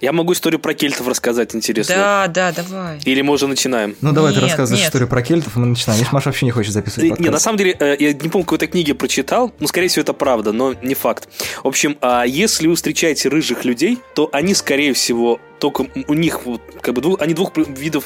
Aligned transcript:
Я 0.00 0.12
могу 0.12 0.32
историю 0.34 0.60
про 0.60 0.74
кельтов 0.74 1.06
рассказать, 1.08 1.54
интересно. 1.54 1.94
Да, 1.94 2.26
да, 2.28 2.52
давай. 2.52 2.98
Или 3.04 3.22
мы 3.22 3.32
уже 3.32 3.46
начинаем? 3.46 3.96
Ну, 4.00 4.12
давай 4.12 4.32
ты 4.32 4.40
Нет, 4.40 4.48
рассказываешь 4.48 4.80
нет. 4.80 4.88
историю 4.88 5.08
про 5.08 5.22
кельтов, 5.22 5.56
и 5.56 5.58
мы 5.60 5.66
начинаем. 5.66 5.98
Видишь, 5.98 6.12
Маша 6.12 6.28
вообще 6.28 6.44
не 6.46 6.52
хочет 6.52 6.72
записывать 6.72 7.04
Не, 7.04 7.10
подкаст. 7.10 7.30
на 7.32 7.38
самом 7.38 7.58
деле, 7.58 7.76
э, 7.78 7.96
я 7.98 8.12
не 8.12 8.28
помню, 8.28 8.44
какой-то 8.44 8.66
книге 8.66 8.94
прочитал, 8.94 9.52
но, 9.58 9.66
скорее 9.66 9.88
всего, 9.88 10.02
это 10.02 10.12
правда, 10.12 10.52
но 10.52 10.74
не 10.82 10.94
факт. 10.94 11.28
В 11.64 11.68
общем, 11.68 11.96
а 12.00 12.24
если 12.26 12.66
вы 12.66 12.74
встречаете 12.76 13.28
рыжих 13.30 13.64
людей, 13.64 13.98
то 14.14 14.28
они, 14.32 14.54
скорее 14.54 14.92
всего, 14.92 15.40
только 15.58 15.86
у 16.08 16.14
них, 16.14 16.44
вот, 16.44 16.60
как 16.80 16.94
бы, 16.94 17.00
двух- 17.00 17.20
они 17.22 17.32
двух 17.34 17.56
видов... 17.56 18.04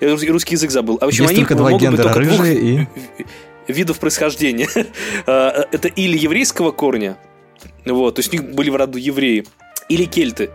Я 0.00 0.08
рус- 0.10 0.24
русский 0.28 0.54
язык 0.54 0.70
забыл. 0.70 0.98
А 1.00 1.06
в 1.06 1.08
общем, 1.08 1.24
Есть 1.24 1.34
они 1.34 1.42
только 1.42 1.54
два 1.54 1.70
могут 1.70 1.82
быть 1.82 1.90
гендера, 1.90 2.12
только 2.12 2.28
двух 2.28 2.40
рыжие 2.40 2.60
и... 3.66 3.72
видов 3.72 3.98
происхождения. 3.98 4.68
А, 5.26 5.66
Это 5.72 5.88
или 5.88 6.18
еврейского 6.18 6.70
корня, 6.70 7.16
вот, 7.86 8.16
то 8.16 8.20
есть 8.20 8.28
у 8.32 8.36
них 8.36 8.54
были 8.54 8.70
в 8.70 8.76
роду 8.76 8.98
евреи, 8.98 9.46
или 9.88 10.04
кельты. 10.04 10.50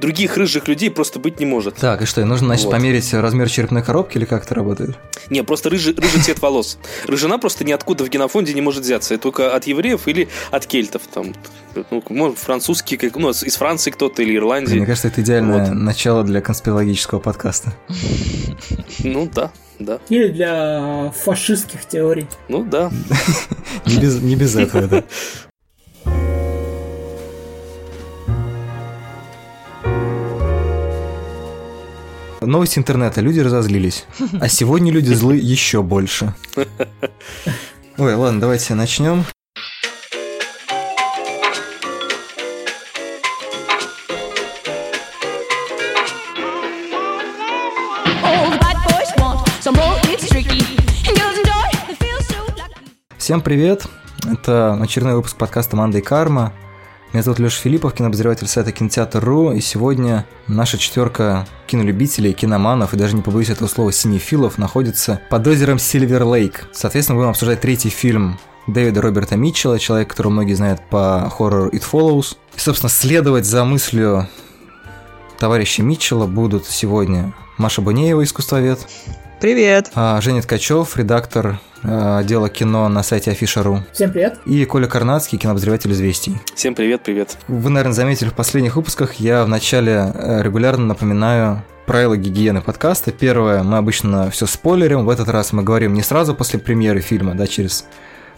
Других 0.00 0.38
рыжих 0.38 0.66
людей 0.66 0.90
просто 0.90 1.18
быть 1.18 1.40
не 1.40 1.44
может. 1.44 1.74
Так, 1.76 2.00
и 2.00 2.06
что, 2.06 2.24
нужно, 2.24 2.46
значит, 2.46 2.64
Вот. 2.64 2.70
померить 2.72 3.12
размер 3.12 3.50
черепной 3.50 3.82
коробки 3.82 4.16
или 4.16 4.24
как 4.24 4.46
это 4.46 4.54
работает? 4.54 4.96
Не, 5.28 5.44
просто 5.44 5.68
рыжий, 5.68 5.94
рыжий 5.94 6.22
цвет 6.22 6.40
волос. 6.40 6.78
Рыжина 7.06 7.38
просто 7.38 7.64
ниоткуда 7.64 8.04
в 8.04 8.08
генофонде 8.08 8.54
не 8.54 8.62
может 8.62 8.82
взяться. 8.82 9.12
Это 9.12 9.24
только 9.24 9.54
от 9.54 9.66
евреев 9.66 10.08
или 10.08 10.28
от 10.50 10.64
кельтов. 10.64 11.02
Там, 11.12 11.34
ну, 11.90 12.02
может, 12.08 12.38
французские, 12.38 12.98
как, 12.98 13.14
ну, 13.16 13.28
из 13.28 13.56
Франции 13.56 13.90
кто-то 13.90 14.22
или 14.22 14.36
Ирландии. 14.36 14.74
Мне 14.76 14.86
кажется, 14.86 15.08
это 15.08 15.20
идеальное 15.20 15.66
Вот. 15.66 15.74
начало 15.74 16.24
для 16.24 16.40
конспирологического 16.40 17.18
подкаста. 17.18 17.74
Ну 19.04 19.28
да, 19.34 19.52
да. 19.78 19.98
Или 20.08 20.28
для 20.28 21.12
фашистских 21.24 21.84
теорий. 21.84 22.26
Ну 22.48 22.64
да. 22.64 22.90
Не 23.84 23.98
без, 23.98 24.18
не 24.22 24.34
без 24.34 24.56
этого, 24.56 24.86
да. 24.86 25.04
Новости 32.40 32.78
интернета. 32.78 33.20
Люди 33.20 33.40
разозлились. 33.40 34.06
А 34.40 34.48
сегодня 34.48 34.90
люди 34.90 35.12
злы 35.12 35.36
еще 35.36 35.82
больше. 35.82 36.34
Ой, 37.98 38.14
ладно, 38.14 38.40
давайте 38.40 38.74
начнем. 38.74 39.24
Всем 53.18 53.42
привет. 53.42 53.86
Это 54.24 54.74
очередной 54.80 55.14
выпуск 55.14 55.36
подкаста 55.36 55.76
«Манда 55.76 55.98
и 55.98 56.00
карма». 56.00 56.52
Меня 57.12 57.24
зовут 57.24 57.40
Леша 57.40 57.60
Филиппов, 57.62 57.92
кинообозреватель 57.94 58.46
сайта 58.46 58.70
Кинотеатр.ру, 58.70 59.50
и 59.52 59.60
сегодня 59.60 60.26
наша 60.46 60.78
четверка 60.78 61.44
кинолюбителей, 61.66 62.32
киноманов 62.32 62.94
и 62.94 62.96
даже 62.96 63.16
не 63.16 63.22
побоюсь 63.22 63.50
этого 63.50 63.66
слова 63.66 63.90
синефилов 63.90 64.58
находится 64.58 65.20
под 65.28 65.44
озером 65.48 65.80
Сильвер 65.80 66.22
Лейк. 66.22 66.68
Соответственно, 66.72 67.18
будем 67.18 67.30
обсуждать 67.30 67.60
третий 67.60 67.88
фильм 67.88 68.38
Дэвида 68.68 69.02
Роберта 69.02 69.34
Митчелла, 69.36 69.80
человек, 69.80 70.10
которого 70.10 70.30
многие 70.32 70.54
знают 70.54 70.82
по 70.88 71.28
хоррору 71.36 71.70
It 71.70 71.82
Follows. 71.90 72.36
И, 72.54 72.60
собственно, 72.60 72.90
следовать 72.90 73.44
за 73.44 73.64
мыслью 73.64 74.28
товарища 75.40 75.82
Митчелла 75.82 76.26
будут 76.26 76.64
сегодня 76.66 77.32
Маша 77.58 77.82
Бунеева, 77.82 78.22
искусствовед, 78.22 78.86
Привет. 79.40 79.90
а, 79.96 80.20
Женя 80.20 80.42
Ткачев, 80.42 80.96
редактор 80.96 81.58
отдела 81.82 82.48
кино 82.48 82.88
на 82.88 83.02
сайте 83.02 83.30
Афиша.ру. 83.30 83.80
Всем 83.92 84.10
привет. 84.10 84.38
И 84.46 84.64
Коля 84.64 84.86
Карнацкий, 84.86 85.38
кинообозреватель 85.38 85.92
«Известий». 85.92 86.38
Всем 86.54 86.74
привет, 86.74 87.02
привет. 87.02 87.38
Вы, 87.48 87.70
наверное, 87.70 87.94
заметили 87.94 88.28
в 88.28 88.34
последних 88.34 88.76
выпусках, 88.76 89.14
я 89.14 89.44
вначале 89.44 90.12
э, 90.14 90.42
регулярно 90.42 90.86
напоминаю 90.86 91.62
правила 91.86 92.16
гигиены 92.16 92.60
подкаста. 92.60 93.10
Первое, 93.10 93.62
мы 93.62 93.76
обычно 93.76 94.30
все 94.30 94.46
спойлерим. 94.46 95.04
В 95.04 95.10
этот 95.10 95.28
раз 95.28 95.52
мы 95.52 95.62
говорим 95.62 95.94
не 95.94 96.02
сразу 96.02 96.34
после 96.34 96.60
премьеры 96.60 97.00
фильма, 97.00 97.34
да, 97.34 97.46
через 97.46 97.84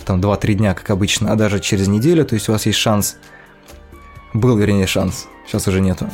там 0.07 0.21
2-3 0.21 0.55
дня, 0.55 0.75
как 0.75 0.89
обычно, 0.91 1.33
а 1.33 1.37
даже 1.37 1.61
через 1.61 1.89
неделю. 1.89 2.25
То 2.25 2.35
есть 2.35 2.49
у 2.49 2.53
вас 2.53 2.67
есть 2.67 2.79
шанс 2.79 3.17
был, 4.33 4.57
вернее, 4.57 4.87
шанс. 4.87 5.27
Сейчас 5.47 5.67
уже 5.69 5.81
нету. 5.81 6.09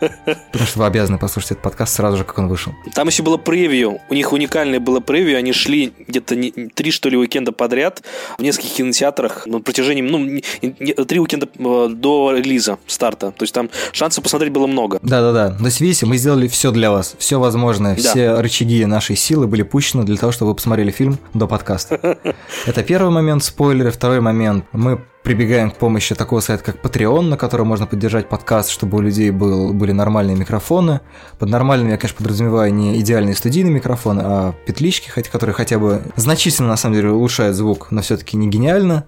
Потому 0.00 0.66
что 0.66 0.78
вы 0.78 0.86
обязаны 0.86 1.18
послушать 1.18 1.52
этот 1.52 1.62
подкаст 1.62 1.94
сразу 1.94 2.16
же, 2.16 2.24
как 2.24 2.38
он 2.38 2.48
вышел. 2.48 2.72
Там 2.94 3.08
еще 3.08 3.22
было 3.22 3.36
превью. 3.36 4.00
У 4.08 4.14
них 4.14 4.32
уникальное 4.32 4.80
было 4.80 5.00
превью. 5.00 5.38
Они 5.38 5.52
шли 5.52 5.92
где-то 6.08 6.34
три, 6.74 6.90
что 6.90 7.08
ли, 7.08 7.16
уикенда 7.16 7.52
подряд 7.52 8.02
в 8.38 8.42
нескольких 8.42 8.72
кинотеатрах 8.74 9.46
на 9.46 9.60
протяжении, 9.60 10.02
ну, 10.02 11.04
три 11.04 11.20
уикенда 11.20 11.48
э, 11.58 11.88
до 11.94 12.32
релиза, 12.36 12.78
старта. 12.86 13.32
То 13.32 13.42
есть 13.42 13.54
там 13.54 13.70
шансов 13.92 14.24
посмотреть 14.24 14.52
было 14.52 14.66
много. 14.66 14.98
Да-да-да. 15.02 15.50
То 15.50 15.64
есть, 15.66 15.80
видите, 15.80 16.06
мы 16.06 16.16
сделали 16.16 16.48
все 16.48 16.70
для 16.70 16.90
вас. 16.90 17.14
Все 17.18 17.38
возможное. 17.38 17.96
Да. 17.96 18.00
Все 18.00 18.34
рычаги 18.40 18.84
нашей 18.86 19.16
силы 19.16 19.46
были 19.46 19.62
пущены 19.62 20.04
для 20.04 20.16
того, 20.16 20.32
чтобы 20.32 20.50
вы 20.50 20.54
посмотрели 20.56 20.90
фильм 20.90 21.18
до 21.34 21.46
подкаста. 21.46 22.18
Это 22.66 22.82
первый 22.82 23.12
момент 23.12 23.44
спойлеры. 23.44 23.90
Второй 23.90 24.20
момент. 24.20 24.64
Мы 24.72 25.00
прибегаем 25.22 25.70
к 25.70 25.76
помощи 25.76 26.14
такого 26.14 26.40
сайта, 26.40 26.64
как 26.64 26.82
Patreon, 26.82 27.22
на 27.22 27.36
котором 27.36 27.68
можно 27.68 27.86
поддержать 27.86 28.28
подкаст, 28.28 28.69
чтобы 28.70 28.98
у 28.98 29.00
людей 29.00 29.30
был, 29.30 29.72
были 29.72 29.92
нормальные 29.92 30.36
микрофоны. 30.36 31.00
Под 31.38 31.48
нормальными 31.48 31.90
я, 31.90 31.96
конечно, 31.96 32.16
подразумеваю 32.16 32.72
не 32.72 32.98
идеальные 33.00 33.34
студийные 33.34 33.74
микрофоны, 33.74 34.22
а 34.24 34.54
петлички, 34.66 35.10
которые 35.10 35.54
хотя 35.54 35.78
бы 35.78 36.02
значительно, 36.16 36.68
на 36.68 36.76
самом 36.76 36.96
деле, 36.96 37.10
улучшают 37.10 37.56
звук, 37.56 37.90
но 37.90 38.02
все-таки 38.02 38.36
не 38.36 38.48
гениально. 38.48 39.04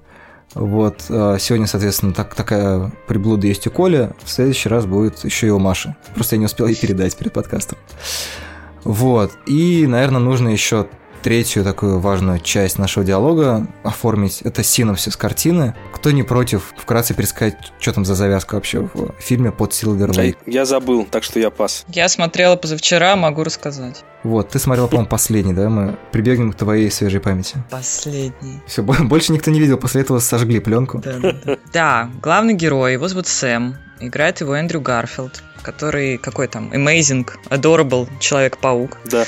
Вот, 0.54 1.06
а, 1.08 1.38
сегодня, 1.38 1.66
соответственно, 1.66 2.12
так, 2.12 2.34
такая 2.34 2.92
приблуда 3.06 3.46
есть 3.46 3.66
у 3.66 3.70
Коли, 3.70 4.10
в 4.22 4.30
следующий 4.30 4.68
раз 4.68 4.84
будет 4.84 5.24
еще 5.24 5.46
и 5.46 5.50
у 5.50 5.58
Маши. 5.58 5.96
Просто 6.14 6.36
я 6.36 6.40
не 6.40 6.46
успел 6.46 6.66
ей 6.66 6.76
передать 6.76 7.16
перед 7.16 7.32
подкастом. 7.32 7.78
Вот, 8.84 9.32
и, 9.46 9.86
наверное, 9.86 10.20
нужно 10.20 10.48
еще 10.48 10.88
третью 11.22 11.64
такую 11.64 11.98
важную 11.98 12.40
часть 12.40 12.78
нашего 12.78 13.04
диалога 13.04 13.66
оформить. 13.82 14.42
Это 14.42 14.62
синопсис 14.62 15.16
картины. 15.16 15.74
Кто 15.92 16.10
не 16.10 16.22
против, 16.22 16.74
вкратце 16.76 17.14
пересказать, 17.14 17.56
что 17.78 17.92
там 17.92 18.04
за 18.04 18.14
завязка 18.14 18.56
вообще 18.56 18.80
в 18.80 19.14
фильме 19.18 19.52
под 19.52 19.72
Silver 19.72 20.10
Lake. 20.10 20.36
Я 20.46 20.64
забыл, 20.64 21.06
так 21.10 21.22
что 21.22 21.38
я 21.38 21.50
пас. 21.50 21.84
Я 21.88 22.08
смотрела 22.08 22.56
позавчера, 22.56 23.16
могу 23.16 23.44
рассказать. 23.44 24.04
Вот, 24.24 24.50
ты 24.50 24.58
смотрел, 24.58 24.88
по-моему, 24.88 25.08
последний, 25.08 25.52
да? 25.52 25.68
Мы 25.68 25.96
прибегнем 26.12 26.52
к 26.52 26.56
твоей 26.56 26.90
свежей 26.90 27.20
памяти. 27.20 27.56
Последний. 27.70 28.60
Все, 28.66 28.82
больше 28.82 29.32
никто 29.32 29.50
не 29.50 29.60
видел, 29.60 29.78
после 29.78 30.02
этого 30.02 30.18
сожгли 30.18 30.60
пленку. 30.60 30.98
Да, 30.98 31.18
да, 31.18 31.32
да. 31.44 31.56
Да, 31.72 32.10
главный 32.20 32.54
герой, 32.54 32.92
его 32.92 33.08
зовут 33.08 33.26
Сэм. 33.26 33.76
Играет 34.00 34.40
его 34.40 34.56
Эндрю 34.56 34.80
Гарфилд, 34.80 35.42
который 35.62 36.18
какой 36.18 36.48
там, 36.48 36.72
amazing, 36.72 37.28
adorable 37.50 38.08
Человек-паук. 38.18 38.98
Да. 39.04 39.24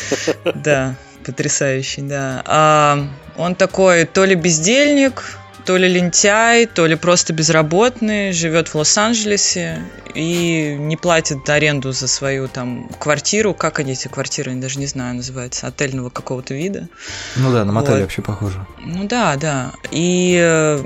Да, 0.55 0.97
потрясающий, 1.25 2.03
да. 2.03 2.43
А, 2.47 3.07
он 3.37 3.55
такой 3.55 4.05
то 4.05 4.25
ли 4.25 4.35
бездельник, 4.35 5.39
то 5.65 5.77
ли 5.77 5.89
лентяй, 5.89 6.67
то 6.67 6.87
ли 6.87 6.95
просто 6.95 7.33
безработный, 7.33 8.33
живет 8.33 8.69
в 8.69 8.75
Лос-Анджелесе 8.75 9.83
и 10.15 10.77
не 10.79 10.97
платит 10.97 11.49
аренду 11.49 11.93
за 11.93 12.07
свою 12.07 12.49
там 12.49 12.89
квартиру. 12.99 13.55
Как 13.55 13.79
они 13.79 13.93
эти 13.93 14.09
квартиры, 14.09 14.53
я 14.53 14.59
даже 14.59 14.79
не 14.79 14.87
знаю, 14.87 15.15
называется, 15.15 15.67
отельного 15.67 16.11
какого-то 16.11 16.55
вида. 16.55 16.89
Ну 17.37 17.53
да, 17.53 17.65
на 17.65 17.73
мотель 17.73 17.95
Вот. 17.95 18.01
вообще 18.03 18.23
похоже. 18.23 18.67
Ну 18.85 19.05
да, 19.05 19.37
да. 19.37 19.73
И 19.91 20.39
э, 20.41 20.85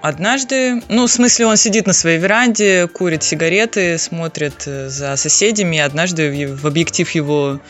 однажды, 0.00 0.82
ну, 0.88 1.06
в 1.06 1.10
смысле, 1.10 1.46
он 1.46 1.56
сидит 1.56 1.86
на 1.86 1.92
своей 1.92 2.18
веранде, 2.18 2.86
курит 2.86 3.22
сигареты, 3.22 3.98
смотрит 3.98 4.62
э, 4.66 4.88
за 4.88 5.16
соседями, 5.16 5.76
и 5.76 5.80
однажды 5.80 6.46
в 6.46 6.66
объектив 6.66 7.10
его 7.10 7.60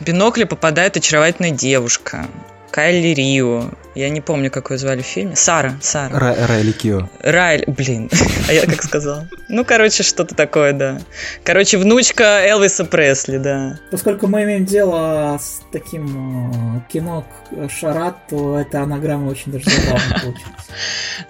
бинокля 0.00 0.46
попадает 0.46 0.96
очаровательная 0.96 1.50
девушка. 1.50 2.26
Кайли 2.70 3.08
Рио. 3.08 3.70
Я 3.94 4.08
не 4.08 4.20
помню, 4.22 4.50
как 4.50 4.70
ее 4.70 4.78
звали 4.78 5.02
в 5.02 5.06
фильме. 5.06 5.36
Сара, 5.36 5.74
Сара. 5.82 6.16
Ра- 6.18 6.46
Райли 6.46 6.72
Кио. 6.72 7.10
Райль, 7.22 7.64
блин, 7.66 8.08
а 8.48 8.52
я 8.52 8.64
как 8.66 8.82
сказал? 8.82 9.26
Ну, 9.48 9.64
короче, 9.66 10.02
что-то 10.02 10.34
такое, 10.34 10.72
да. 10.72 10.98
Короче, 11.44 11.76
внучка 11.76 12.40
Элвиса 12.46 12.86
Пресли, 12.86 13.36
да. 13.36 13.78
Поскольку 13.90 14.28
мы 14.28 14.44
имеем 14.44 14.64
дело 14.64 15.38
с 15.40 15.60
таким 15.72 16.78
э, 16.78 16.90
кино 16.92 17.26
к- 17.50 17.70
Шарат, 17.70 18.16
то 18.30 18.58
эта 18.58 18.80
анаграмма 18.82 19.28
очень 19.28 19.52
даже 19.52 19.66
забавно 19.68 20.00
получилась. 20.22 20.66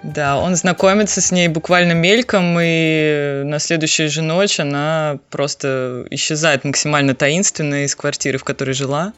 Да, 0.03 0.37
он 0.37 0.55
знакомится 0.55 1.19
с 1.19 1.31
ней 1.33 1.49
буквально 1.49 1.91
мельком, 1.91 2.57
и 2.61 3.41
на 3.43 3.59
следующую 3.59 4.09
же 4.09 4.21
ночь 4.21 4.59
она 4.61 5.19
просто 5.29 6.05
исчезает 6.11 6.63
максимально 6.63 7.13
таинственно 7.13 7.83
из 7.83 7.93
квартиры, 7.95 8.37
в 8.37 8.45
которой 8.45 8.71
жила. 8.71 9.11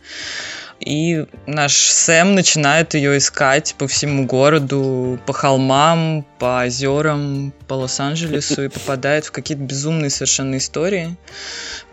И 0.79 1.25
наш 1.47 1.73
Сэм 1.73 2.35
начинает 2.35 2.95
ее 2.95 3.17
искать 3.17 3.75
по 3.77 3.87
всему 3.87 4.25
городу, 4.25 5.19
по 5.25 5.31
холмам, 5.31 6.25
по 6.37 6.63
озерам, 6.63 7.53
по 7.67 7.75
Лос-Анджелесу 7.75 8.65
и 8.65 8.67
попадает 8.67 9.25
в 9.25 9.31
какие-то 9.31 9.63
безумные 9.63 10.09
совершенно 10.09 10.57
истории, 10.57 11.15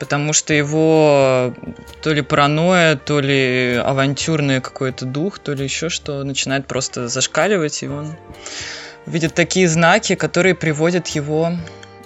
потому 0.01 0.33
что 0.33 0.53
его 0.53 1.55
то 2.03 2.13
ли 2.13 2.23
паранойя, 2.23 2.97
то 2.97 3.21
ли 3.21 3.77
авантюрный 3.77 4.61
какой-то 4.61 5.07
дух, 5.07 5.39
то 5.39 5.53
ли 5.53 5.63
еще 5.63 5.89
что 5.89 6.25
начинает 6.25 6.67
просто 6.67 7.07
зашкаливать, 7.07 7.85
и 7.85 7.89
он 7.89 8.17
видит 9.07 9.35
такие 9.35 9.69
знаки, 9.69 10.17
которые 10.17 10.57
приводят 10.57 11.07
его 11.09 11.53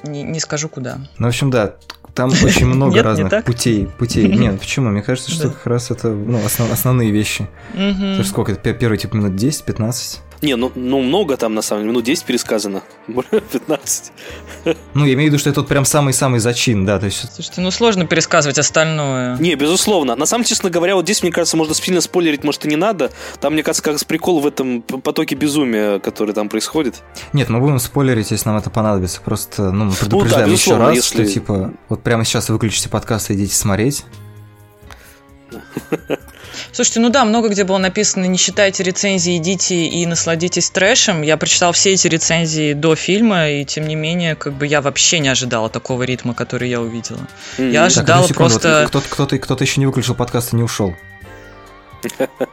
не, 0.06 0.22
не 0.22 0.40
скажу 0.40 0.68
куда. 0.68 0.98
Ну, 1.18 1.26
в 1.26 1.28
общем, 1.28 1.50
да, 1.50 1.74
там 2.14 2.30
очень 2.30 2.66
много 2.66 2.94
Нет, 2.96 3.04
разных 3.04 3.44
путей. 3.44 3.86
путей. 3.98 4.26
Нет, 4.36 4.58
почему? 4.60 4.90
Мне 4.90 5.02
кажется, 5.02 5.30
что 5.30 5.48
Да. 5.48 5.54
как 5.54 5.66
раз 5.66 5.90
это 5.90 6.08
ну, 6.08 6.38
основ- 6.38 6.72
основные 6.72 7.10
вещи. 7.10 7.48
Это 7.74 8.22
сколько? 8.24 8.52
Это 8.52 8.60
пе- 8.60 8.74
первые 8.74 8.98
типа 8.98 9.16
минут 9.16 9.32
10-15? 9.32 10.18
Не, 10.42 10.56
ну, 10.56 10.70
ну 10.74 11.02
много 11.02 11.36
там 11.36 11.54
на 11.54 11.62
самом 11.62 11.82
деле, 11.82 11.92
минут 11.92 12.04
10 12.04 12.24
пересказано. 12.24 12.82
15. 13.52 14.12
Ну, 14.94 15.04
я 15.04 15.14
имею 15.14 15.30
в 15.30 15.32
виду, 15.32 15.38
что 15.38 15.50
это 15.50 15.60
вот 15.60 15.68
прям 15.68 15.84
самый-самый 15.84 16.40
зачин, 16.40 16.84
да, 16.84 16.98
то 16.98 17.06
есть... 17.06 17.32
Слушайте, 17.34 17.60
ну 17.60 17.70
сложно 17.70 18.06
пересказывать 18.06 18.58
остальное. 18.58 19.36
Не, 19.38 19.54
безусловно. 19.54 20.16
На 20.16 20.26
самом 20.26 20.44
деле, 20.44 20.50
честно 20.50 20.70
говоря, 20.70 20.94
вот 20.94 21.04
здесь, 21.04 21.22
мне 21.22 21.32
кажется, 21.32 21.56
можно 21.56 21.74
сильно 21.74 22.00
спойлерить, 22.00 22.44
может, 22.44 22.64
и 22.64 22.68
не 22.68 22.76
надо. 22.76 23.10
Там, 23.40 23.52
мне 23.54 23.62
кажется, 23.62 23.82
как 23.82 23.94
раз 23.94 24.04
прикол 24.04 24.40
в 24.40 24.46
этом 24.46 24.82
потоке 24.82 25.34
безумия, 25.34 25.98
который 26.00 26.34
там 26.34 26.48
происходит. 26.48 27.02
Нет, 27.32 27.48
мы 27.48 27.60
будем 27.60 27.78
спойлерить, 27.78 28.30
если 28.30 28.48
нам 28.48 28.58
это 28.58 28.70
понадобится. 28.70 29.20
Просто, 29.20 29.70
ну, 29.72 29.86
мы 29.86 29.92
предупреждаем 29.92 30.46
еще 30.46 30.52
безусловно, 30.52 30.86
раз, 30.86 30.96
если- 30.96 31.24
что, 31.24 31.32
типа, 31.32 31.72
вот 31.88 32.02
прямо 32.02 32.24
сейчас 32.24 32.48
выключите 32.48 32.88
подкаст 32.88 33.30
и 33.30 33.34
идите 33.34 33.54
смотреть. 33.54 34.04
Слушайте, 36.72 37.00
ну 37.00 37.10
да, 37.10 37.24
много 37.24 37.48
где 37.48 37.64
было 37.64 37.78
написано, 37.78 38.24
не 38.24 38.38
читайте 38.38 38.82
рецензии, 38.82 39.36
идите 39.36 39.86
и 39.86 40.06
насладитесь 40.06 40.70
трэшем. 40.70 41.22
Я 41.22 41.36
прочитал 41.36 41.72
все 41.72 41.92
эти 41.92 42.06
рецензии 42.06 42.72
до 42.72 42.94
фильма, 42.94 43.48
и 43.50 43.64
тем 43.64 43.86
не 43.86 43.94
менее, 43.94 44.34
как 44.34 44.54
бы 44.54 44.66
я 44.66 44.80
вообще 44.80 45.18
не 45.18 45.28
ожидала 45.28 45.68
такого 45.68 46.02
ритма, 46.04 46.34
который 46.34 46.68
я 46.68 46.80
увидела. 46.80 47.26
Мгм. 47.58 47.70
Я 47.70 47.80
Так, 47.80 47.86
ожидала 47.86 48.24
одну 48.24 48.28
секунду, 48.28 48.52
вот 48.54 48.62
просто... 48.62 48.86
кто-то, 48.88 49.08
кто-то, 49.08 49.38
кто-то 49.38 49.64
еще 49.64 49.80
не 49.80 49.86
выключил 49.86 50.14
подкаст 50.14 50.52
и 50.52 50.56
не 50.56 50.62
ушел. 50.62 50.94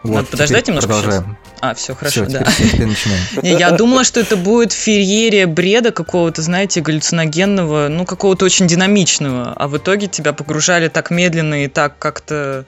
Вот, 0.04 0.30
подождать 0.30 0.64
теперь 0.64 0.76
немножко 0.76 0.88
Продолжаем. 0.88 1.38
А, 1.65 1.74
все, 1.75 1.95
хорошо, 1.95 2.25
Все, 2.25 2.39
да. 2.39 2.44
теперь, 2.44 2.71
теперь 2.71 2.88
начинаем. 2.88 3.21
Не, 3.42 3.51
Я 3.51 3.71
думала, 3.71 4.04
что 4.04 4.19
это 4.19 4.36
будет 4.36 4.74
феерия 4.74 5.48
бреда 5.48 5.92
какого-то, 5.92 6.42
знаете, 6.42 6.81
галлюциногенного, 6.81 7.88
ну, 7.88 8.04
какого-то 8.06 8.44
очень 8.44 8.68
динамичного. 8.68 9.54
А 9.54 9.69
в 9.69 9.77
итоге 9.77 10.07
тебя 10.07 10.33
погружали 10.33 10.89
так 10.89 11.10
медленно 11.10 11.63
и 11.63 11.69
так 11.69 11.98
как-то 11.98 12.65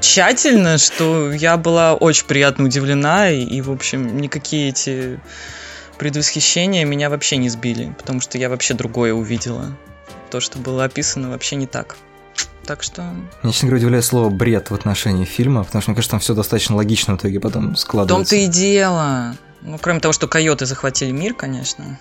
тщательно, 0.00 0.76
что 0.76 1.32
я 1.32 1.56
была 1.56 1.94
очень 1.94 2.26
приятно 2.26 2.66
удивлена. 2.66 3.30
И, 3.30 3.44
и, 3.44 3.62
в 3.62 3.70
общем, 3.70 4.18
никакие 4.18 4.68
эти 4.68 5.18
предвосхищения 5.96 6.84
меня 6.84 7.08
вообще 7.08 7.38
не 7.38 7.48
сбили, 7.48 7.94
потому 7.96 8.20
что 8.20 8.36
я 8.36 8.50
вообще 8.50 8.74
другое 8.74 9.14
увидела. 9.14 9.74
То, 10.30 10.40
что 10.40 10.58
было 10.58 10.84
описано, 10.84 11.30
вообще 11.30 11.56
не 11.56 11.66
так. 11.66 11.96
Так 12.66 12.82
что... 12.82 13.02
Меня, 13.42 13.52
честно 13.52 13.68
говоря, 13.68 13.82
удивляет 13.84 14.04
слово 14.04 14.30
«бред» 14.30 14.70
в 14.70 14.74
отношении 14.74 15.24
фильма, 15.24 15.64
потому 15.64 15.82
что, 15.82 15.90
мне 15.90 15.96
кажется, 15.96 16.10
там 16.12 16.20
все 16.20 16.34
достаточно 16.34 16.76
логично 16.76 17.14
в 17.14 17.18
итоге 17.18 17.40
потом 17.40 17.62
В 17.62 17.66
том-то 17.66 17.80
складывается. 17.80 18.36
и 18.36 18.46
дело. 18.46 19.36
Ну, 19.62 19.78
кроме 19.80 20.00
того, 20.00 20.12
что 20.12 20.28
койоты 20.28 20.66
захватили 20.66 21.10
мир, 21.10 21.34
конечно. 21.34 21.98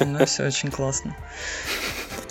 Но 0.00 0.24
все 0.26 0.46
очень 0.46 0.70
классно. 0.70 1.16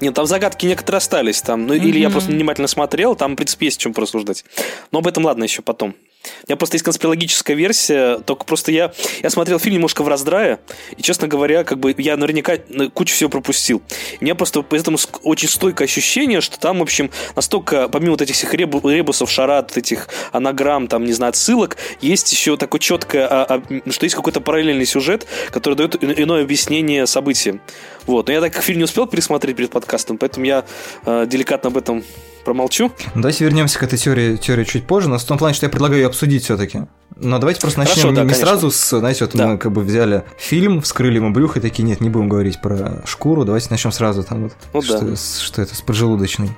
Нет, 0.02 0.14
там 0.14 0.26
загадки 0.26 0.66
некоторые 0.66 0.98
остались. 0.98 1.42
Там, 1.42 1.68
ну, 1.68 1.74
или 1.74 2.00
я 2.00 2.10
просто 2.10 2.32
внимательно 2.32 2.68
смотрел, 2.68 3.16
там, 3.16 3.34
в 3.34 3.36
принципе, 3.38 3.68
есть 3.68 3.78
о 3.78 3.82
чем 3.84 3.94
порассуждать. 3.94 4.44
Но 4.92 5.00
об 5.00 5.08
этом, 5.08 5.24
ладно, 5.26 5.44
еще 5.44 5.62
потом. 5.62 5.96
У 6.44 6.48
меня 6.48 6.58
просто 6.58 6.76
есть 6.76 6.86
конспирологическая 6.86 7.56
версия, 7.56 8.20
только 8.20 8.46
просто 8.46 8.72
я, 8.72 8.94
я 9.22 9.30
смотрел 9.30 9.60
фильм 9.60 9.76
немножко 9.76 10.04
в 10.04 10.08
раздрае, 10.08 10.60
и, 10.98 11.02
честно 11.02 11.28
говоря, 11.28 11.64
как 11.64 11.80
бы 11.80 11.94
я 11.98 12.18
наверняка 12.18 12.58
кучу 12.94 13.14
всего 13.14 13.30
пропустил. 13.30 13.82
И 14.14 14.18
у 14.22 14.24
меня 14.24 14.36
просто 14.36 14.62
поэтому 14.62 14.98
очень 15.24 15.50
стойкое 15.50 15.88
ощущение, 15.88 16.42
что 16.42 16.60
там, 16.60 16.80
в 16.80 16.84
общем, 16.84 17.12
настолько, 17.36 17.90
помимо 17.90 18.12
вот 18.12 18.22
этих 18.22 18.36
всех 18.36 18.54
ребу- 18.54 18.90
ребусов, 18.90 19.30
шарат, 19.30 19.76
этих 19.78 20.08
анаграмм, 20.32 20.88
там, 20.88 21.06
не 21.06 21.14
знаю, 21.14 21.30
отсылок, 21.30 21.78
есть 22.02 22.32
еще 22.32 22.58
такое 22.58 22.80
четкое, 22.80 23.28
а, 23.28 23.46
а, 23.50 23.92
что 23.92 24.06
есть 24.06 24.16
какой-то 24.16 24.42
параллельный 24.42 24.86
сюжет, 24.86 25.26
который 25.52 25.76
дает 25.76 26.04
иное 26.04 26.44
объяснение 26.44 27.08
событиям. 27.08 27.62
Вот. 28.06 28.28
Но 28.28 28.34
я 28.34 28.42
так 28.42 28.54
как 28.54 28.64
фильм 28.64 28.80
не 28.80 28.84
успел 28.84 29.08
пересмотреть 29.08 29.56
перед 29.56 29.72
подкастом, 29.72 30.18
поэтому 30.18 30.46
я 30.46 30.66
э, 31.06 31.26
деликатно 31.28 31.70
об 31.70 31.78
этом 31.78 32.04
промолчу. 32.46 32.92
Давайте 33.16 33.44
вернемся 33.44 33.80
к 33.80 33.84
этой 33.84 33.98
теории, 33.98 34.38
теории 34.38 34.64
чуть 34.64 34.86
позже, 34.86 35.10
но 35.10 35.18
в 35.18 35.24
том 35.24 35.38
плане, 35.38 35.56
что 35.56 35.66
я 35.66 35.70
предлагаю 35.70 36.02
ее 36.02 36.08
обсудить 36.16 36.44
все-таки. 36.44 36.82
Но 37.18 37.40
давайте 37.40 37.62
просто 37.62 37.80
начнем 37.80 37.96
Хорошо, 37.96 38.08
да, 38.16 38.22
не 38.24 38.28
конечно. 38.30 38.46
сразу 38.48 38.72
с, 38.72 39.00
знаете, 39.00 39.26
вот 39.26 39.36
Да. 39.36 39.48
мы 39.48 39.58
как 39.58 39.72
бы 39.72 39.82
взяли 39.84 40.24
фильм, 40.38 40.82
вскрыли 40.82 41.16
ему 41.16 41.32
брюхо 41.32 41.60
и 41.60 41.62
такие, 41.62 41.84
нет, 41.84 42.02
не 42.02 42.10
будем 42.10 42.28
говорить 42.28 42.60
про 42.62 43.02
шкуру, 43.06 43.46
давайте 43.46 43.68
начнем 43.70 43.92
сразу 43.94 44.24
там 44.24 44.44
вот, 44.44 44.54
Ну 44.74 44.82
что, 44.82 45.00
да. 45.00 45.16
с- 45.16 45.40
что 45.40 45.62
это, 45.62 45.76
с 45.76 45.82
поджелудочной. 45.82 46.50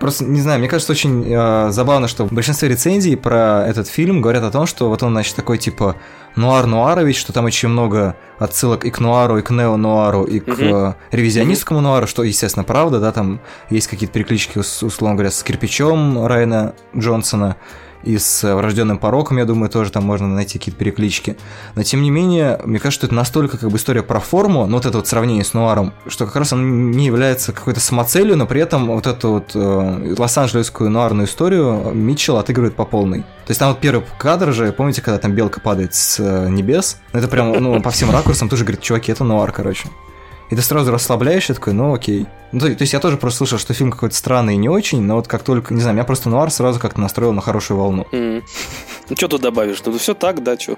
Просто, 0.00 0.24
не 0.24 0.40
знаю, 0.40 0.60
мне 0.60 0.68
кажется 0.68 0.92
очень 0.92 1.24
э, 1.30 1.70
забавно, 1.72 2.08
что 2.08 2.24
в 2.26 2.32
большинстве 2.32 2.68
рецензий 2.70 3.16
про 3.18 3.66
этот 3.68 3.86
фильм 3.86 4.22
говорят 4.22 4.44
о 4.44 4.50
том, 4.50 4.66
что 4.66 4.88
вот 4.88 5.02
он, 5.02 5.12
значит, 5.12 5.36
такой 5.36 5.58
типа 5.58 5.96
нуар-нуарович, 6.36 7.18
что 7.20 7.32
там 7.34 7.44
очень 7.44 7.68
много 7.68 8.16
отсылок 8.38 8.84
и 8.86 8.90
к 8.90 8.98
нуару, 8.98 9.36
и 9.38 9.42
к 9.42 9.50
нео-нуару, 9.50 10.24
и 10.24 10.40
к 10.40 10.58
э, 10.58 10.94
ревизионистскому 11.10 11.80
нуару, 11.82 12.06
что, 12.06 12.22
естественно, 12.22 12.64
правда, 12.64 12.98
да, 12.98 13.12
там 13.12 13.40
есть 13.68 13.88
какие-то 13.88 14.14
переклички, 14.14 14.58
ус- 14.58 14.82
условно 14.82 15.16
говоря, 15.16 15.30
с 15.30 15.42
кирпичом 15.42 16.24
Райана 16.26 16.72
Джонсона, 16.96 17.56
и 18.04 18.18
с 18.18 18.44
э, 18.44 18.54
врожденным 18.54 18.98
пороком, 18.98 19.38
я 19.38 19.44
думаю, 19.44 19.70
тоже 19.70 19.90
там 19.90 20.04
можно 20.04 20.28
найти 20.28 20.58
какие-то 20.58 20.78
переклички. 20.78 21.36
Но 21.74 21.82
тем 21.82 22.02
не 22.02 22.10
менее, 22.10 22.60
мне 22.64 22.78
кажется, 22.78 23.00
что 23.00 23.06
это 23.06 23.14
настолько 23.14 23.58
как 23.58 23.70
бы 23.70 23.76
история 23.76 24.02
про 24.02 24.20
форму, 24.20 24.66
ну 24.66 24.76
вот 24.76 24.86
это 24.86 24.98
вот 24.98 25.08
сравнение 25.08 25.44
с 25.44 25.54
нуаром, 25.54 25.92
что 26.06 26.26
как 26.26 26.36
раз 26.36 26.52
он 26.52 26.90
не 26.90 27.06
является 27.06 27.52
какой-то 27.52 27.80
самоцелью, 27.80 28.36
но 28.36 28.46
при 28.46 28.60
этом 28.60 28.86
вот 28.86 29.06
эту 29.06 29.30
вот 29.30 29.52
э, 29.54 30.14
лос-анджелесскую 30.18 30.90
нуарную 30.90 31.26
историю 31.26 31.92
Митчелл 31.94 32.38
отыгрывает 32.38 32.74
по 32.74 32.84
полной. 32.84 33.20
То 33.20 33.50
есть 33.50 33.58
там 33.58 33.70
вот 33.70 33.80
первый 33.80 34.04
кадр 34.18 34.52
же, 34.52 34.72
помните, 34.72 35.02
когда 35.02 35.18
там 35.18 35.32
белка 35.32 35.60
падает 35.60 35.94
с 35.94 36.18
э, 36.20 36.48
небес? 36.48 36.98
Это 37.12 37.28
прям, 37.28 37.52
ну, 37.52 37.80
по 37.80 37.90
всем 37.90 38.10
ракурсам 38.10 38.48
тоже 38.48 38.64
говорит, 38.64 38.82
чуваки, 38.82 39.12
это 39.12 39.24
нуар, 39.24 39.52
короче. 39.52 39.88
И 40.52 40.54
ты 40.54 40.60
сразу 40.60 40.92
расслабляешься, 40.92 41.54
такой, 41.54 41.72
ну 41.72 41.94
окей. 41.94 42.26
Ну, 42.52 42.60
то, 42.60 42.66
то 42.66 42.82
есть 42.82 42.92
я 42.92 43.00
тоже 43.00 43.16
просто 43.16 43.38
слышал, 43.38 43.58
что 43.58 43.72
фильм 43.72 43.90
какой-то 43.90 44.14
странный 44.14 44.52
и 44.52 44.58
не 44.58 44.68
очень, 44.68 45.00
но 45.00 45.14
вот 45.16 45.26
как 45.26 45.44
только, 45.44 45.72
не 45.72 45.80
знаю, 45.80 45.94
меня 45.94 46.04
просто 46.04 46.28
нуар 46.28 46.50
сразу 46.50 46.78
как-то 46.78 47.00
настроил 47.00 47.32
на 47.32 47.40
хорошую 47.40 47.78
волну. 47.78 48.06
М. 48.12 48.42
Ну, 49.08 49.16
что 49.16 49.28
тут 49.28 49.40
добавишь? 49.40 49.82
Ну, 49.86 49.96
все 49.96 50.12
так, 50.12 50.42
да, 50.42 50.58
что? 50.58 50.76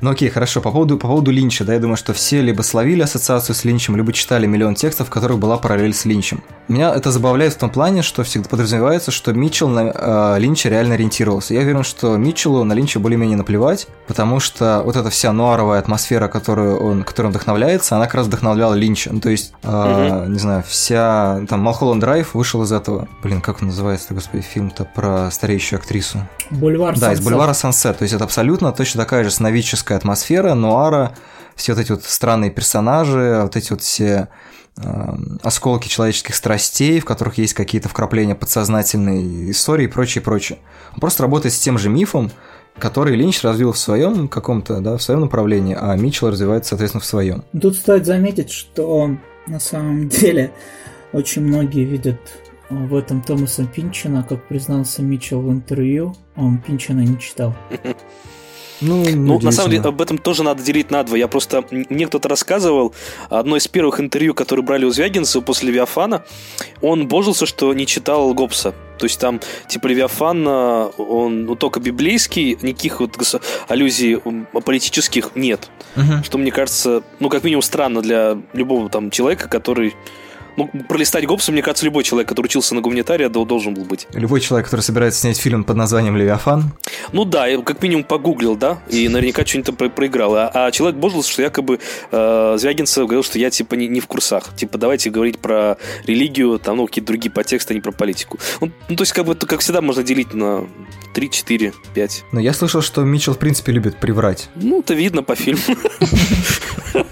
Ну 0.00 0.10
окей, 0.10 0.28
хорошо, 0.30 0.60
по 0.60 0.70
поводу, 0.70 0.96
по 0.96 1.08
поводу 1.08 1.30
Линча, 1.30 1.64
да, 1.64 1.74
я 1.74 1.80
думаю, 1.80 1.96
что 1.96 2.12
все 2.12 2.40
либо 2.40 2.62
словили 2.62 3.02
ассоциацию 3.02 3.54
с 3.54 3.64
Линчем, 3.64 3.96
либо 3.96 4.12
читали 4.12 4.46
миллион 4.46 4.74
текстов, 4.74 5.08
в 5.08 5.10
которых 5.10 5.38
была 5.38 5.56
параллель 5.58 5.94
с 5.94 6.04
Линчем. 6.04 6.42
Меня 6.68 6.94
это 6.94 7.10
забавляет 7.10 7.54
в 7.54 7.58
том 7.58 7.70
плане, 7.70 8.02
что 8.02 8.22
всегда 8.22 8.48
подразумевается, 8.48 9.10
что 9.10 9.32
Митчелл 9.32 9.68
на 9.68 9.92
э, 9.94 10.38
Линча 10.38 10.68
реально 10.68 10.94
ориентировался. 10.94 11.54
Я 11.54 11.60
уверен, 11.60 11.82
что 11.82 12.16
Митчеллу 12.16 12.62
на 12.64 12.74
Линча 12.74 13.00
более-менее 13.00 13.38
наплевать, 13.38 13.86
потому 14.06 14.38
что 14.38 14.82
вот 14.84 14.94
эта 14.96 15.08
вся 15.10 15.32
нуаровая 15.32 15.78
атмосфера, 15.78 16.28
которую 16.28 16.78
он, 16.78 17.04
которой 17.04 17.26
он 17.26 17.32
вдохновляется, 17.32 17.96
она 17.96 18.04
как 18.04 18.16
раз 18.16 18.26
вдохновляла 18.26 18.74
Линча. 18.74 19.10
Ну, 19.12 19.20
то 19.20 19.30
есть, 19.30 19.52
э, 19.62 20.26
не 20.28 20.38
знаю, 20.38 20.62
вся, 20.68 21.40
там, 21.48 21.60
Малхолланд 21.60 22.00
Драйв 22.00 22.34
вышел 22.34 22.62
из 22.62 22.70
этого. 22.72 23.08
Блин, 23.22 23.40
как 23.40 23.62
он 23.62 23.68
называется, 23.68 24.12
господи, 24.12 24.42
фильм-то 24.42 24.84
про 24.84 25.30
стареющую 25.30 25.78
актрису? 25.78 26.18
Бульвар 26.50 26.98
Да, 26.98 27.12
из 27.12 27.16
Сансет. 27.16 27.24
бульвара 27.24 27.52
Сансет. 27.54 27.98
То 27.98 28.02
есть 28.02 28.14
это 28.14 28.24
абсолютно 28.24 28.72
точно 28.72 29.00
такая 29.02 29.24
же 29.24 29.30
сновидческая 29.30 29.87
атмосфера, 29.96 30.54
нуара, 30.54 31.14
все 31.56 31.74
вот 31.74 31.80
эти 31.80 31.92
вот 31.92 32.04
странные 32.04 32.50
персонажи, 32.50 33.40
вот 33.42 33.56
эти 33.56 33.70
вот 33.70 33.82
все 33.82 34.28
э, 34.76 35.16
осколки 35.42 35.88
человеческих 35.88 36.34
страстей, 36.34 37.00
в 37.00 37.04
которых 37.04 37.38
есть 37.38 37.54
какие-то 37.54 37.88
вкрапления 37.88 38.34
подсознательной 38.34 39.50
истории 39.50 39.84
и 39.84 39.88
прочее, 39.88 40.22
прочее. 40.22 40.58
Он 40.94 41.00
просто 41.00 41.22
работает 41.24 41.54
с 41.54 41.58
тем 41.58 41.78
же 41.78 41.88
мифом, 41.88 42.30
который 42.78 43.16
Линч 43.16 43.42
развил 43.42 43.72
в 43.72 43.78
своем 43.78 44.28
каком-то, 44.28 44.80
да, 44.80 44.96
в 44.96 45.02
своем 45.02 45.20
направлении, 45.20 45.76
а 45.78 45.96
Митчелл 45.96 46.30
развивается, 46.30 46.70
соответственно, 46.70 47.00
в 47.00 47.06
своем. 47.06 47.44
Тут 47.60 47.76
стоит 47.76 48.06
заметить, 48.06 48.50
что 48.50 49.16
на 49.46 49.60
самом 49.60 50.08
деле 50.08 50.52
очень 51.12 51.42
многие 51.42 51.84
видят 51.84 52.20
в 52.70 52.94
этом 52.94 53.22
Томаса 53.22 53.64
Пинчина, 53.64 54.24
как 54.28 54.46
признался 54.46 55.02
Митчелл 55.02 55.40
в 55.40 55.50
интервью, 55.50 56.14
он 56.36 56.58
Пинчина 56.58 57.00
не 57.00 57.18
читал. 57.18 57.54
Ну, 58.80 59.04
Ну, 59.08 59.40
на 59.40 59.52
самом 59.52 59.70
деле, 59.70 59.82
об 59.82 60.00
этом 60.00 60.18
тоже 60.18 60.42
надо 60.42 60.62
делить 60.62 60.90
на 60.90 61.02
два. 61.02 61.16
Я 61.16 61.28
просто... 61.28 61.64
Мне 61.70 62.06
кто-то 62.06 62.28
рассказывал, 62.28 62.94
одно 63.28 63.56
из 63.56 63.66
первых 63.68 64.00
интервью, 64.00 64.34
которые 64.34 64.64
брали 64.64 64.84
у 64.84 64.90
Звягинцева 64.90 65.42
после 65.42 65.68
Левиафана, 65.68 66.24
он 66.80 67.08
божился, 67.08 67.46
что 67.46 67.72
не 67.74 67.86
читал 67.86 68.32
Гоббса. 68.34 68.74
То 68.98 69.04
есть 69.04 69.20
там, 69.20 69.40
типа, 69.68 69.86
Левиафан, 69.86 70.44
а, 70.48 70.86
он 70.98 71.44
ну, 71.44 71.54
только 71.54 71.80
библейский, 71.80 72.58
никаких 72.62 73.00
вот 73.00 73.16
аллюзий 73.68 74.18
политических 74.64 75.30
нет. 75.34 75.70
Мгм. 75.94 76.24
Что, 76.24 76.38
мне 76.38 76.50
кажется, 76.50 77.02
ну, 77.20 77.28
как 77.28 77.44
минимум, 77.44 77.62
странно 77.62 78.02
для 78.02 78.38
любого 78.52 78.88
там 78.88 79.10
человека, 79.10 79.48
который 79.48 79.94
Ну, 80.58 80.68
пролистать 80.88 81.24
Гоббса, 81.24 81.52
мне 81.52 81.62
кажется, 81.62 81.84
любой 81.84 82.02
человек, 82.02 82.28
который 82.28 82.46
учился 82.46 82.74
на 82.74 82.80
гуманитария, 82.80 83.28
дол- 83.28 83.46
должен 83.46 83.74
был 83.74 83.84
быть. 83.84 84.08
Любой 84.12 84.40
человек, 84.40 84.66
который 84.66 84.80
собирается 84.80 85.20
снять 85.20 85.38
фильм 85.38 85.62
под 85.62 85.76
названием 85.76 86.16
«Левиафан», 86.16 86.72
Ну 87.12 87.24
да, 87.24 87.46
я 87.46 87.60
как 87.62 87.80
минимум 87.82 88.02
погуглил, 88.04 88.56
да, 88.56 88.78
и 88.88 89.08
наверняка 89.08 89.46
что-нибудь 89.46 89.66
там 89.66 89.76
про- 89.76 89.88
проиграл. 89.88 90.34
А, 90.34 90.50
а 90.52 90.70
человек 90.72 90.98
божился, 90.98 91.30
что 91.30 91.42
якобы 91.42 91.78
э, 92.10 92.56
Звягинцев 92.58 93.04
говорил, 93.04 93.22
что 93.22 93.38
я 93.38 93.50
типа 93.50 93.74
не, 93.74 93.86
не 93.88 94.00
в 94.00 94.06
курсах. 94.08 94.54
Типа 94.56 94.78
давайте 94.78 95.10
говорить 95.10 95.38
про 95.38 95.76
религию, 96.04 96.58
там, 96.58 96.78
ну, 96.78 96.86
какие-то 96.86 97.06
другие 97.06 97.30
подтексты, 97.30 97.72
а 97.72 97.76
не 97.76 97.80
про 97.80 97.92
политику. 97.92 98.38
Ну, 98.60 98.72
ну, 98.88 98.96
то 98.96 99.02
есть, 99.02 99.12
как 99.12 99.26
бы, 99.26 99.32
это, 99.34 99.46
как 99.46 99.60
всегда, 99.60 99.80
можно 99.80 100.02
делить 100.02 100.34
на 100.34 100.66
3, 101.14 101.30
4, 101.30 101.72
5. 101.94 102.24
но 102.32 102.40
я 102.40 102.52
слышал, 102.52 102.82
что 102.82 103.02
Митчелл, 103.02 103.34
в 103.34 103.38
принципе, 103.38 103.70
любит 103.72 103.96
приврать. 103.98 104.48
Ну, 104.56 104.80
это 104.80 104.94
видно 104.94 105.22
по 105.22 105.34
фильму. 105.36 105.60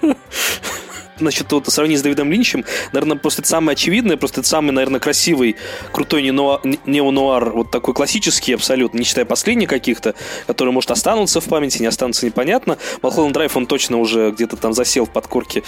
Значит, 1.18 1.50
вот 1.52 1.66
сравнить 1.68 1.99
с 1.99 2.02
Дэвидом 2.02 2.30
Линчем, 2.30 2.64
наверное, 2.92 3.16
просто 3.16 3.42
это 3.42 3.49
самое 3.49 3.75
очевидное, 3.75 4.16
просто 4.16 4.40
это 4.40 4.49
самый, 4.49 4.73
наверное, 4.73 5.00
красивый, 5.00 5.56
крутой 5.92 6.23
неонуар, 6.23 6.61
неонуар, 6.85 7.50
вот 7.50 7.70
такой 7.70 7.94
классический 7.94 8.52
абсолютно, 8.54 8.99
не 8.99 9.04
считая 9.04 9.25
последних 9.25 9.68
каких-то, 9.68 10.14
которые, 10.46 10.73
может, 10.73 10.90
останутся 10.90 11.40
в 11.40 11.44
памяти, 11.44 11.80
не 11.80 11.87
останутся, 11.87 12.26
непонятно. 12.26 12.78
Малхолланд 13.02 13.35
Драйв, 13.35 13.56
он 13.56 13.66
точно 13.66 13.99
уже 13.99 14.30
где-то 14.30 14.56
там 14.56 14.73
засел 14.73 15.06
в 15.06 15.11
подкорке 15.11 15.62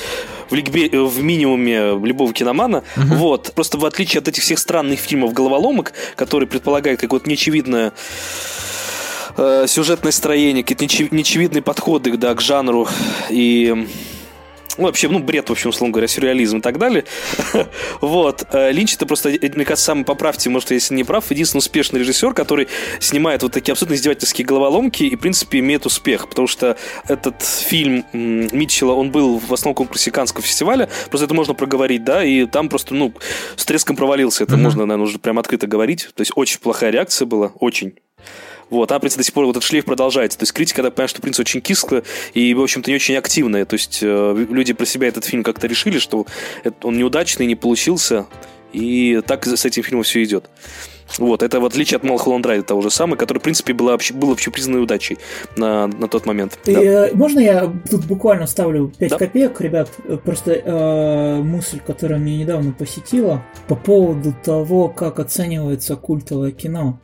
в, 0.50 0.54
ликбе- 0.54 1.06
в 1.06 1.22
минимуме 1.22 1.98
любого 2.06 2.32
киномана. 2.32 2.84
Вот. 2.96 3.52
Просто 3.54 3.78
в 3.78 3.84
отличие 3.84 4.20
от 4.20 4.28
этих 4.28 4.42
всех 4.42 4.58
странных 4.58 5.00
фильмов 5.00 5.32
головоломок, 5.32 5.92
которые 6.16 6.48
предполагают 6.48 7.00
какое-то 7.00 7.28
неочевидное 7.28 7.92
э, 9.36 9.64
сюжетное 9.66 10.12
строение, 10.12 10.62
какие-то 10.62 11.14
неочевидные 11.14 11.62
подходы 11.62 12.16
да, 12.16 12.34
к 12.34 12.40
жанру 12.40 12.88
и 13.30 13.86
ну, 14.76 14.84
вообще, 14.84 15.08
ну, 15.08 15.18
бред, 15.18 15.48
в 15.48 15.52
общем, 15.52 15.70
условно 15.70 15.92
говоря, 15.92 16.08
сюрреализм 16.08 16.58
и 16.58 16.60
так 16.60 16.78
далее. 16.78 17.04
вот. 18.00 18.44
Э, 18.52 18.70
Линч 18.70 18.94
это 18.94 19.06
просто, 19.06 19.30
э, 19.30 19.38
мне 19.54 19.64
кажется, 19.64 19.86
самый, 19.86 20.04
поправьте, 20.04 20.50
может, 20.50 20.70
если 20.70 20.94
не 20.94 21.04
прав, 21.04 21.30
единственный 21.30 21.60
успешный 21.60 22.00
режиссер, 22.00 22.34
который 22.34 22.68
снимает 23.00 23.42
вот 23.42 23.52
такие 23.52 23.72
абсолютно 23.72 23.94
издевательские 23.94 24.46
головоломки 24.46 25.04
и, 25.04 25.16
в 25.16 25.18
принципе, 25.18 25.58
имеет 25.58 25.86
успех, 25.86 26.28
потому 26.28 26.46
что 26.46 26.76
этот 27.08 27.42
фильм 27.42 28.04
Митчелла, 28.12 28.92
он 28.92 29.10
был 29.10 29.38
в 29.38 29.52
основном 29.52 29.74
конкурсе 29.74 30.10
Каннского 30.10 30.42
фестиваля, 30.42 30.88
просто 31.10 31.24
это 31.24 31.34
можно 31.34 31.54
проговорить, 31.54 32.04
да, 32.04 32.22
и 32.22 32.46
там 32.46 32.68
просто, 32.68 32.94
ну, 32.94 33.12
с 33.56 33.64
треском 33.64 33.96
провалился, 33.96 34.44
это 34.44 34.56
можно, 34.56 34.86
наверное, 34.86 35.06
уже 35.06 35.18
прям 35.18 35.38
открыто 35.38 35.66
говорить, 35.66 36.08
то 36.14 36.20
есть 36.20 36.32
очень 36.36 36.60
плохая 36.60 36.90
реакция 36.90 37.26
была, 37.26 37.52
очень. 37.58 37.94
Вот, 38.70 38.92
а, 38.92 38.98
принципе, 38.98 39.20
до 39.20 39.24
сих 39.24 39.34
пор 39.34 39.44
вот 39.46 39.52
этот 39.56 39.62
шлейф 39.64 39.84
продолжается. 39.84 40.38
То 40.38 40.42
есть 40.42 40.52
критика, 40.52 40.82
так 40.82 40.94
понимаю, 40.94 41.08
что, 41.08 41.18
в 41.18 41.22
принципе, 41.22 41.42
очень 41.42 41.60
кисло 41.60 42.02
и, 42.34 42.52
в 42.54 42.60
общем-то, 42.60 42.90
не 42.90 42.96
очень 42.96 43.16
активная. 43.16 43.64
То 43.64 43.74
есть 43.74 44.00
э, 44.02 44.46
люди 44.50 44.72
про 44.72 44.84
себя 44.86 45.08
этот 45.08 45.24
фильм 45.24 45.42
как-то 45.42 45.66
решили, 45.66 45.98
что 45.98 46.26
он 46.82 46.98
неудачный, 46.98 47.46
не 47.46 47.54
получился, 47.56 48.26
и 48.72 49.22
так 49.26 49.46
с 49.46 49.64
этим 49.64 49.82
фильмом 49.82 50.02
все 50.04 50.22
идет. 50.22 50.50
Вот, 51.16 51.42
это 51.42 51.58
в 51.58 51.64
отличие 51.64 51.96
от 51.96 52.02
Малхолланд 52.04 52.42
Драйва 52.42 52.62
того 52.62 52.82
же 52.82 52.90
самого, 52.90 53.16
который, 53.16 53.38
в 53.38 53.42
принципе, 53.42 53.72
была, 53.72 53.92
вообще- 53.92 54.12
был 54.12 54.30
общепризнанной 54.30 54.82
удачей 54.82 55.16
на, 55.56 55.86
на 55.86 56.06
тот 56.06 56.26
момент. 56.26 56.58
И, 56.66 56.74
Да. 56.74 56.82
э, 56.82 57.14
можно 57.14 57.40
я 57.40 57.72
тут 57.90 58.04
буквально 58.04 58.46
ставлю 58.46 58.92
5 58.98 59.10
Да. 59.12 59.16
копеек, 59.16 59.58
ребят? 59.62 59.88
Э, 60.04 60.18
Просто 60.22 60.52
э, 60.52 61.40
мысль, 61.42 61.80
которая 61.86 62.18
меня 62.18 62.36
недавно 62.44 62.72
посетила 62.72 63.42
по 63.68 63.74
поводу 63.74 64.34
того, 64.44 64.88
как 64.90 65.18
оценивается 65.18 65.96
культовое 65.96 66.50
кино. 66.50 67.00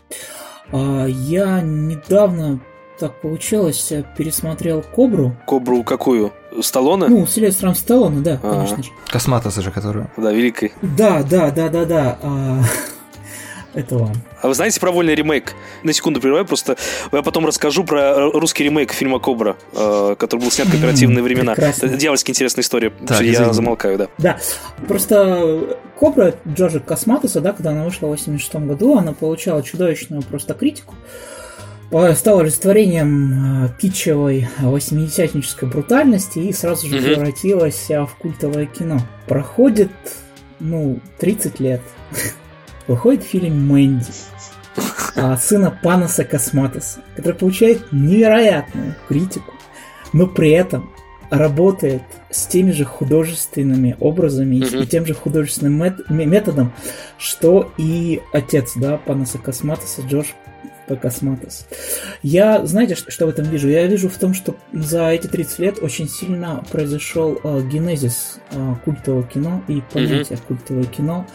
Я 0.78 1.60
недавно, 1.60 2.58
так 2.98 3.20
получилось, 3.20 3.92
пересмотрел 4.16 4.82
«Кобру». 4.94 5.34
Кобру 5.46 5.82
какую? 5.84 6.32
Сталлоне? 6.60 7.06
Ну, 7.08 7.26
Сильвестром 7.26 7.74
Сталлоне, 7.74 8.20
да, 8.20 8.38
Ага. 8.42 8.50
конечно 8.54 8.82
же. 8.82 8.90
Косматоса 9.08 9.62
же, 9.62 9.70
которую. 9.70 10.08
Да, 10.16 10.32
великой. 10.32 10.72
Да, 10.82 11.22
да, 11.22 11.50
да, 11.50 11.68
да, 11.68 11.84
да. 11.84 12.18
а, 12.22 12.62
этого. 13.74 14.12
А 14.40 14.48
вы 14.48 14.54
знаете 14.54 14.80
про 14.80 14.90
вольный 14.90 15.14
ремейк? 15.14 15.54
На 15.82 15.92
секунду 15.92 16.20
прерываю, 16.20 16.46
просто 16.46 16.76
я 17.12 17.22
потом 17.22 17.46
расскажу 17.46 17.84
про 17.84 18.30
русский 18.30 18.64
ремейк 18.64 18.92
фильма 18.92 19.18
«Кобра», 19.18 19.56
э, 19.72 20.16
который 20.18 20.40
был 20.40 20.50
снят 20.50 20.68
в 20.68 20.70
кооперативные 20.70 21.22
времена. 21.22 21.54
прекрасно. 21.54 21.86
Это 21.86 21.96
дьявольски 21.96 22.30
интересная 22.30 22.62
история. 22.62 22.92
Так, 23.06 23.20
я 23.22 23.52
замолкаю, 23.52 23.98
да. 23.98 24.08
Да, 24.18 24.38
просто 24.86 25.78
Кобра 25.98 26.34
Джорджа 26.46 26.80
Косматоса, 26.80 27.40
да, 27.40 27.52
когда 27.52 27.70
она 27.70 27.84
вышла 27.84 28.06
в 28.06 28.10
86 28.10 28.54
году, 28.56 28.96
она 28.96 29.12
получала 29.12 29.62
чудовищную 29.62 30.22
просто 30.22 30.54
критику. 30.54 30.94
Стала 32.14 32.40
олицетворением 32.40 33.66
э, 33.66 33.68
китчевой 33.80 34.48
80-нической 34.60 35.68
брутальности 35.68 36.40
и 36.40 36.52
сразу 36.52 36.88
же 36.88 37.00
превратилась 37.00 37.88
э, 37.88 38.02
в 38.02 38.16
культовое 38.18 38.66
кино. 38.66 38.98
Проходит, 39.28 39.90
ну, 40.58 40.98
30 41.18 41.60
лет. 41.60 41.80
Выходит 42.86 43.22
фильм 43.24 43.66
«Мэнди», 43.66 44.04
сына 45.40 45.78
Панаса 45.82 46.24
Косматоса, 46.24 47.00
который 47.16 47.34
получает 47.34 47.92
невероятную 47.92 48.94
критику, 49.08 49.52
но 50.12 50.26
при 50.26 50.50
этом 50.50 50.90
работает 51.30 52.02
с 52.30 52.46
теми 52.46 52.72
же 52.72 52.84
художественными 52.84 53.96
образами 54.00 54.56
и- 54.56 54.64
Мгм. 54.64 54.82
и 54.82 54.86
тем 54.86 55.06
же 55.06 55.14
художественным 55.14 55.74
мет- 55.82 56.10
ме- 56.10 56.26
методом, 56.26 56.72
что 57.16 57.72
и 57.78 58.20
отец, 58.32 58.72
да, 58.76 58.96
Панаса 58.98 59.38
Косматоса, 59.38 60.02
Джордж. 60.02 60.26
Косматос. 61.00 61.66
Я, 62.22 62.66
знаете, 62.66 62.94
что, 62.94 63.10
что 63.10 63.24
в 63.24 63.30
этом 63.30 63.46
вижу? 63.46 63.68
Я 63.70 63.86
вижу 63.86 64.10
в 64.10 64.18
том, 64.18 64.34
что 64.34 64.54
за 64.70 65.08
эти 65.08 65.26
30 65.28 65.58
лет 65.58 65.78
очень 65.82 66.06
сильно 66.10 66.62
произошел 66.70 67.40
э, 67.42 67.62
генезис 67.62 68.36
э, 68.50 68.74
культового 68.84 69.22
кино 69.22 69.62
и 69.66 69.82
понятия 69.90 70.36
культовое 70.46 70.84
кино. 70.84 71.26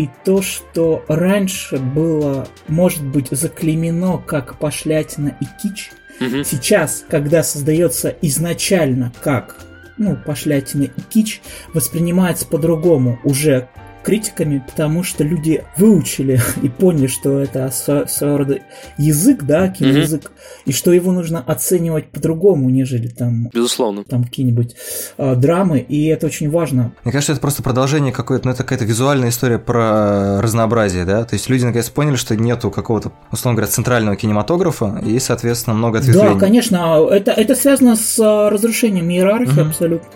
И 0.00 0.08
то, 0.24 0.40
что 0.40 1.04
раньше 1.08 1.76
было, 1.76 2.48
может 2.68 3.04
быть, 3.04 3.28
заклеймено 3.32 4.16
как 4.16 4.58
пошлятина 4.58 5.36
и 5.42 5.44
кич, 5.60 5.90
Мгм. 6.20 6.42
сейчас, 6.42 7.04
когда 7.06 7.42
создается 7.42 8.08
изначально 8.22 9.12
как 9.22 9.56
ну, 9.98 10.16
пошлятина 10.16 10.84
и 10.84 11.00
кич, 11.10 11.42
воспринимается 11.74 12.46
по-другому 12.46 13.20
уже 13.24 13.68
критиками, 14.02 14.64
потому 14.66 15.02
что 15.02 15.24
люди 15.24 15.64
выучили 15.76 16.40
и 16.62 16.68
поняли, 16.68 17.06
что 17.06 17.38
это 17.40 17.66
сво- 17.66 18.08
своего 18.08 18.38
рода 18.38 18.58
язык, 18.98 19.42
да, 19.44 19.68
киноязык, 19.68 20.32
и 20.64 20.72
что 20.72 20.92
его 20.92 21.12
нужно 21.12 21.40
оценивать 21.40 22.10
по-другому, 22.10 22.70
нежели 22.70 23.08
там 23.08 23.48
Безусловно. 23.52 24.04
там 24.04 24.24
какие-нибудь 24.24 24.74
э, 25.18 25.34
драмы, 25.36 25.78
и 25.80 26.06
это 26.06 26.26
очень 26.26 26.50
важно. 26.50 26.92
Мне 27.04 27.12
кажется, 27.12 27.32
это 27.32 27.40
просто 27.40 27.62
продолжение 27.62 28.12
какой-то, 28.12 28.46
ну, 28.46 28.52
это 28.52 28.62
какая-то 28.62 28.84
визуальная 28.84 29.28
история 29.28 29.58
про 29.58 30.40
разнообразие, 30.40 31.04
да? 31.04 31.24
То 31.24 31.34
есть 31.34 31.48
люди 31.48 31.64
наконец 31.64 31.88
поняли, 31.90 32.16
что 32.16 32.36
нету 32.36 32.70
какого-то, 32.70 33.12
условно 33.32 33.56
говоря, 33.56 33.70
центрального 33.72 34.16
кинематографа, 34.16 35.02
и, 35.04 35.18
соответственно, 35.18 35.76
много 35.76 35.98
ответвлений. 35.98 36.34
Да, 36.34 36.40
конечно, 36.40 37.06
это, 37.10 37.32
это 37.32 37.54
связано 37.54 37.96
с 37.96 38.18
а, 38.18 38.50
разрушением 38.50 39.10
иерархии 39.10 39.60
Мгм. 39.60 39.68
абсолютно. 39.70 40.08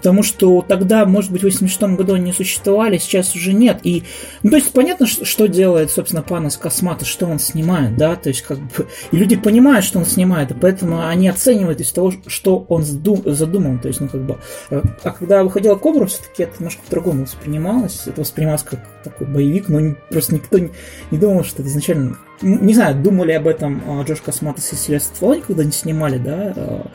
Потому 0.00 0.22
что 0.22 0.64
тогда, 0.66 1.04
может 1.04 1.30
быть, 1.30 1.42
в 1.42 1.44
86 1.44 1.82
году 1.96 2.14
они 2.14 2.32
существовали, 2.32 2.96
сейчас 2.96 3.34
уже 3.34 3.52
нет. 3.52 3.80
И, 3.82 4.04
ну, 4.42 4.48
то 4.50 4.56
есть, 4.56 4.72
понятно, 4.72 5.06
что, 5.06 5.46
делает, 5.46 5.90
собственно, 5.90 6.22
Панас 6.22 6.56
Космата, 6.56 7.04
что 7.04 7.26
он 7.26 7.38
снимает, 7.38 7.98
да, 7.98 8.16
то 8.16 8.30
есть, 8.30 8.40
как 8.40 8.58
бы, 8.58 8.86
и 9.12 9.16
люди 9.18 9.36
понимают, 9.36 9.84
что 9.84 9.98
он 9.98 10.06
снимает, 10.06 10.52
и 10.52 10.54
поэтому 10.54 11.06
они 11.06 11.28
оценивают 11.28 11.82
из 11.82 11.92
того, 11.92 12.14
что 12.28 12.64
он 12.68 12.82
заду- 12.82 13.22
задумал, 13.26 13.78
то 13.78 13.88
есть, 13.88 14.00
ну, 14.00 14.08
как 14.08 14.22
бы, 14.22 14.38
э, 14.70 14.80
а 15.04 15.10
когда 15.10 15.44
выходила 15.44 15.74
Кобра, 15.76 16.06
все-таки 16.06 16.44
это 16.44 16.54
немножко 16.60 16.80
по-другому 16.84 17.24
воспринималось, 17.24 18.04
это 18.06 18.22
воспринималось 18.22 18.62
как 18.62 18.80
такой 19.04 19.26
боевик, 19.26 19.68
но 19.68 19.80
не- 19.80 19.96
просто 20.10 20.34
никто 20.34 20.58
не, 20.58 20.70
не 21.10 21.18
думал, 21.18 21.44
что 21.44 21.60
это 21.60 21.70
изначально 21.70 22.16
М, 22.42 22.66
не 22.66 22.72
знаю, 22.72 22.94
думали 22.96 23.32
об 23.32 23.46
этом 23.46 23.82
а, 23.86 24.02
Джош 24.02 24.22
Косматос 24.22 24.72
и 24.72 24.76
Сильвестр 24.76 25.14
Сталлоне, 25.14 25.42
когда 25.46 25.60
они 25.62 25.72
снимали, 25.72 26.16
да, 26.16 26.54
а, 26.56 26.90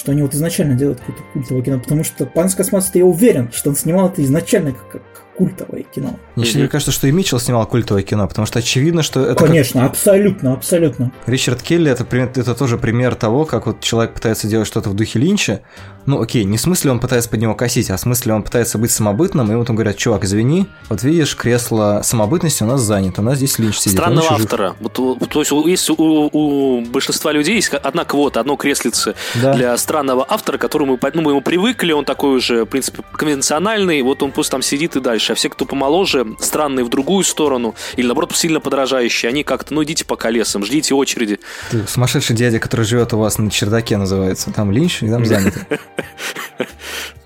что 0.00 0.12
они 0.12 0.22
вот 0.22 0.32
изначально 0.32 0.76
делают 0.76 0.98
какое-то 1.00 1.22
культовое 1.34 1.62
кино, 1.62 1.78
потому 1.78 2.04
что 2.04 2.24
Панс 2.24 2.54
Косматос, 2.54 2.90
я 2.94 3.04
уверен, 3.04 3.50
что 3.52 3.68
он 3.68 3.76
снимал 3.76 4.08
это 4.08 4.24
изначально 4.24 4.72
как 4.72 5.02
культовое 5.44 5.84
кино. 5.84 6.18
Мне 6.36 6.46
Мгм. 6.50 6.58
мне 6.58 6.68
кажется, 6.68 6.92
что 6.92 7.06
и 7.06 7.12
Митчелл 7.12 7.40
снимал 7.40 7.66
культовое 7.66 8.02
кино, 8.02 8.28
потому 8.28 8.44
что 8.46 8.58
очевидно, 8.58 9.02
что 9.02 9.20
это 9.24 9.34
как- 9.36 9.48
Конечно, 9.48 9.86
абсолютно, 9.86 10.52
абсолютно. 10.52 11.12
Ричард 11.26 11.62
Келли 11.62 11.90
это, 11.90 12.04
пример- 12.04 12.30
это 12.36 12.54
тоже 12.54 12.76
пример 12.76 13.14
того, 13.14 13.46
как 13.46 13.66
вот 13.66 13.80
человек 13.80 14.12
пытается 14.12 14.46
делать 14.48 14.66
что-то 14.66 14.90
в 14.90 14.94
духе 14.94 15.18
Линча. 15.18 15.62
Ну 16.06 16.20
окей, 16.20 16.44
не 16.44 16.56
в 16.56 16.60
смысле 16.60 16.90
он 16.90 17.00
пытается 17.00 17.28
под 17.30 17.40
него 17.40 17.54
косить, 17.54 17.90
а 17.90 17.96
в 17.96 18.00
смысле 18.00 18.34
он 18.34 18.42
пытается 18.42 18.76
быть 18.78 18.90
самобытным, 18.90 19.50
и 19.50 19.54
вот 19.54 19.68
он 19.70 19.76
говорят, 19.76 19.96
чувак, 19.96 20.24
извини, 20.24 20.66
вот 20.88 21.02
видишь, 21.02 21.36
кресло 21.36 22.00
самобытности 22.02 22.62
у 22.62 22.66
нас 22.66 22.80
занято, 22.82 23.20
у 23.22 23.24
нас 23.24 23.36
здесь 23.36 23.58
Линч 23.58 23.76
сидит. 23.78 23.98
он 23.98 24.04
Странного 24.04 24.24
еще 24.24 24.36
жив». 24.36 24.44
автора. 24.44 24.76
Вот, 24.80 24.98
вот, 24.98 25.28
то 25.28 25.38
есть 25.40 25.52
у- 25.52 25.66
есть 25.66 25.88
у, 25.90 25.94
у 25.98 26.80
большинства 26.86 27.32
людей 27.32 27.54
есть 27.56 27.72
одна 27.72 28.04
квота, 28.04 28.40
одно 28.40 28.56
креслице 28.56 29.14
Да. 29.42 29.54
для 29.54 29.76
странного 29.78 30.24
автора, 30.28 30.58
к 30.58 30.60
которому 30.60 30.98
ну, 31.14 31.22
мы 31.22 31.32
ему 31.32 31.40
привыкли, 31.42 31.92
он 31.92 32.04
такой 32.04 32.36
уже, 32.36 32.64
в 32.64 32.66
принципе, 32.66 33.02
конвенциональный, 33.12 34.02
вот 34.02 34.22
он 34.22 34.32
пусть 34.32 34.50
там 34.50 34.62
сидит 34.62 34.96
и 34.96 35.00
дальше. 35.00 35.29
А 35.30 35.34
все, 35.34 35.48
кто 35.48 35.64
помоложе, 35.64 36.26
странные 36.40 36.84
в 36.84 36.88
другую 36.88 37.24
сторону, 37.24 37.74
или 37.96 38.06
наоборот 38.06 38.34
сильно 38.34 38.60
подражающие, 38.60 39.28
они 39.28 39.44
как-то, 39.44 39.74
ну 39.74 39.84
идите 39.84 40.04
по 40.04 40.16
колесам, 40.16 40.64
ждите 40.64 40.94
очереди. 40.94 41.38
Ты 41.70 41.86
сумасшедший 41.86 42.34
дядя, 42.34 42.58
который 42.58 42.84
живет 42.84 43.12
у 43.12 43.18
вас 43.18 43.38
на 43.38 43.50
чердаке, 43.50 43.96
называется. 43.96 44.52
Там 44.52 44.72
Линч, 44.72 45.02
и 45.02 45.08
там 45.08 45.24
занято. 45.24 45.66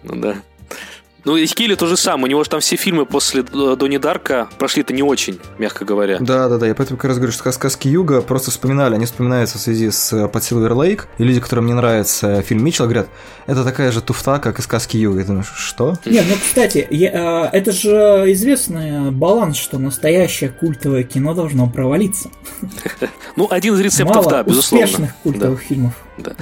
Ну 0.07 0.17
да. 0.17 0.37
Ну, 1.25 1.37
и 1.37 1.47
Келли 1.47 1.75
то 1.75 1.87
же 1.87 1.97
самое. 1.97 2.25
У 2.25 2.29
него 2.29 2.45
же 2.45 2.51
там 2.51 2.61
все 2.61 2.77
фильмы 2.77 3.07
после 3.07 3.43
э, 3.43 3.77
Донни 3.79 3.97
Дарка 3.97 4.49
прошли-то 4.59 4.93
не 4.93 5.03
очень, 5.03 5.39
мягко 5.59 5.85
говоря. 5.85 6.19
Да, 6.21 6.49
да, 6.49 6.59
да. 6.59 6.67
Я 6.67 6.75
поэтому 6.75 6.99
как 6.99 7.09
раз 7.09 7.17
говорю, 7.17 7.33
что 7.33 7.51
сказки 7.51 7.89
Юга 7.89 8.21
просто 8.21 8.51
вспоминали. 8.51 8.95
Они 8.95 9.07
вспоминаются 9.07 9.59
в 9.59 9.61
связи 9.61 9.91
с 9.91 10.13
э, 10.13 10.29
под 10.29 10.45
Силвер 10.45 10.75
Лейк. 10.75 11.09
И 11.19 11.25
люди, 11.25 11.41
которым 11.41 11.67
не 11.67 11.73
нравится 11.73 12.43
фильм 12.43 12.65
Митчелл, 12.65 12.85
говорят, 12.85 13.09
это 13.47 13.65
такая 13.65 13.91
же 13.91 14.03
туфта, 14.03 14.39
как 14.39 14.59
и 14.59 14.63
сказки 14.63 14.97
Юга. 14.97 15.21
Я 15.21 15.25
думаю, 15.25 15.45
что? 15.45 15.95
Нет, 16.05 16.25
ну, 16.29 16.37
кстати, 16.37 16.87
я, 16.91 17.51
э, 17.53 17.57
это 17.57 17.73
же 17.73 17.89
известный 18.33 19.11
баланс, 19.11 19.57
что 19.57 19.79
настоящее 19.79 20.51
культовое 20.51 21.05
кино 21.05 21.35
должно 21.35 21.69
провалиться. 21.69 22.31
Ну, 23.37 23.49
один 23.51 23.75
из 23.75 23.81
рецептов, 23.81 24.17
Мало 24.17 24.31
да, 24.31 24.43
безусловно. 24.45 24.85
успешных 24.87 25.17
культовых 25.25 25.61
фильмов. 25.61 25.95
Да. 26.19 26.33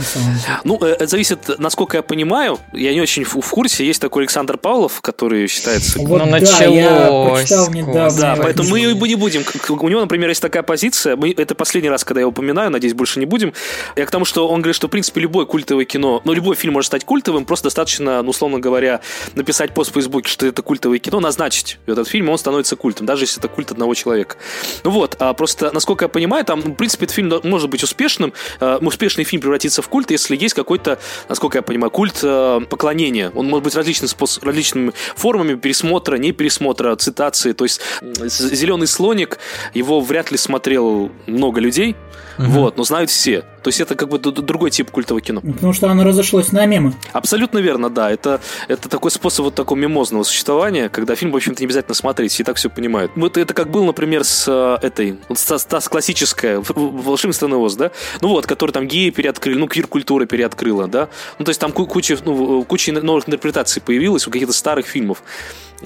Ну, 0.65 0.79
э, 0.83 0.93
это 0.93 1.07
зависит, 1.07 1.59
насколько 1.59 1.97
я 1.97 2.03
понимаю, 2.03 2.59
я 2.73 2.93
не 2.93 3.01
очень 3.01 3.25
в 3.25 3.41
в 3.41 3.51
курсе, 3.51 3.85
есть 3.85 4.01
такой 4.01 4.23
Александр 4.23 4.59
Павлов, 4.59 5.01
который 5.01 5.47
считается... 5.49 5.99
Вот 5.99 6.09
Ну, 6.09 6.19
да, 6.19 6.25
я 6.25 6.41
началось, 6.41 7.41
прочитал 7.41 7.71
недавно. 7.71 8.21
Да, 8.21 8.37
поэтому 8.37 8.69
мы 8.71 8.81
его 8.81 9.07
не 9.07 9.15
будем. 9.15 9.43
У 9.69 9.89
него, 9.89 10.01
например, 10.01 10.29
есть 10.29 10.43
такая 10.43 10.63
позиция. 10.63 11.17
Мы, 11.17 11.33
это 11.37 11.55
последний 11.55 11.91
раз, 11.91 12.05
когда 12.05 12.21
я 12.21 12.23
его 12.23 12.31
упоминаю, 12.31 12.71
надеюсь, 12.71 12.95
больше 12.95 13.19
не 13.19 13.27
будем. 13.27 13.53
Я 13.97 14.07
к 14.07 14.11
тому, 14.11 14.25
что 14.25 14.49
он 14.49 14.61
говорит, 14.61 14.77
что, 14.77 14.89
в 14.89 14.91
принципе, 14.91 15.21
любое 15.21 15.47
культовое 15.47 15.85
кино, 15.85 16.21
ну, 16.25 16.33
любой 16.33 16.57
фильм 16.57 16.75
может 16.75 16.87
стать 16.87 17.05
культовым, 17.05 17.45
просто 17.45 17.65
достаточно, 17.65 18.23
ну, 18.23 18.31
условно 18.31 18.59
говоря, 18.59 19.01
написать 19.35 19.75
пост 19.75 19.91
в 19.91 19.95
Фейсбуке, 19.95 20.31
что 20.31 20.47
это 20.47 20.63
культовое 20.63 20.99
кино, 20.99 21.21
назначить 21.21 21.79
этот 21.87 22.09
фильм, 22.09 22.29
он 22.29 22.39
становится 22.39 22.77
культом, 22.77 23.07
даже 23.07 23.25
если 23.25 23.39
это 23.39 23.49
культ 23.49 23.71
одного 23.71 23.95
человека. 23.95 24.37
Ну 24.85 24.91
вот, 24.91 25.17
а 25.19 25.33
просто, 25.35 25.71
насколько 25.73 26.05
я 26.05 26.09
понимаю, 26.09 26.45
там, 26.45 26.61
в 26.61 26.75
принципе, 26.75 27.05
этот 27.05 27.15
фильм 27.15 27.33
может 27.45 27.71
быть 27.71 27.83
успешным, 27.83 28.33
э, 28.61 28.79
успешный 28.81 29.25
фильм 29.25 29.43
превратится 29.43 29.62
в 29.83 29.89
культ, 29.89 30.11
если 30.11 30.37
есть 30.37 30.55
какой-то, 30.55 30.99
насколько 31.29 31.59
я 31.59 31.63
понимаю, 31.63 31.91
культ 31.91 32.21
э, 32.23 32.61
поклонения. 32.69 33.31
Он 33.35 33.47
может 33.47 33.65
быть 33.65 33.75
различным 33.75 34.09
спос- 34.09 34.45
различными 34.45 34.93
формами 35.15 35.55
пересмотра, 35.55 36.17
не 36.17 36.33
пересмотра, 36.33 36.97
цитации. 36.97 37.53
То 37.53 37.65
есть 37.65 37.81
«Зеленый 38.01 38.87
слоник», 38.87 39.39
его 39.75 40.01
вряд 40.01 40.31
ли 40.31 40.37
смотрел 40.37 41.11
много 41.27 41.61
людей, 41.61 41.97
вот, 42.39 42.77
но 42.77 42.85
знают 42.85 43.11
все. 43.11 43.43
То 43.63 43.69
есть 43.69 43.81
это 43.81 43.95
как 43.95 44.09
бы 44.09 44.19
другой 44.19 44.71
тип 44.71 44.91
культового 44.91 45.21
кино. 45.21 45.41
Ну, 45.43 45.53
Потому 45.53 45.73
что 45.73 45.89
оно 45.89 46.03
разошлось 46.05 46.51
на 46.53 46.67
мемы. 46.67 46.95
Абсолютно 47.13 47.59
верно, 47.59 47.91
да. 47.91 48.11
Это, 48.11 48.41
это 48.69 48.89
такой 48.89 49.11
способ 49.11 49.45
вот 49.45 49.55
такого 49.55 49.79
мимозного 49.79 50.25
существования, 50.25 50.89
когда 50.89 51.15
фильм, 51.15 51.31
в 51.33 51.37
общем-то, 51.37 51.61
не 51.63 51.67
обязательно 51.67 51.95
смотреть, 51.95 52.33
все 52.33 52.43
и 52.43 52.47
так 52.47 52.57
все 52.57 52.69
понимают. 52.71 53.13
Вот 53.15 53.37
это 53.37 53.55
как 53.55 53.71
был, 53.71 53.85
например, 53.85 54.25
с 54.25 54.47
э, 54.49 54.79
этой, 54.85 55.19
вот 55.29 55.39
с, 55.39 55.59
с- 55.59 55.81
с 55.81 55.89
классическая, 55.89 56.61
волшебный 56.75 57.35
страны 57.35 57.57
Оз, 57.57 57.77
да? 57.77 57.93
Ну 58.21 58.29
вот, 58.29 58.47
который 58.47 58.73
там 58.73 58.89
геи 58.89 59.11
переоткрыли, 59.11 59.59
ну, 59.59 59.69
квир-культура 59.69 60.27
переоткрыла, 60.27 60.89
да? 60.89 61.09
Ну, 61.39 61.45
то 61.45 61.51
есть 61.51 61.61
там 61.61 61.71
ку- 61.73 61.87
куча, 61.87 62.19
ну, 62.25 62.65
куча 62.65 62.93
новых 62.93 63.29
интерпретаций 63.29 63.81
появилась 63.81 64.27
у 64.27 64.31
каких-то 64.31 64.53
старых 64.53 64.87
фильмов. 64.87 65.23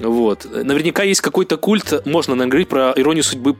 Вот. 0.01 0.45
Наверняка 0.51 1.03
есть 1.03 1.21
какой-то 1.21 1.57
культ, 1.57 2.05
можно 2.05 2.35
говорить 2.47 2.67
про 2.67 2.93
иронию 2.95 3.23
судьбы 3.23 3.55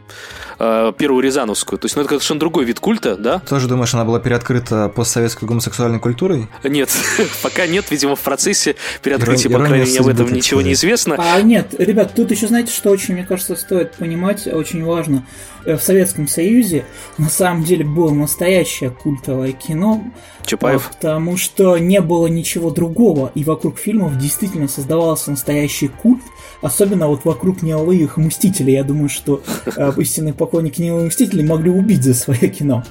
э, 0.60 0.94
первую 0.98 1.24
Рязановскую. 1.24 1.80
То 1.80 1.86
есть, 1.86 1.96
ну, 1.96 2.02
это 2.02 2.10
совершенно 2.12 2.40
другой 2.40 2.66
вид 2.66 2.80
культа, 2.80 3.16
да? 3.16 3.40
Тоже 3.40 3.68
думаешь, 3.68 3.94
она 3.94 4.06
была 4.06 4.20
переоткрыта 4.20 4.90
постсоветской 4.90 5.48
гомосексуальной 5.48 6.00
культурой? 6.00 6.48
Нет, 6.64 6.90
пока 7.44 7.68
нет, 7.68 7.90
видимо, 7.92 8.16
в 8.16 8.22
процессе 8.22 8.76
переоткрытия, 9.02 9.50
по 9.52 9.60
крайней 9.60 9.86
мере, 9.86 10.00
об 10.00 10.08
этом 10.08 10.32
ничего 10.32 10.62
не 10.62 10.74
известно. 10.74 11.16
А 11.18 11.42
нет, 11.42 11.74
ребят, 11.78 12.14
тут 12.16 12.32
еще 12.32 12.48
знаете, 12.48 12.72
что 12.72 12.90
очень, 12.90 13.16
мне 13.16 13.26
кажется, 13.26 13.56
стоит 13.56 13.94
понимать, 13.94 14.48
очень 14.48 14.84
важно. 14.84 15.26
Э, 15.66 15.78
В 15.78 15.82
Советском 15.84 16.28
Союзе 16.28 16.86
на 17.18 17.30
самом 17.30 17.64
деле 17.64 17.84
было 17.84 18.12
настоящее 18.12 18.92
культовое 18.92 19.52
кино, 19.52 20.04
Чапаев. 20.46 20.90
потому 20.94 21.36
что 21.38 21.78
не 21.78 22.00
было 22.02 22.28
ничего 22.28 22.70
другого, 22.72 23.32
и 23.36 23.44
вокруг 23.44 23.78
фильмов 23.78 24.18
действительно 24.18 24.68
создавался 24.68 25.32
настоящий 25.32 25.88
культ, 25.90 26.22
особенно 26.62 27.08
вот 27.08 27.26
вокруг 27.26 27.62
неоловых 27.62 28.18
Мстителей. 28.18 28.74
Я 28.74 28.84
думаю, 28.84 29.10
что 29.10 29.42
э, 29.66 29.92
истинные 29.98 30.34
поклонники 30.34 30.82
неоловых 30.82 31.10
Мстителей 31.10 31.46
могли 31.46 31.70
убить 31.70 32.04
за 32.04 32.14
свое 32.14 32.50
кино. 32.50 32.84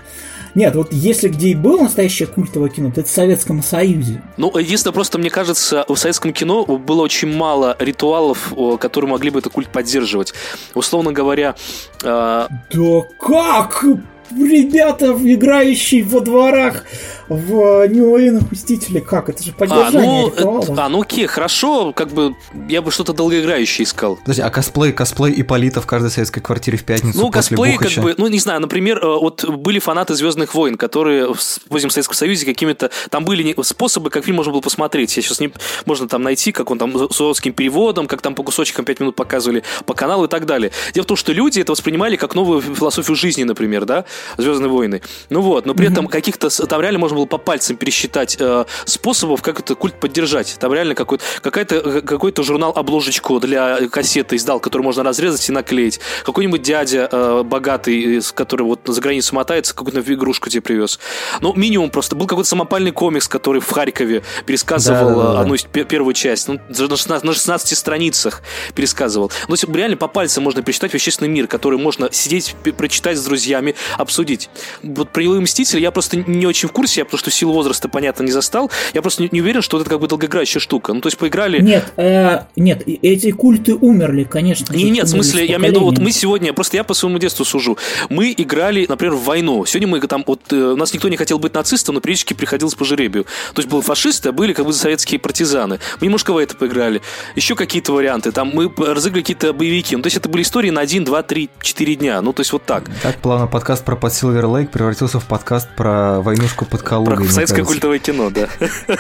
Нет, 0.57 0.75
вот 0.75 0.91
если 0.91 1.29
где 1.29 1.49
и 1.49 1.55
было 1.55 1.83
настоящее 1.83 2.27
культовое 2.27 2.71
кино, 2.71 2.91
то 2.91 3.03
это 3.03 3.11
в 3.11 3.13
Советском 3.13 3.63
Союзе. 3.63 4.23
Ну, 4.39 4.57
единственное, 4.57 4.95
просто 4.95 5.19
мне 5.19 5.29
кажется, 5.29 5.85
в 5.87 5.97
советском 5.97 6.33
кино 6.33 6.65
было 6.65 7.03
очень 7.03 7.29
мало 7.29 7.77
ритуалов, 7.79 8.55
которые 8.81 9.11
могли 9.11 9.29
бы 9.29 9.41
этот 9.41 9.53
культ 9.53 9.69
поддерживать. 9.69 10.33
Условно 10.73 11.13
говоря, 11.13 11.57
э, 12.03 12.47
Да 12.73 13.03
как? 13.21 13.85
Ребята, 14.31 15.13
играющие 15.13 16.03
во 16.03 16.21
дворах 16.21 16.85
в 17.29 17.87
неуловимых 17.89 18.51
Мстителей, 18.53 19.01
как? 19.01 19.29
Это 19.29 19.43
же 19.43 19.51
а, 19.51 19.59
поддержание 19.59 20.23
ну, 20.23 20.29
ритуала. 20.37 20.63
э, 20.63 20.75
а, 20.77 20.89
ну 20.89 21.03
окей, 21.03 21.27
хорошо, 21.27 21.93
как 21.93 22.09
бы 22.09 22.35
я 22.69 22.83
бы 22.83 22.91
что-то 22.91 23.13
долгоиграющее 23.13 23.85
искал. 23.85 24.17
Подожди, 24.17 24.43
а 24.43 24.51
косплей, 24.51 24.93
косплей 24.93 25.41
Ипполита 25.41 25.81
в 25.81 25.87
каждой 25.87 26.11
советской 26.11 26.41
квартире 26.41 26.79
в 26.79 26.85
пятницу 26.85 27.19
Ну, 27.19 27.31
после 27.31 27.57
косплей, 27.57 27.73
как 27.73 27.89
Бухача? 27.89 28.03
бы, 28.03 28.15
ну, 28.17 28.29
не 28.29 28.39
знаю, 28.39 28.61
например, 28.61 28.99
э, 28.99 29.07
вот 29.07 29.45
были 29.45 29.79
фанаты 29.79 30.15
Звездных 30.15 30.55
войн, 30.55 30.77
которые 30.77 31.35
в 31.35 31.41
в 31.87 31.91
Советском 31.91 32.15
Союзе 32.15 32.47
какими-то. 32.47 32.91
Там 33.11 33.25
были 33.25 33.55
способы, 33.63 34.11
как 34.11 34.25
фильм 34.25 34.37
можно 34.37 34.53
было 34.53 34.61
посмотреть. 34.61 35.17
Я 35.17 35.23
сейчас 35.23 35.41
не 35.41 35.53
можно 35.85 36.09
там 36.09 36.23
найти, 36.23 36.53
как 36.53 36.71
он 36.71 36.79
там 36.79 37.11
с 37.11 37.21
русским 37.21 37.53
переводом, 37.53 38.07
как 38.07 38.21
там 38.23 38.35
по 38.35 38.43
кусочкам 38.43 38.85
5 38.85 39.01
минут 39.01 39.17
показывали 39.17 39.63
по 39.85 39.95
каналу 39.95 40.25
и 40.25 40.29
так 40.29 40.47
далее. 40.47 40.71
Дело 40.95 41.05
в 41.05 41.07
том, 41.07 41.17
что 41.17 41.33
люди 41.33 41.61
это 41.61 41.73
воспринимали 41.73 42.17
как 42.17 42.35
новую 42.35 42.61
философию 42.61 43.17
жизни, 43.17 43.45
например, 43.45 43.85
да, 43.85 44.05
Звездные 44.37 44.69
войны. 44.69 45.03
Ну 45.31 45.41
вот, 45.41 45.67
но 45.67 45.75
при 45.75 45.89
этом 45.89 46.07
каких-то 46.07 46.49
там 46.67 46.81
реально 46.81 46.99
можно 46.99 47.16
было 47.17 47.27
по 47.27 47.39
пальцам 47.39 47.77
пересчитать 47.77 48.37
э, 48.39 48.65
способов, 48.85 49.43
как 49.43 49.61
этот 49.61 49.79
культ 49.79 49.99
поддержать. 49.99 50.57
Там 50.59 50.73
реально 50.73 50.95
какой-то 50.95 51.25
какая-то 51.43 51.77
э, 51.77 52.01
какой-то 52.03 52.43
журнал 52.43 52.73
обложечку 52.75 53.41
для 53.41 53.89
кассеты 53.89 54.37
издал, 54.37 54.61
который 54.61 54.83
можно 54.83 55.03
разрезать 55.03 55.49
и 55.49 55.53
наклеить. 55.53 56.01
Какой-нибудь 56.25 56.63
дядя 56.63 57.09
э, 57.11 57.43
богатый, 57.45 58.21
который 58.35 58.63
вот 58.63 58.81
за 58.87 59.01
границу 59.01 59.35
мотается, 59.35 59.75
какую-то 59.75 60.01
игрушку 60.13 60.51
тебе 60.51 60.63
привез. 60.63 60.99
Ну, 61.41 61.55
минимум 61.55 61.91
просто. 61.91 62.17
Был 62.17 62.27
какой-то 62.27 62.49
самопальный 62.49 62.93
комикс, 62.93 63.29
который 63.29 63.61
в 63.61 63.71
Харькове 63.71 64.23
пересказывал 64.45 65.11
Да-да-да. 65.11 65.39
э, 65.39 65.41
одну 65.41 65.55
из 65.55 65.63
пе- 65.63 65.85
первую 65.85 66.15
часть. 66.15 66.49
Ну, 66.49 66.61
на 66.69 66.97
16, 66.97 67.25
на 67.25 67.33
16 67.33 67.77
страницах 67.77 68.43
пересказывал. 68.75 69.33
Ну, 69.49 69.57
реально 69.73 69.97
по 69.97 70.09
пальцам 70.09 70.45
можно 70.45 70.63
пересчитать 70.63 70.93
вещественный 70.95 71.31
мир, 71.31 71.47
который 71.47 71.79
можно 71.79 72.09
сидеть, 72.13 72.55
прочитать 72.77 73.17
с 73.17 73.25
друзьями, 73.25 73.75
обсудить. 73.97 74.51
Вот 74.83 75.11
про 75.11 75.23
«Илые 75.23 75.41
мстители» 75.41 75.81
я 75.81 75.91
просто 75.91 76.17
не 76.17 76.47
очень 76.47 76.69
в 76.69 76.73
курсе, 76.73 77.01
я 77.01 77.05
потому 77.07 77.19
что 77.19 77.31
силу 77.31 77.53
возраста, 77.53 77.89
понятно, 77.89 78.23
не 78.23 78.33
застал. 78.33 78.71
Я 78.95 79.03
просто 79.03 79.23
не, 79.23 79.29
не 79.33 79.41
уверен, 79.41 79.63
что 79.63 79.77
вот 79.77 79.83
это 79.83 79.91
как 79.91 80.01
бы 80.01 80.09
долгоиграющая 80.09 80.61
штука. 80.61 80.93
Ну, 80.93 81.01
то 81.01 81.09
есть 81.09 81.19
поиграли... 81.19 81.61
Нет, 81.61 81.93
э, 81.97 82.41
нет, 82.57 82.83
эти 82.87 83.31
культы 83.33 83.75
умерли, 83.75 84.25
конечно. 84.25 84.73
Не, 84.73 84.85
же, 84.85 84.91
нет, 84.91 85.07
в 85.07 85.11
смысле, 85.11 85.47
я 85.47 85.57
имею 85.57 85.73
в 85.73 85.77
виду, 85.77 85.85
вот 85.85 85.99
мы 85.99 86.11
сегодня, 86.13 86.53
просто 86.53 86.77
я 86.77 86.85
по 86.85 86.95
своему 86.95 87.19
детству 87.19 87.45
сужу, 87.45 87.79
мы 88.09 88.35
играли, 88.37 88.87
например, 88.89 89.15
в 89.15 89.25
войну. 89.25 89.65
Сегодня 89.67 89.89
мы 89.89 90.01
там, 90.01 90.25
вот, 90.27 90.41
э, 90.53 90.57
у 90.57 90.77
нас 90.77 90.93
никто 90.93 91.09
не 91.09 91.17
хотел 91.17 91.39
быть 91.39 91.55
нацистом, 91.55 91.95
но 91.95 92.01
периодически 92.01 92.35
приходилось 92.35 92.75
по 92.75 92.85
жеребию. 92.85 93.25
То 93.55 93.61
есть 93.61 93.69
были 93.69 93.83
фашисты, 93.83 94.31
а 94.31 94.33
были 94.33 94.53
как 94.53 94.67
бы 94.67 94.73
советские 94.73 95.21
партизаны. 95.21 95.79
Мы 96.01 96.07
немножко 96.07 96.33
в 96.33 96.39
это 96.39 96.57
поиграли. 96.57 97.03
Еще 97.35 97.55
какие-то 97.55 97.93
варианты. 97.93 98.33
Там 98.33 98.51
мы 98.53 98.73
разыграли 98.77 99.23
какие-то 99.23 99.53
боевики. 99.53 99.97
Ну, 99.97 100.03
то 100.03 100.07
есть 100.07 100.17
это 100.17 100.29
были 100.29 100.43
истории 100.43 100.71
на 100.71 100.81
1, 100.81 101.05
2, 101.05 101.23
3, 101.23 101.51
4 101.61 101.95
дня. 101.97 102.21
Ну, 102.21 102.33
то 102.33 102.41
есть 102.41 102.53
вот 102.53 102.65
так. 102.65 102.85
Так 103.03 103.17
плавно 103.17 103.47
подкаст 103.47 103.85
про 103.85 103.97
под 103.97 104.13
Силвер 104.13 104.47
Лейк 104.47 104.71
превратился 104.71 105.21
в 105.21 105.27
подкаст 105.27 105.69
про 105.77 106.21
войнушку 106.21 106.65
под 106.65 106.83
Калугой. 107.05 107.27
Про 107.27 107.33
советское 107.33 107.65
культовое 107.65 107.99
кино, 107.99 108.31
да. 108.31 108.49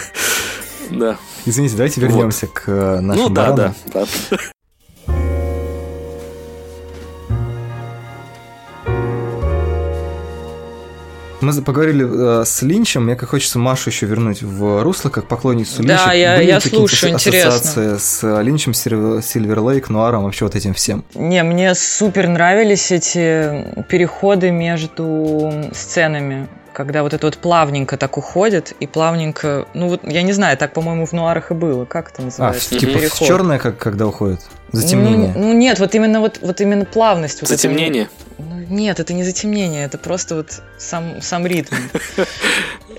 Да. 0.90 1.16
Извините, 1.44 1.74
давайте 1.76 2.00
вернемся 2.00 2.46
к 2.46 2.62
э, 2.68 3.00
нашим 3.00 3.24
Ну 3.24 3.28
да, 3.28 3.50
баранам. 3.50 3.74
да, 3.92 4.06
да. 4.30 4.36
Мы 11.46 11.62
поговорили 11.62 12.40
э, 12.40 12.44
с 12.44 12.62
Линчем, 12.62 13.04
мне 13.04 13.14
как 13.14 13.28
хочется 13.30 13.58
Машу 13.60 13.90
еще 13.90 14.06
вернуть 14.06 14.42
в 14.42 14.82
русло, 14.82 15.10
как 15.10 15.28
поклонницу 15.28 15.82
Да, 15.84 15.94
Линча. 16.06 16.12
я- 16.16 16.36
Были 16.38 16.46
я 16.48 16.60
слушаю, 16.60 17.12
интересно. 17.12 17.98
с 17.98 18.24
э, 18.24 18.42
Линчем, 18.42 18.74
Сильвер 18.74 19.60
Лейк, 19.60 19.88
Нуаром, 19.88 20.24
вообще 20.24 20.44
вот 20.44 20.56
этим 20.56 20.74
всем. 20.74 21.04
Не, 21.14 21.42
мне 21.44 21.74
супер 21.76 22.26
нравились 22.28 22.90
эти 22.90 23.64
переходы 23.88 24.50
между 24.50 25.52
сценами, 25.72 26.48
когда 26.72 27.02
вот 27.04 27.14
это 27.14 27.26
вот 27.28 27.38
плавненько 27.38 27.96
так 27.96 28.18
уходит, 28.18 28.74
и 28.80 28.86
плавненько, 28.88 29.66
ну 29.72 29.88
вот, 29.88 30.00
я 30.04 30.22
не 30.22 30.32
знаю, 30.32 30.56
так, 30.58 30.72
по-моему, 30.72 31.06
в 31.06 31.12
нуарах 31.12 31.52
и 31.52 31.54
было. 31.54 31.84
Как 31.84 32.10
это 32.10 32.22
А, 32.22 32.24
называется? 32.24 32.74
в- 32.74 32.78
типа 32.78 32.98
Переход. 32.98 33.28
черное, 33.28 33.58
как 33.58 33.78
когда 33.78 34.06
уходит? 34.08 34.40
Затемнение. 34.72 35.32
Ну, 35.36 35.44
ну 35.46 35.52
нет, 35.52 35.78
вот 35.78 35.94
именно 35.94 36.20
вот, 36.20 36.40
вот 36.42 36.60
именно 36.60 36.84
плавность. 36.84 37.40
Вот 37.40 37.50
это, 37.50 37.56
Затемнение. 37.56 38.08
Ну, 38.38 38.56
нет, 38.68 39.00
это 39.00 39.12
не 39.14 39.24
затемнение, 39.24 39.84
это 39.84 39.98
просто 39.98 40.34
вот 40.36 40.62
сам, 40.78 41.20
сам 41.22 41.46
ритм. 41.46 41.74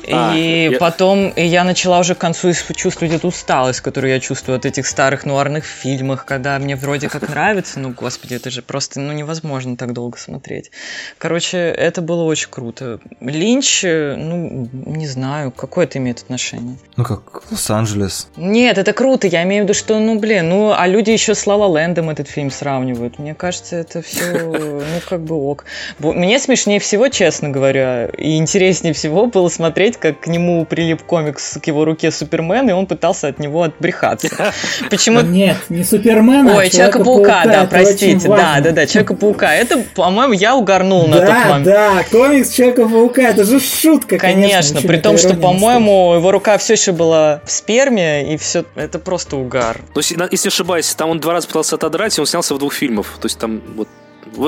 А, 0.09 0.33
И 0.37 0.69
я- 0.71 0.77
потом 0.77 1.29
и 1.29 1.45
я 1.45 1.65
начала 1.65 1.99
уже 1.99 2.15
к 2.15 2.17
концу 2.17 2.53
чувствовать 2.53 3.13
эту 3.13 3.27
усталость, 3.27 3.81
которую 3.81 4.13
я 4.13 4.21
чувствую 4.21 4.55
от 4.57 4.65
этих 4.65 4.87
старых 4.87 5.25
нуарных 5.25 5.65
фильмах, 5.65 6.23
когда 6.23 6.57
мне 6.59 6.77
вроде 6.77 7.09
как 7.09 7.27
нравится, 7.29 7.79
ну, 7.79 7.89
господи, 7.91 8.35
это 8.35 8.49
же 8.49 8.61
просто 8.61 9.01
ну, 9.01 9.11
невозможно 9.11 9.75
так 9.75 9.91
долго 9.91 10.17
смотреть. 10.17 10.71
Короче, 11.17 11.57
это 11.57 12.01
было 12.01 12.23
очень 12.23 12.47
круто. 12.49 12.99
Линч, 13.19 13.83
э, 13.83 14.15
ну, 14.17 14.69
не 14.71 15.07
знаю, 15.07 15.51
какое 15.51 15.85
это 15.85 15.97
имеет 15.97 16.19
отношение. 16.19 16.77
Ну 16.95 17.03
как 17.03 17.51
Лос-Анджелес. 17.51 18.29
Нет, 18.37 18.77
это 18.77 18.93
круто, 18.93 19.27
я 19.27 19.43
имею 19.43 19.63
в 19.63 19.65
виду, 19.65 19.73
что, 19.73 19.99
ну, 19.99 20.17
блин, 20.19 20.47
ну, 20.47 20.71
а 20.73 20.87
люди 20.87 21.09
еще 21.11 21.35
с 21.35 21.45
Ла 21.47 21.55
Лэндом 21.67 22.09
этот 22.09 22.29
фильм 22.29 22.49
сравнивают. 22.49 23.19
Мне 23.19 23.35
кажется, 23.35 23.75
это 23.75 24.01
все, 24.01 24.31
ну, 24.41 24.81
как 25.09 25.19
бы 25.27 25.35
ок. 25.35 25.65
Мне 25.99 26.39
смешнее 26.39 26.79
всего, 26.79 27.09
честно 27.09 27.49
говоря, 27.49 28.07
и 28.17 28.37
интереснее 28.37 28.93
всего 28.93 29.27
было 29.27 29.49
смотреть, 29.49 29.97
как 29.97 30.21
к 30.21 30.27
нему 30.27 30.65
прилип 30.65 31.03
комикс 31.03 31.57
к 31.61 31.67
его 31.67 31.85
руке 31.85 32.11
Супермен, 32.11 32.69
и 32.69 32.73
он 32.73 32.87
пытался 32.87 33.27
от 33.27 33.39
него 33.39 33.63
отбрехаться. 33.63 34.29
Почему? 34.89 35.21
Нет, 35.21 35.57
не 35.69 35.83
Супермена, 35.83 36.53
а 36.53 36.57
Ой, 36.57 36.69
Человека-паука, 36.69 37.43
да, 37.45 37.67
простите, 37.69 38.27
да, 38.27 38.59
да, 38.61 38.71
да, 38.71 38.87
Человека-паука. 38.87 39.53
Это, 39.53 39.83
по-моему, 39.95 40.33
я 40.33 40.55
угорнул 40.55 41.07
на 41.07 41.17
тот 41.17 41.25
Да, 41.25 41.45
момент. 41.45 41.63
да, 41.65 42.03
комикс 42.11 42.51
Человека-паука, 42.51 43.21
это 43.21 43.43
же 43.43 43.59
шутка, 43.59 44.17
конечно. 44.17 44.47
Конечно, 44.47 44.81
при 44.87 44.97
том, 44.97 45.17
что, 45.17 45.35
по-моему, 45.35 46.15
его 46.15 46.31
рука 46.31 46.57
все 46.57 46.73
еще 46.73 46.91
была 46.91 47.41
в 47.45 47.51
сперме, 47.51 48.33
и 48.33 48.37
все 48.37 48.65
это 48.75 48.99
просто 48.99 49.37
угар. 49.37 49.81
Ну, 49.93 50.01
если 50.01 50.17
если 50.31 50.47
не 50.47 50.53
ошибаюсь, 50.53 50.95
там 50.95 51.09
он 51.09 51.19
два 51.19 51.33
раза 51.33 51.47
пытался 51.47 51.75
отодрать, 51.75 52.17
и 52.17 52.21
он 52.21 52.27
снялся 52.27 52.55
в 52.55 52.59
двух 52.59 52.73
фильмах. 52.73 53.17
То 53.19 53.25
есть 53.25 53.37
там 53.37 53.61
вот... 53.75 53.87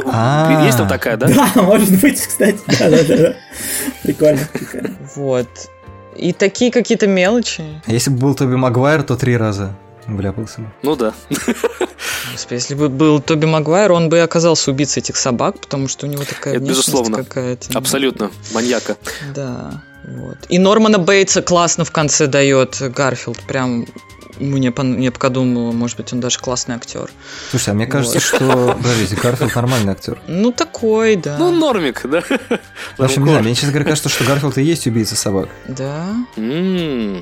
А. 0.05 0.63
Есть 0.65 0.77
там 0.77 0.87
такая, 0.87 1.17
да? 1.17 1.27
Да, 1.27 1.61
может 1.61 1.99
быть, 2.01 2.21
кстати, 2.21 2.59
да, 2.79 2.89
да, 2.89 3.03
да. 3.03 3.33
Прикольно. 4.03 4.47
Вот. 5.15 5.47
И 6.15 6.33
такие 6.33 6.71
какие-то 6.71 7.07
мелочи. 7.07 7.63
А 7.85 7.91
если 7.91 8.09
бы 8.09 8.17
был 8.17 8.35
Тоби 8.35 8.55
Магуайр, 8.55 9.03
то 9.03 9.15
три 9.15 9.37
раза 9.37 9.75
вляпался 10.05 10.61
бы. 10.61 10.67
Ну 10.83 10.95
да. 10.95 11.13
Господи, 12.31 12.55
если 12.59 12.75
бы 12.75 12.89
был 12.89 13.21
Тоби 13.21 13.45
Магуайр, 13.45 13.91
он 13.91 14.09
бы 14.09 14.17
и 14.17 14.19
оказался 14.19 14.71
убийцей 14.71 15.01
этих 15.01 15.15
собак, 15.17 15.59
потому 15.59 15.87
что 15.87 16.07
у 16.07 16.09
него 16.09 16.23
такая 16.23 16.55
Это 16.55 16.63
безусловно. 16.65 17.17
какая-то. 17.17 17.77
Абсолютно. 17.77 18.31
Маньяка. 18.53 18.97
Да. 19.33 19.81
Вот. 20.05 20.37
И 20.49 20.57
Нормана 20.59 20.97
Бейтса 20.97 21.41
классно 21.41 21.85
в 21.85 21.91
конце 21.91 22.27
дает 22.27 22.77
Гарфилд. 22.81 23.39
Прям 23.41 23.85
мне, 24.37 24.71
мне 24.77 25.11
пока 25.11 25.29
думала, 25.29 25.71
может 25.71 25.97
быть, 25.97 26.13
он 26.13 26.19
даже 26.19 26.39
классный 26.39 26.75
актер. 26.75 27.09
Слушай, 27.49 27.69
а 27.69 27.73
мне 27.73 27.87
кажется, 27.87 28.15
Вот. 28.19 28.23
что... 28.23 28.75
Подождите, 28.77 29.15
Гарфилд 29.15 29.55
нормальный 29.55 29.91
актер. 29.93 30.19
Ну, 30.27 30.51
такой, 30.51 31.15
да. 31.15 31.37
Ну, 31.37 31.51
нормик, 31.51 32.01
да? 32.05 32.21
В 32.97 33.03
общем, 33.03 33.23
не 33.23 33.29
знаю, 33.31 33.43
мне, 33.43 33.55
честно 33.55 33.71
говоря, 33.71 33.89
кажется, 33.89 34.09
что 34.09 34.23
Гарфилд 34.25 34.57
и 34.57 34.63
есть 34.63 34.85
убийца 34.87 35.15
собак. 35.15 35.49
Да. 35.67 36.05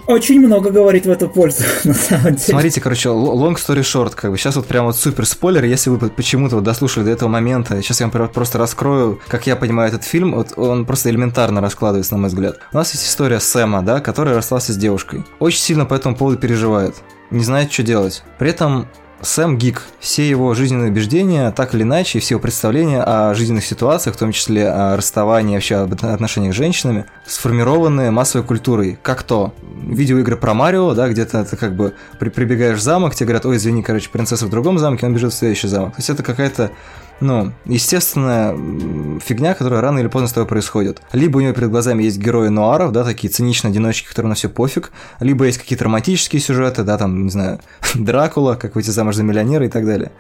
Очень 0.08 0.42
много 0.42 0.70
говорит 0.72 1.06
в 1.06 1.10
эту 1.10 1.30
пользу, 1.30 1.64
на 1.84 1.94
самом 1.94 2.24
деле. 2.36 2.38
Смотрите, 2.40 2.82
короче, 2.82 3.10
long 3.10 3.56
story 3.56 3.82
short, 3.82 4.14
как 4.16 4.32
бы 4.32 4.38
сейчас 4.38 4.56
вот 4.56 4.68
прям 4.68 4.86
вот 4.86 4.98
супер 4.98 5.26
спойлер, 5.26 5.64
если 5.66 5.90
вы 5.90 5.98
почему-то 6.10 6.56
вот 6.56 6.64
дослушали 6.64 7.06
до 7.06 7.12
этого 7.12 7.30
момента, 7.30 7.82
сейчас 7.82 8.00
я 8.00 8.06
вам 8.08 8.12
про- 8.12 8.28
просто 8.28 8.58
раскрою, 8.58 9.20
как 9.28 9.48
я 9.48 9.56
понимаю 9.56 9.90
этот 9.90 10.04
фильм, 10.04 10.36
вот 10.36 10.54
он 10.58 10.86
просто 10.86 11.10
элементарно 11.10 11.62
раскладывается, 11.62 12.14
на 12.14 12.20
мой 12.20 12.30
взгляд. 12.30 12.60
У 12.74 12.78
нас 12.78 12.92
есть 12.94 13.06
история 13.08 13.40
Сэма, 13.40 13.82
да, 13.82 14.00
который 14.00 14.34
расстался 14.36 14.74
с 14.74 14.78
девушкой. 14.78 15.26
Очень 15.40 15.60
сильно 15.62 15.86
по 15.86 15.94
этому 15.94 16.16
поводу 16.16 16.38
переживает, 16.38 16.96
не 17.32 17.44
знает, 17.44 17.72
что 17.72 17.84
делать. 17.84 18.24
При 18.38 18.50
этом 18.50 18.88
Сэм 19.22 19.58
гик. 19.58 19.82
Все 20.00 20.30
его 20.30 20.54
жизненные 20.54 20.92
убеждения, 20.92 21.52
так 21.52 21.74
или 21.74 21.82
иначе, 21.82 22.20
все 22.20 22.36
его 22.36 22.42
представления 22.42 23.02
о 23.02 23.34
жизненных 23.34 23.66
ситуациях, 23.66 24.16
в 24.16 24.20
том 24.20 24.32
числе 24.32 24.70
о 24.70 24.96
расставании, 24.96 25.56
вообще 25.56 25.78
об 25.78 25.94
отношениях 25.94 26.54
с 26.54 26.58
женщинами, 26.58 27.06
сформированы 27.26 28.12
массовой 28.12 28.46
культурой. 28.46 29.00
Как 29.02 29.24
то 29.24 29.54
видеоигры 29.82 30.38
про 30.38 30.54
Марио, 30.54 30.94
да, 30.94 31.10
где-то 31.10 31.44
ты 31.46 31.58
как 31.58 31.76
бы 31.76 31.94
при- 32.20 32.30
прибегаешь 32.30 32.78
в 32.78 32.82
замок, 32.82 33.16
тебе 33.16 33.28
говорят, 33.28 33.48
ой, 33.48 33.58
извини, 33.58 33.82
короче, 33.82 34.10
принцесса 34.10 34.46
в 34.46 34.50
другом 34.52 34.78
замке, 34.78 35.08
он 35.08 35.16
бежит 35.16 35.34
в 35.34 35.36
следующий 35.36 35.68
замок. 35.68 35.96
То 35.96 36.00
есть 36.00 36.12
это 36.12 36.22
какая-то 36.22 36.72
ну, 37.20 37.52
естественная 37.66 38.52
м, 38.52 39.20
фигня, 39.24 39.54
которая 39.54 39.82
рано 39.82 40.00
или 40.00 40.08
поздно 40.08 40.28
с 40.28 40.34
тобой 40.34 40.48
происходит. 40.48 41.02
Либо 41.14 41.38
у 41.38 41.42
него 41.42 41.54
перед 41.54 41.70
глазами 41.70 42.04
есть 42.04 42.18
герои 42.18 42.50
нуаров, 42.50 42.92
да, 42.92 43.04
такие 43.04 43.30
циничные 43.30 43.72
одиночки, 43.72 44.08
которым 44.08 44.30
на 44.30 44.36
все 44.36 44.50
пофиг, 44.50 44.92
либо 45.20 45.46
есть 45.46 45.58
какие-то 45.58 45.86
романтические 45.86 46.42
сюжеты, 46.42 46.84
да, 46.84 46.98
там, 46.98 47.24
не 47.24 47.30
знаю, 47.30 47.60
Дракула, 47.96 48.56
как 48.56 48.76
выйти 48.76 48.90
замуж 48.90 49.16
за 49.16 49.24
миллионера 49.24 49.66
и 49.66 49.70
так 49.70 49.86
далее. 49.86 50.12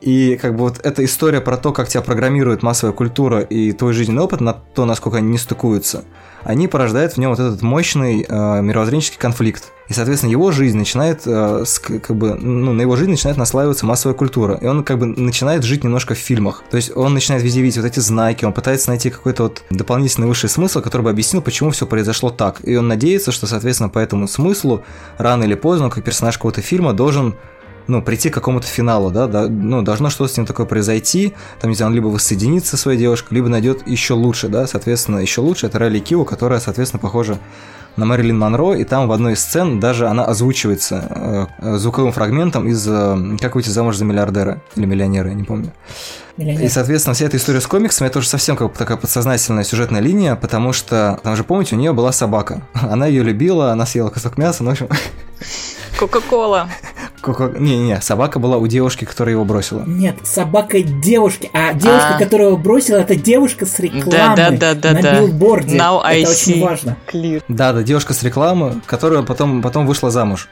И 0.00 0.36
как 0.40 0.52
бы 0.52 0.58
вот 0.60 0.80
эта 0.84 1.04
история 1.04 1.40
про 1.40 1.56
то, 1.56 1.72
как 1.72 1.88
тебя 1.88 2.02
программирует 2.02 2.62
массовая 2.62 2.94
культура 2.94 3.40
и 3.40 3.72
твой 3.72 3.92
жизненный 3.92 4.22
опыт 4.22 4.40
на 4.40 4.52
то, 4.52 4.84
насколько 4.84 5.18
они 5.18 5.28
не 5.28 5.38
стыкуются, 5.38 6.04
они 6.46 6.68
порождают 6.68 7.12
в 7.14 7.16
нем 7.18 7.30
вот 7.30 7.40
этот 7.40 7.60
мощный 7.62 8.24
э, 8.26 8.62
мировоззренческий 8.62 9.18
конфликт. 9.18 9.72
И, 9.88 9.92
соответственно, 9.92 10.30
его 10.30 10.50
жизнь 10.52 10.78
начинает, 10.78 11.22
э, 11.26 11.64
с- 11.66 11.78
как 11.78 12.16
бы, 12.16 12.34
ну, 12.34 12.72
на 12.72 12.80
его 12.80 12.96
жизнь 12.96 13.10
начинает 13.10 13.36
наслаиваться 13.36 13.84
массовая 13.84 14.16
культура. 14.16 14.58
И 14.60 14.66
он 14.66 14.82
как 14.84 14.98
бы 14.98 15.06
начинает 15.06 15.62
жить 15.64 15.84
немножко 15.84 16.14
в 16.14 16.18
фильмах. 16.18 16.62
То 16.70 16.76
есть 16.76 16.96
он 16.96 17.14
начинает 17.14 17.42
везде 17.42 17.60
видеть 17.62 17.76
вот 17.78 17.86
эти 17.86 18.00
знаки, 18.00 18.44
он 18.44 18.52
пытается 18.52 18.90
найти 18.90 19.10
какой-то 19.10 19.44
вот 19.44 19.62
дополнительный 19.70 20.28
высший 20.28 20.48
смысл, 20.48 20.80
который 20.80 21.02
бы 21.02 21.10
объяснил, 21.10 21.42
почему 21.42 21.70
все 21.70 21.86
произошло 21.86 22.30
так. 22.30 22.60
И 22.62 22.76
он 22.76 22.88
надеется, 22.88 23.32
что, 23.32 23.46
соответственно, 23.46 23.88
по 23.88 23.98
этому 23.98 24.26
смыслу 24.28 24.82
рано 25.18 25.44
или 25.44 25.54
поздно, 25.54 25.90
как 25.90 26.04
персонаж 26.04 26.36
какого-то 26.36 26.62
фильма, 26.62 26.92
должен 26.92 27.34
ну, 27.86 28.02
прийти 28.02 28.30
к 28.30 28.34
какому-то 28.34 28.66
финалу, 28.66 29.10
да, 29.10 29.26
да, 29.26 29.48
ну, 29.48 29.82
должно 29.82 30.10
что-то 30.10 30.32
с 30.32 30.36
ним 30.36 30.46
такое 30.46 30.66
произойти, 30.66 31.34
там, 31.60 31.70
не 31.70 31.76
знаю, 31.76 31.90
он 31.90 31.94
либо 31.94 32.08
воссоединится 32.08 32.70
со 32.70 32.76
своей 32.76 32.98
девушкой, 32.98 33.34
либо 33.34 33.48
найдет 33.48 33.86
еще 33.86 34.14
лучше, 34.14 34.48
да, 34.48 34.66
соответственно, 34.66 35.18
еще 35.18 35.40
лучше 35.40 35.66
это 35.66 35.78
Райли 35.78 35.98
Кио, 35.98 36.24
которая, 36.24 36.60
соответственно, 36.60 37.00
похожа 37.00 37.38
на 37.96 38.04
Мэрилин 38.04 38.38
Монро, 38.38 38.74
и 38.74 38.84
там 38.84 39.08
в 39.08 39.12
одной 39.12 39.32
из 39.32 39.40
сцен 39.40 39.80
даже 39.80 40.06
она 40.06 40.24
озвучивается 40.24 41.06
э, 41.08 41.46
э, 41.58 41.76
звуковым 41.76 42.12
фрагментом 42.12 42.68
из 42.68 42.86
э, 42.86 43.36
«Как 43.40 43.54
выйти 43.54 43.70
замуж 43.70 43.96
за 43.96 44.04
миллиардера» 44.04 44.60
или 44.76 44.84
миллионера, 44.84 45.28
я 45.28 45.34
не 45.34 45.44
помню. 45.44 45.72
И, 46.36 46.42
Миллионер. 46.42 46.70
соответственно, 46.70 47.14
вся 47.14 47.24
эта 47.24 47.38
история 47.38 47.62
с 47.62 47.66
комиксами 47.66 48.08
это 48.08 48.18
уже 48.18 48.28
совсем 48.28 48.56
как 48.56 48.68
бы 48.70 48.74
такая 48.76 48.98
подсознательная 48.98 49.64
сюжетная 49.64 50.02
линия, 50.02 50.36
потому 50.36 50.74
что, 50.74 51.18
там 51.22 51.36
же, 51.36 51.44
помните, 51.44 51.74
у 51.74 51.78
нее 51.78 51.94
была 51.94 52.12
собака. 52.12 52.60
Она 52.74 53.06
ее 53.06 53.22
любила, 53.22 53.72
она 53.72 53.86
съела 53.86 54.10
кусок 54.10 54.36
мяса, 54.36 54.62
ну, 54.62 54.70
в 54.70 54.72
общем, 54.72 54.88
Кока-кола. 55.98 56.68
Ко- 57.34 57.54
Не-не-не, 57.58 58.00
собака 58.00 58.38
была 58.38 58.56
у 58.58 58.66
девушки, 58.66 59.04
которая 59.04 59.34
его 59.34 59.44
бросила. 59.44 59.82
Нет, 59.86 60.16
собака 60.24 60.80
девушки, 60.82 61.50
а 61.52 61.72
девушка, 61.74 62.16
А. 62.16 62.18
которая 62.18 62.48
его 62.48 62.56
бросила, 62.56 62.96
это 62.96 63.16
девушка 63.16 63.66
с 63.66 63.78
рекламы 63.78 64.36
Да-да-да-да-да. 64.36 65.00
на 65.12 65.20
билборде. 65.20 65.76
Now 65.76 66.00
I 66.02 66.22
это 66.22 66.30
очень 66.30 66.54
see. 66.54 66.62
важно. 66.62 66.96
Clear. 67.12 67.42
Да, 67.48 67.72
да, 67.72 67.82
девушка 67.82 68.14
с 68.14 68.22
рекламы, 68.22 68.80
которая 68.86 69.22
потом, 69.22 69.62
потом 69.62 69.86
вышла 69.86 70.10
замуж. 70.10 70.48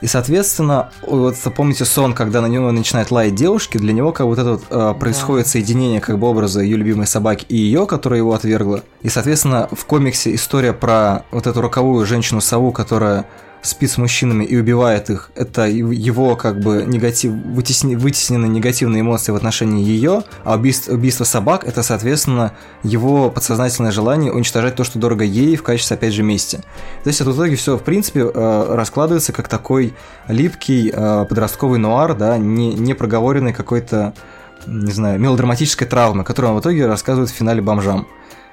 И, 0.00 0.06
соответственно, 0.06 0.90
вот 1.06 1.36
помните 1.56 1.84
сон, 1.86 2.12
когда 2.12 2.42
на 2.42 2.46
него 2.46 2.70
начинает 2.72 3.10
лаять 3.10 3.34
девушки, 3.34 3.78
для 3.78 3.92
него 3.92 4.12
как 4.12 4.26
вот 4.26 4.38
это 4.38 4.50
вот, 4.52 4.62
э, 4.68 4.94
происходит 4.98 5.46
соединение 5.46 6.00
как 6.00 6.18
бы 6.18 6.26
образа 6.28 6.60
ее 6.60 6.76
любимой 6.76 7.06
собаки 7.06 7.46
и 7.48 7.56
ее, 7.56 7.86
которая 7.86 8.18
его 8.20 8.34
отвергла. 8.34 8.82
И, 9.00 9.08
соответственно, 9.08 9.68
в 9.72 9.86
комиксе 9.86 10.34
история 10.34 10.74
про 10.74 11.24
вот 11.30 11.46
эту 11.46 11.62
роковую 11.62 12.04
женщину-сову, 12.04 12.70
которая 12.72 13.24
спит 13.64 13.90
с 13.90 13.96
мужчинами 13.96 14.44
и 14.44 14.56
убивает 14.56 15.08
их, 15.08 15.30
это 15.34 15.66
его 15.66 16.36
как 16.36 16.60
бы 16.60 16.84
негатив, 16.86 17.32
вытесни- 17.32 17.96
вытеснены 17.96 18.44
негативные 18.44 19.00
эмоции 19.00 19.32
в 19.32 19.36
отношении 19.36 19.82
ее, 19.82 20.24
а 20.44 20.56
убийство, 20.56 20.92
убийство 20.92 21.24
собак 21.24 21.64
это, 21.64 21.82
соответственно, 21.82 22.52
его 22.82 23.30
подсознательное 23.30 23.90
желание 23.90 24.30
уничтожать 24.32 24.76
то, 24.76 24.84
что 24.84 24.98
дорого 24.98 25.24
ей 25.24 25.56
в 25.56 25.62
качестве, 25.62 25.96
опять 25.96 26.12
же, 26.12 26.22
мести. 26.22 26.56
То 27.02 27.08
есть 27.08 27.22
это 27.22 27.30
в 27.30 27.36
итоге 27.36 27.56
все, 27.56 27.78
в 27.78 27.82
принципе, 27.82 28.20
э, 28.32 28.74
раскладывается 28.74 29.32
как 29.32 29.48
такой 29.48 29.94
липкий 30.28 30.90
э, 30.94 31.24
подростковый 31.26 31.78
нуар, 31.78 32.14
да, 32.14 32.36
не, 32.36 32.74
не 32.74 32.92
проговоренный 32.92 33.54
какой-то, 33.54 34.12
не 34.66 34.92
знаю, 34.92 35.18
мелодраматической 35.18 35.86
травмы, 35.86 36.22
которую 36.24 36.52
он 36.52 36.58
в 36.58 36.60
итоге 36.60 36.86
рассказывает 36.86 37.30
в 37.30 37.34
финале 37.34 37.62
бомжам. 37.62 38.06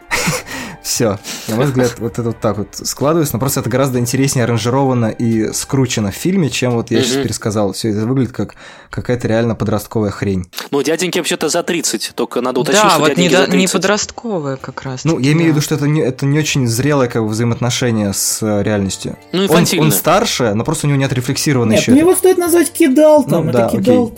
Все. 0.84 1.20
На 1.48 1.56
мой 1.56 1.66
взгляд, 1.66 1.96
вот 2.00 2.14
это 2.14 2.24
вот 2.24 2.40
так 2.40 2.58
вот 2.58 2.70
складывается, 2.84 3.36
но 3.36 3.40
просто 3.40 3.60
это 3.60 3.70
гораздо 3.70 4.00
интереснее 4.00 4.46
аранжировано 4.46 5.08
и 5.08 5.54
скручено 5.54 6.12
в 6.12 6.16
фильме, 6.16 6.50
чем 6.50 6.72
вот 6.74 6.92
я 6.92 7.02
сейчас 7.04 7.24
пересказал. 7.24 7.74
Все 7.74 7.90
это 7.90 8.06
выглядит 8.06 8.32
как 8.34 8.56
какая-то 8.90 9.28
реально 9.28 9.56
подростковая 9.56 10.12
хрень. 10.12 10.52
Ну, 10.70 10.82
дяденьки 10.82 11.18
вообще-то 11.18 11.50
за 11.50 11.64
30, 11.64 12.12
только 12.16 12.42
надо 12.42 12.60
уточнить, 12.60 12.84
Да, 12.84 12.90
что 12.92 13.00
вот 13.00 13.18
не, 13.18 13.30
за 13.30 13.46
не 13.46 13.52
30. 13.52 13.74
подростковая 13.74 14.58
как 14.58 14.82
раз. 14.84 15.06
Ну, 15.06 15.18
я 15.20 15.32
имею 15.32 15.52
в 15.52 15.56
виду, 15.56 15.62
что 15.62 15.76
это 15.76 15.88
не, 15.88 16.02
это 16.02 16.26
не 16.26 16.38
очень 16.40 16.68
зрелое 16.68 17.08
как 17.08 17.24
бы, 17.24 17.30
взаимоотношение 17.30 18.14
с 18.14 18.42
э, 18.42 18.64
реальностью. 18.64 19.18
Ну, 19.32 19.46
Он, 19.50 19.66
он 19.80 19.92
старше, 19.92 20.54
но 20.54 20.64
просто 20.64 20.88
у 20.88 20.90
него 20.90 20.98
не 20.98 21.06
Нет, 21.06 21.80
еще. 21.80 21.92
ну 21.92 21.98
это. 21.98 22.06
его 22.06 22.16
стоит 22.16 22.38
назвать 22.38 22.72
кидал 22.72 23.24
там, 23.24 23.46
Ну 23.46 23.50
это 23.50 23.60
да, 23.60 23.70
кидал. 23.70 24.14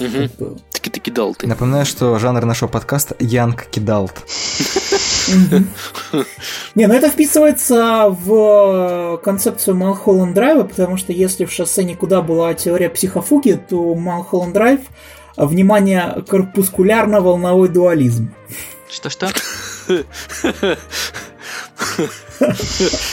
Таки 0.72 0.90
ты 0.90 1.00
кидал 1.00 1.36
ты. 1.36 1.48
Напоминаю, 1.48 1.86
что 1.86 2.18
жанр 2.20 2.44
нашего 2.46 2.68
подкаста 2.68 3.16
Янг 3.20 3.66
Кидалт. 3.66 4.14
Не, 6.76 6.88
ну 6.88 6.94
это 6.94 7.10
вписывается 7.10 8.08
в 8.10 9.20
концепцию 9.24 9.76
Малхолланд 9.76 10.34
Драйва, 10.34 10.64
потому 10.64 10.98
что 10.98 11.12
если 11.14 11.46
в 11.46 11.52
шоссе 11.52 11.84
никуда 11.84 12.22
была 12.22 12.54
теория 12.54 12.90
психофуги, 12.90 13.60
то 13.70 13.96
Малхолланд 13.96 14.54
Драйв 14.54 14.80
а, 15.36 15.46
внимание, 15.46 16.24
корпускулярно-волновой 16.28 17.70
дуализм. 17.70 18.34
Что-что? 18.90 19.30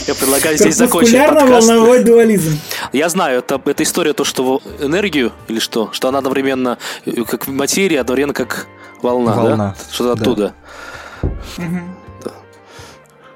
Я 0.07 0.15
предлагаю 0.15 0.57
здесь 0.57 0.77
закончить. 0.77 1.15
Корпускулярно-волновой 1.15 2.05
дуализм. 2.05 2.59
Я 2.93 3.09
знаю, 3.09 3.39
это, 3.39 3.61
это 3.65 3.83
история 3.83 4.13
то, 4.13 4.25
что 4.25 4.61
энергию 4.81 5.33
или 5.49 5.59
что? 5.59 5.91
Что 5.93 6.09
она 6.09 6.19
одновременно 6.19 6.79
э, 7.07 7.25
как 7.25 7.47
материя, 7.47 8.01
одновременно 8.01 8.35
как 8.35 8.67
волна, 9.03 9.35
Волна, 9.35 9.57
да? 9.57 9.77
Что-то 9.93 10.15
да. 10.15 10.23
оттуда. 10.23 10.55
Мгм. 11.57 12.00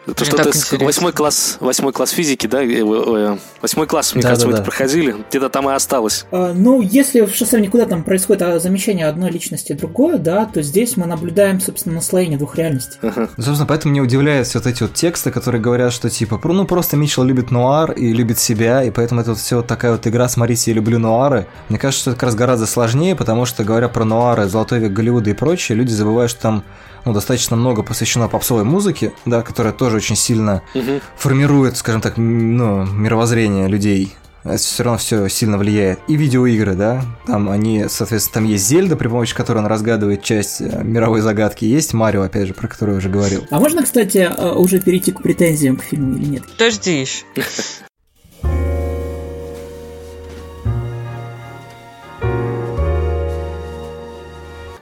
Так 0.07 0.19
с- 0.55 0.67
интересно. 0.67 0.85
восьмой 0.85 1.13
класс, 1.13 1.57
восьмой 1.61 1.93
класс 1.93 2.11
физики, 2.11 2.47
да? 2.47 2.63
Э, 2.63 2.67
э, 2.69 3.37
Восьмой 3.63 3.87
класс, 3.87 4.15
мне 4.15 4.23
Да, 4.23 4.29
кажется, 4.29 4.47
да, 4.47 4.51
мы 4.51 4.57
да. 4.57 4.63
это 4.63 4.71
проходили. 4.71 5.17
Где-то 5.31 5.49
там 5.49 5.71
и 5.71 5.73
осталось. 5.73 6.27
А, 6.31 6.53
Ну, 6.55 6.83
если 6.83 7.23
в 7.23 7.35
шоссе 7.35 7.59
никуда 7.61 7.87
там 7.87 8.03
происходит 8.05 8.43
а, 8.43 8.59
замещение 8.59 9.07
одной 9.07 9.31
личности 9.31 9.73
другой, 9.73 10.19
да, 10.19 10.45
то 10.45 10.61
здесь 10.63 10.97
мы 10.99 11.07
наблюдаем, 11.07 11.61
собственно, 11.61 11.95
наслоение 11.97 12.37
двух 12.39 12.57
реальностей. 12.57 12.99
Ну, 13.03 13.13
Собственно, 13.37 13.67
поэтому 13.67 13.93
мне 13.93 14.03
удивляют 14.03 14.47
все 14.47 14.59
вот 14.59 14.67
эти 14.67 14.83
вот 14.83 14.93
тексты, 14.93 15.31
которые 15.31 15.63
говорят, 15.63 15.93
что 15.93 16.11
типа, 16.11 16.39
ну 16.45 16.67
просто 16.67 16.97
Митчелл 16.99 17.25
любит 17.25 17.51
нуар 17.51 17.93
и 17.93 18.13
любит 18.13 18.39
себя, 18.39 18.83
и 18.83 18.91
поэтому 18.91 19.23
это 19.23 19.31
вот 19.31 19.39
все 19.39 19.57
вот 19.57 19.67
такая 19.67 19.93
вот 19.93 20.07
игра 20.07 20.29
«Смотрите, 20.29 20.71
я 20.71 20.75
люблю 20.75 20.99
нуары». 20.99 21.47
Мне 21.71 21.79
кажется, 21.79 22.03
что 22.03 22.11
это 22.11 22.21
как 22.21 22.27
раз 22.29 22.35
гораздо 22.35 22.67
сложнее, 22.67 23.17
потому 23.17 23.47
что, 23.47 23.65
говоря 23.65 23.89
про 23.89 24.05
нуары, 24.05 24.49
Золотой 24.49 24.81
век 24.81 24.93
Голливуда 24.93 25.31
и 25.31 25.35
прочее, 25.35 25.77
люди 25.79 25.91
забывают, 25.93 26.31
что 26.31 26.43
там 26.43 26.65
ну, 27.05 27.13
достаточно 27.13 27.57
много 27.57 27.83
посвящено 27.83 28.29
попсовой 28.29 28.65
музыке, 28.65 29.13
да, 29.25 29.43
которая 29.43 29.73
тоже 29.73 29.97
очень 29.97 30.17
сильно 30.17 30.63
Мгм. 30.75 31.01
формирует, 31.17 31.77
скажем 31.77 32.01
так, 32.01 32.17
ну, 32.17 32.85
мировоззрение 32.87 33.69
людей. 33.69 34.15
Все 34.59 34.83
равно 34.83 34.99
все 34.99 35.27
сильно 35.29 35.57
влияет. 35.57 36.01
И 36.07 36.17
видеоигры, 36.17 36.75
да, 36.75 37.03
там 37.27 37.49
они, 37.49 37.87
соответственно, 37.89 38.35
там 38.35 38.45
есть 38.45 38.67
Зельда, 38.67 38.95
при 38.95 39.09
помощи 39.09 39.35
которой 39.35 39.59
он 39.61 39.67
разгадывает 39.67 40.23
часть 40.23 40.61
э, 40.61 40.83
мировой 40.85 41.23
загадки, 41.23 41.65
есть 41.65 41.95
Марио, 41.95 42.23
опять 42.25 42.49
же, 42.49 42.53
про 42.53 42.69
который 42.69 42.91
я 42.93 42.99
уже 42.99 43.09
говорил. 43.09 43.47
А 43.51 43.59
можно, 43.59 43.83
кстати, 43.83 44.19
а, 44.19 44.53
уже 44.53 44.81
перейти 44.81 45.13
к 45.13 45.23
претензиям 45.23 45.77
к 45.79 45.83
фильму 45.85 46.17
или 46.19 46.27
нет? 46.27 46.43
Подожди 46.59 47.01
еще. 47.01 47.25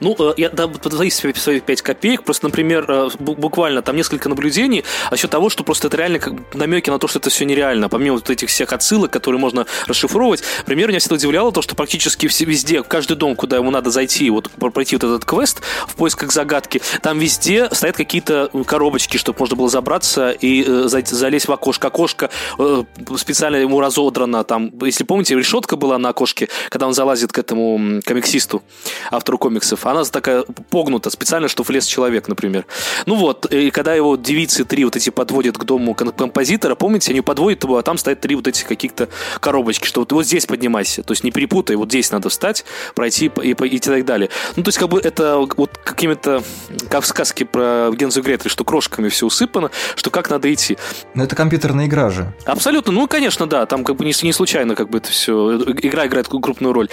Ну, 0.03 0.15
э, 0.19 0.33
я 0.37 0.49
дам 0.49 0.73
свои, 1.09 1.09
свои 1.33 1.59
5 1.61 1.81
копеек. 1.81 2.23
Просто, 2.23 2.47
например, 2.47 2.85
э, 2.89 3.09
бу- 3.19 3.35
буквально 3.35 3.81
там 3.81 3.95
несколько 3.95 4.27
наблюдений 4.27 4.83
насчет 5.09 5.31
того, 5.31 5.49
что 5.49 5.63
просто 5.63 5.87
это 5.87 5.97
реально 5.97 6.19
как 6.19 6.33
намеки 6.53 6.89
на 6.89 6.99
то, 6.99 7.07
что 7.07 7.19
это 7.19 7.29
все 7.29 7.45
нереально. 7.45 7.87
Помимо 7.87 8.15
вот 8.17 8.29
этих 8.29 8.49
всех 8.49 8.73
отсылок, 8.73 9.11
которые 9.11 9.39
можно 9.39 9.65
расшифровывать. 9.87 10.43
Например, 10.59 10.89
меня 10.89 10.99
всегда 10.99 11.15
удивляло 11.15 11.51
то, 11.51 11.61
что 11.61 11.75
практически 11.75 12.25
везде, 12.25 12.83
в 12.83 12.87
каждый 12.87 13.15
дом, 13.15 13.35
куда 13.35 13.55
ему 13.57 13.71
надо 13.71 13.89
зайти, 13.91 14.29
вот 14.29 14.49
про- 14.51 14.71
пройти 14.71 14.97
вот 14.97 15.03
этот 15.05 15.25
квест 15.25 15.61
в 15.87 15.95
поисках 15.95 16.31
загадки, 16.33 16.81
там 17.01 17.17
везде 17.17 17.69
стоят 17.71 17.95
какие-то 17.95 18.49
коробочки, 18.67 19.15
чтобы 19.17 19.39
можно 19.39 19.55
было 19.55 19.69
забраться 19.69 20.31
и 20.31 20.65
э, 20.67 20.87
залезть 20.87 21.47
в 21.47 21.51
окошко. 21.51 21.87
Окошко 21.87 22.29
э, 22.59 22.83
специально 23.15 23.55
ему 23.55 23.79
разодрано. 23.79 24.43
Там, 24.43 24.71
если 24.81 25.05
помните, 25.05 25.35
решетка 25.35 25.77
была 25.77 25.97
на 25.97 26.09
окошке, 26.09 26.49
когда 26.69 26.87
он 26.87 26.93
залазит 26.93 27.31
к 27.31 27.37
этому 27.37 28.01
комиксисту, 28.05 28.63
автору 29.11 29.37
комиксов. 29.37 29.85
Она 29.93 30.03
такая 30.05 30.43
погнута 30.71 31.11
специально, 31.11 31.47
что 31.47 31.61
влез 31.61 31.85
человек, 31.85 32.27
например. 32.27 32.65
Ну 33.05 33.13
вот, 33.13 33.45
и 33.51 33.69
когда 33.69 33.93
его 33.93 34.15
девицы 34.15 34.65
три 34.65 34.83
вот 34.85 34.95
эти 34.95 35.11
подводят 35.11 35.55
к 35.55 35.63
дому 35.65 35.93
композитора, 35.93 36.73
помните, 36.73 37.11
они 37.11 37.21
подводят 37.21 37.63
его, 37.63 37.77
а 37.77 37.83
там 37.83 37.99
стоят 37.99 38.19
три 38.19 38.33
вот 38.35 38.47
этих 38.47 38.65
каких-то 38.67 39.07
коробочки, 39.39 39.85
что 39.85 40.01
вот, 40.01 40.11
вот 40.11 40.25
здесь 40.25 40.47
поднимайся, 40.47 41.03
то 41.03 41.11
есть 41.11 41.23
не 41.23 41.29
перепутай, 41.29 41.75
вот 41.75 41.89
здесь 41.89 42.11
надо 42.11 42.29
встать, 42.29 42.65
пройти 42.95 43.31
и, 43.43 43.51
и, 43.51 43.51
и 43.51 43.79
так 43.79 44.03
далее. 44.03 44.29
Ну, 44.55 44.63
то 44.63 44.69
есть 44.69 44.79
как 44.79 44.89
бы 44.89 44.99
это 44.99 45.37
вот 45.37 45.77
какими-то, 45.83 46.43
как 46.89 47.03
в 47.03 47.05
сказке 47.05 47.45
про 47.45 47.91
Гензу 47.91 48.21
и 48.21 48.23
Гретель, 48.23 48.49
что 48.49 48.63
крошками 48.63 49.09
все 49.09 49.27
усыпано, 49.27 49.69
что 49.95 50.09
как 50.09 50.31
надо 50.31 50.51
идти. 50.51 50.75
Но 51.13 51.23
это 51.23 51.35
компьютерная 51.35 51.85
игра 51.85 52.09
же. 52.09 52.33
Абсолютно, 52.45 52.91
ну, 52.91 53.07
конечно, 53.07 53.45
да, 53.45 53.67
там 53.67 53.83
как 53.83 53.97
бы 53.97 54.05
не, 54.05 54.13
не 54.23 54.33
случайно 54.33 54.73
как 54.73 54.89
бы 54.89 54.97
это 54.97 55.09
все, 55.09 55.55
игра 55.57 56.07
играет 56.07 56.27
крупную 56.27 56.73
роль. 56.73 56.89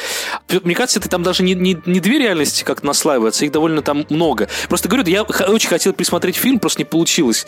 Мне 0.63 0.75
кажется, 0.75 0.99
это 0.99 1.09
там 1.09 1.23
даже 1.23 1.43
не, 1.43 1.55
не, 1.55 1.81
не 1.87 2.01
две 2.01 2.19
реальности 2.19 2.65
как 2.65 2.83
наслаиваются, 2.91 3.45
их 3.45 3.53
довольно 3.53 3.83
там 3.83 4.05
много. 4.09 4.49
Просто 4.69 4.89
говорю, 4.89 5.09
я 5.09 5.23
очень 5.23 5.69
хотел 5.69 5.93
пересмотреть 5.93 6.37
фильм, 6.37 6.59
просто 6.59 6.81
не 6.81 6.85
получилось 6.85 7.47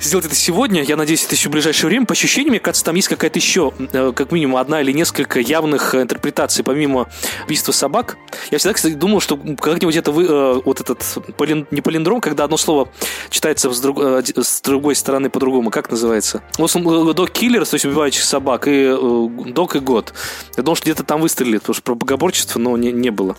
сделать 0.00 0.26
это 0.26 0.34
сегодня. 0.34 0.82
Я 0.82 0.96
надеюсь, 0.96 1.24
это 1.24 1.34
еще 1.34 1.48
в 1.48 1.52
ближайшее 1.52 1.88
время. 1.88 2.06
По 2.06 2.12
ощущениям, 2.12 2.50
мне 2.50 2.60
кажется, 2.60 2.84
там 2.84 2.94
есть 2.94 3.08
какая-то 3.08 3.38
еще, 3.38 3.72
э, 3.92 4.12
как 4.14 4.32
минимум, 4.32 4.56
одна 4.56 4.80
или 4.80 4.92
несколько 4.92 5.40
явных 5.40 5.94
э, 5.94 6.02
интерпретаций, 6.02 6.64
помимо 6.64 7.08
убийства 7.44 7.72
собак. 7.72 8.16
Я 8.50 8.58
всегда, 8.58 8.74
кстати, 8.74 8.94
думал, 8.94 9.20
что 9.20 9.36
как-нибудь 9.36 9.96
это 9.96 10.12
вы, 10.12 10.24
э, 10.24 10.60
вот 10.64 10.80
этот 10.80 11.02
не 11.70 11.80
полиндром, 11.80 12.20
когда 12.20 12.44
одно 12.44 12.56
слово 12.56 12.88
читается 13.30 13.70
с, 13.70 13.80
друг- 13.80 14.00
с 14.02 14.60
другой 14.62 14.94
стороны 14.94 15.30
по-другому. 15.30 15.70
Как 15.70 15.90
называется? 15.90 16.42
Док 16.58 17.30
киллер, 17.30 17.66
то 17.66 17.74
есть 17.74 17.84
убивающих 17.84 18.24
собак, 18.24 18.66
и 18.66 18.94
док 19.46 19.76
и 19.76 19.80
год. 19.80 20.14
Я 20.56 20.62
думал, 20.62 20.76
что 20.76 20.84
где-то 20.84 21.04
там 21.04 21.20
выстрелили, 21.20 21.58
потому 21.58 21.74
что 21.74 21.82
про 21.82 21.94
богоборчество, 21.94 22.58
но 22.58 22.76
не, 22.76 22.92
не 22.92 23.10
было. 23.10 23.36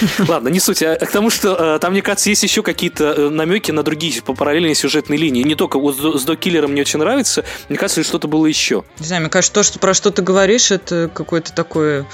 Ладно, 0.28 0.48
не 0.48 0.60
суть. 0.60 0.82
А 0.82 0.96
к 0.96 1.10
тому, 1.10 1.30
что 1.30 1.78
там, 1.78 1.92
мне 1.92 2.02
кажется, 2.02 2.28
есть 2.28 2.42
еще 2.42 2.62
какие-то 2.62 3.30
намеки 3.30 3.70
на 3.70 3.82
другие 3.82 4.20
по 4.22 4.34
параллельные 4.34 4.74
сюжетные 4.74 5.18
линии. 5.18 5.42
Не 5.42 5.54
только 5.54 5.65
вот 5.74 5.96
с, 5.96 6.20
с 6.20 6.24
Док 6.24 6.38
Киллером 6.38 6.72
мне 6.72 6.82
очень 6.82 6.98
нравится, 6.98 7.44
мне 7.68 7.78
кажется, 7.78 8.02
что-то 8.02 8.28
было 8.28 8.46
еще. 8.46 8.84
Не 8.98 9.06
знаю, 9.06 9.22
мне 9.22 9.30
кажется, 9.30 9.52
то, 9.52 9.62
что 9.62 9.78
про 9.78 9.94
что 9.94 10.10
ты 10.10 10.22
говоришь, 10.22 10.70
это 10.70 11.10
какой-то 11.12 11.52
такой 11.52 12.06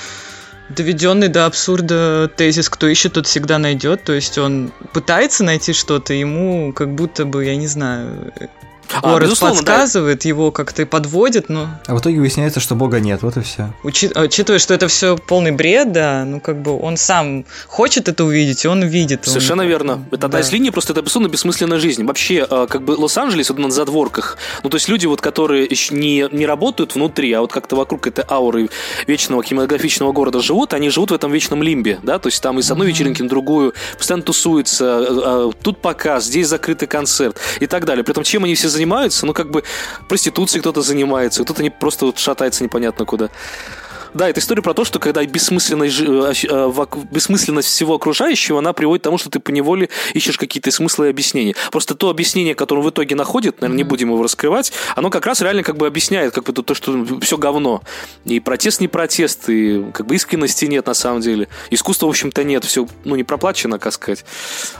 доведенный 0.69 1.29
до 1.29 1.47
абсурда 1.47 2.31
тезис, 2.35 2.69
кто 2.69 2.87
ищет, 2.89 3.15
тот 3.15 3.27
всегда 3.27 3.59
найдет. 3.59 4.05
То 4.05 4.13
есть 4.13 4.39
он 4.39 4.73
пытается 4.93 5.45
найти 5.45 5.73
что-то, 5.73 6.15
ему 6.15 6.73
как 6.73 6.95
будто 6.95 7.25
бы, 7.25 7.45
я 7.45 7.57
не 7.57 7.67
знаю, 7.67 8.33
А, 9.03 9.19
безусловно, 9.21 9.63
да. 9.63 9.73
подсказывает, 9.73 10.25
его 10.25 10.51
как-то 10.51 10.85
подводит, 10.87 11.49
но 11.49 11.69
А 11.87 11.95
в 11.95 12.01
итоге 12.01 12.21
выясняется, 12.21 12.61
что 12.61 12.75
бога 12.75 13.01
нет, 13.01 13.23
вот 13.23 13.37
и 13.37 13.41
все. 13.41 13.73
учи- 13.85 14.11
учитывая, 14.15 14.59
что 14.59 14.75
это 14.75 14.89
все 14.89 15.17
полный 15.17 15.53
бред, 15.53 15.93
да, 15.93 16.25
ну 16.27 16.41
как 16.41 16.61
бы 16.61 16.79
он 16.79 16.97
сам 16.97 17.45
хочет 17.69 18.09
это 18.09 18.25
увидеть, 18.25 18.65
и 18.65 18.69
он 18.69 18.83
видит. 18.85 19.21
Он- 19.27 19.33
Совершенно 19.33 19.63
верно. 19.63 20.05
Это 20.11 20.27
одна 20.27 20.39
Да. 20.39 20.41
из 20.41 20.53
линий, 20.53 20.71
просто 20.71 20.93
это 20.93 21.01
абсолютно 21.01 21.33
бессмысленная 21.33 21.79
жизнь. 21.79 22.05
Вообще, 22.05 22.47
э, 22.49 22.67
как 22.69 22.83
бы 22.83 22.93
Лос-Анджелес 22.93 23.49
вот 23.51 23.59
на 23.59 23.71
задворках, 23.71 24.37
ну, 24.63 24.71
то 24.71 24.77
есть 24.77 24.89
люди, 24.89 25.07
вот, 25.07 25.21
которые 25.21 25.65
еще 25.65 25.95
не, 25.95 26.29
не 26.33 26.47
работают 26.47 26.95
внутри, 26.95 27.33
а 27.33 27.41
вот 27.41 27.53
как-то 27.53 27.77
вокруг 27.77 28.07
этой 28.07 28.25
ауры 28.29 28.69
вечного 29.07 29.43
кинематографичного 29.43 30.13
города 30.13 30.41
живут, 30.41 30.75
они 30.75 30.91
живут 30.91 31.11
в 31.11 31.15
этом 31.15 31.33
вечном 31.33 31.63
лимбе, 31.63 31.99
да, 32.03 32.19
то 32.19 32.29
есть 32.29 32.43
там 32.43 32.59
и 32.59 32.63
с 32.63 32.71
одной 32.71 32.89
вечеринки 32.89 33.23
на 33.23 33.29
другую, 33.29 33.75
постоянно 33.97 34.23
тусуются, 34.25 35.05
э, 35.09 35.51
тут 35.63 35.81
показ, 35.81 36.25
здесь 36.25 36.49
закрытый 36.49 36.89
концерт 36.89 37.37
и 37.61 37.67
так 37.67 37.85
далее. 37.85 38.05
При 38.05 38.13
этом 38.13 38.25
чем 38.25 38.45
они 38.45 38.55
все 38.55 38.69
занимаются? 38.69 38.82
Ну, 39.27 39.33
как 39.33 39.51
бы 39.51 39.65
проституцией 40.09 40.61
кто-то 40.61 40.83
занимается, 40.83 41.45
кто-то 41.45 41.63
не, 41.63 41.71
просто 41.71 42.07
вот 42.07 42.19
шатается 42.19 42.65
непонятно 42.65 43.05
куда. 43.05 43.31
Да, 44.15 44.29
это 44.29 44.41
история 44.41 44.61
про 44.61 44.75
то, 44.75 44.85
что 44.85 44.99
когда 44.99 45.25
бессмысленность, 45.25 46.01
э, 46.01 46.33
э, 46.51 46.87
бессмысленность 47.11 47.69
всего 47.69 47.95
окружающего, 47.95 48.59
она 48.59 48.75
приводит 48.75 49.03
к 49.03 49.05
тому, 49.05 49.17
что 49.17 49.31
ты 49.31 49.41
поневоле 49.41 49.89
ищешь 50.13 50.37
какие-то 50.37 50.71
смыслы 50.71 51.07
и 51.07 51.11
объяснения. 51.11 51.55
Просто 51.71 51.95
то 51.95 52.11
объяснение, 52.11 52.55
которое 52.55 52.83
в 52.83 52.91
итоге 52.91 53.17
находит, 53.17 53.63
наверное, 53.63 53.79
не 53.79 53.85
будем 53.85 54.09
его 54.09 54.23
раскрывать, 54.23 54.73
оно 54.97 55.09
как 55.09 55.25
раз 55.25 55.41
реально 55.41 55.63
как 55.63 55.79
бы 55.79 55.87
объясняет 55.87 56.35
как 56.35 56.45
бы 56.45 56.53
то, 56.53 56.63
то, 56.63 56.75
что 56.75 57.07
все 57.23 57.39
говно. 57.39 57.83
И 58.27 58.39
протест 58.39 58.81
не 58.81 58.89
протест, 58.89 59.49
и 59.49 59.83
как 59.95 60.07
бы 60.07 60.15
искренности 60.15 60.67
нет 60.67 60.87
на 60.87 60.95
самом 60.95 61.23
деле. 61.23 61.49
Искусства, 61.71 62.07
в 62.07 62.11
общем-то, 62.11 62.45
нет, 62.45 62.65
все, 62.65 62.87
ну, 63.05 63.17
не 63.17 63.25
проплачено, 63.25 63.79
как 63.79 63.95
сказать. 63.95 64.27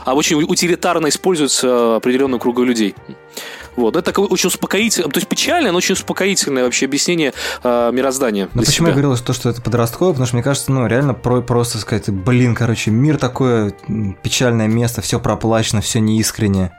А 0.05 0.13
очень 0.13 0.41
утилитарно 0.43 1.07
используется 1.07 1.95
определенным 1.95 2.39
кругом 2.39 2.65
людей. 2.65 2.93
Вот, 3.75 3.95
это 3.95 4.05
такое 4.05 4.25
очень 4.27 4.47
успокоительное, 4.47 5.09
то 5.09 5.17
есть 5.17 5.27
печальное, 5.27 5.71
но 5.71 5.77
очень 5.77 5.93
успокоительное 5.93 6.63
вообще 6.63 6.85
объяснение 6.85 7.33
э, 7.63 7.91
мироздания. 7.93 8.49
Ну 8.53 8.61
для 8.61 8.65
почему 8.69 8.87
я 8.87 8.93
себя. 8.93 9.01
говорил, 9.01 9.17
что, 9.17 9.33
что 9.33 9.49
это 9.49 9.61
подростковое, 9.61 10.13
потому 10.13 10.27
что 10.27 10.35
мне 10.35 10.43
кажется, 10.43 10.71
ну 10.71 10.85
реально 10.87 11.13
про, 11.13 11.41
просто 11.41 11.77
сказать, 11.79 12.09
блин, 12.09 12.55
короче, 12.55 12.91
мир 12.91 13.17
такое 13.17 13.73
печальное 14.21 14.67
место, 14.67 15.01
все 15.01 15.19
проплачено, 15.19 15.81
все 15.81 15.99
неискренне. 15.99 16.71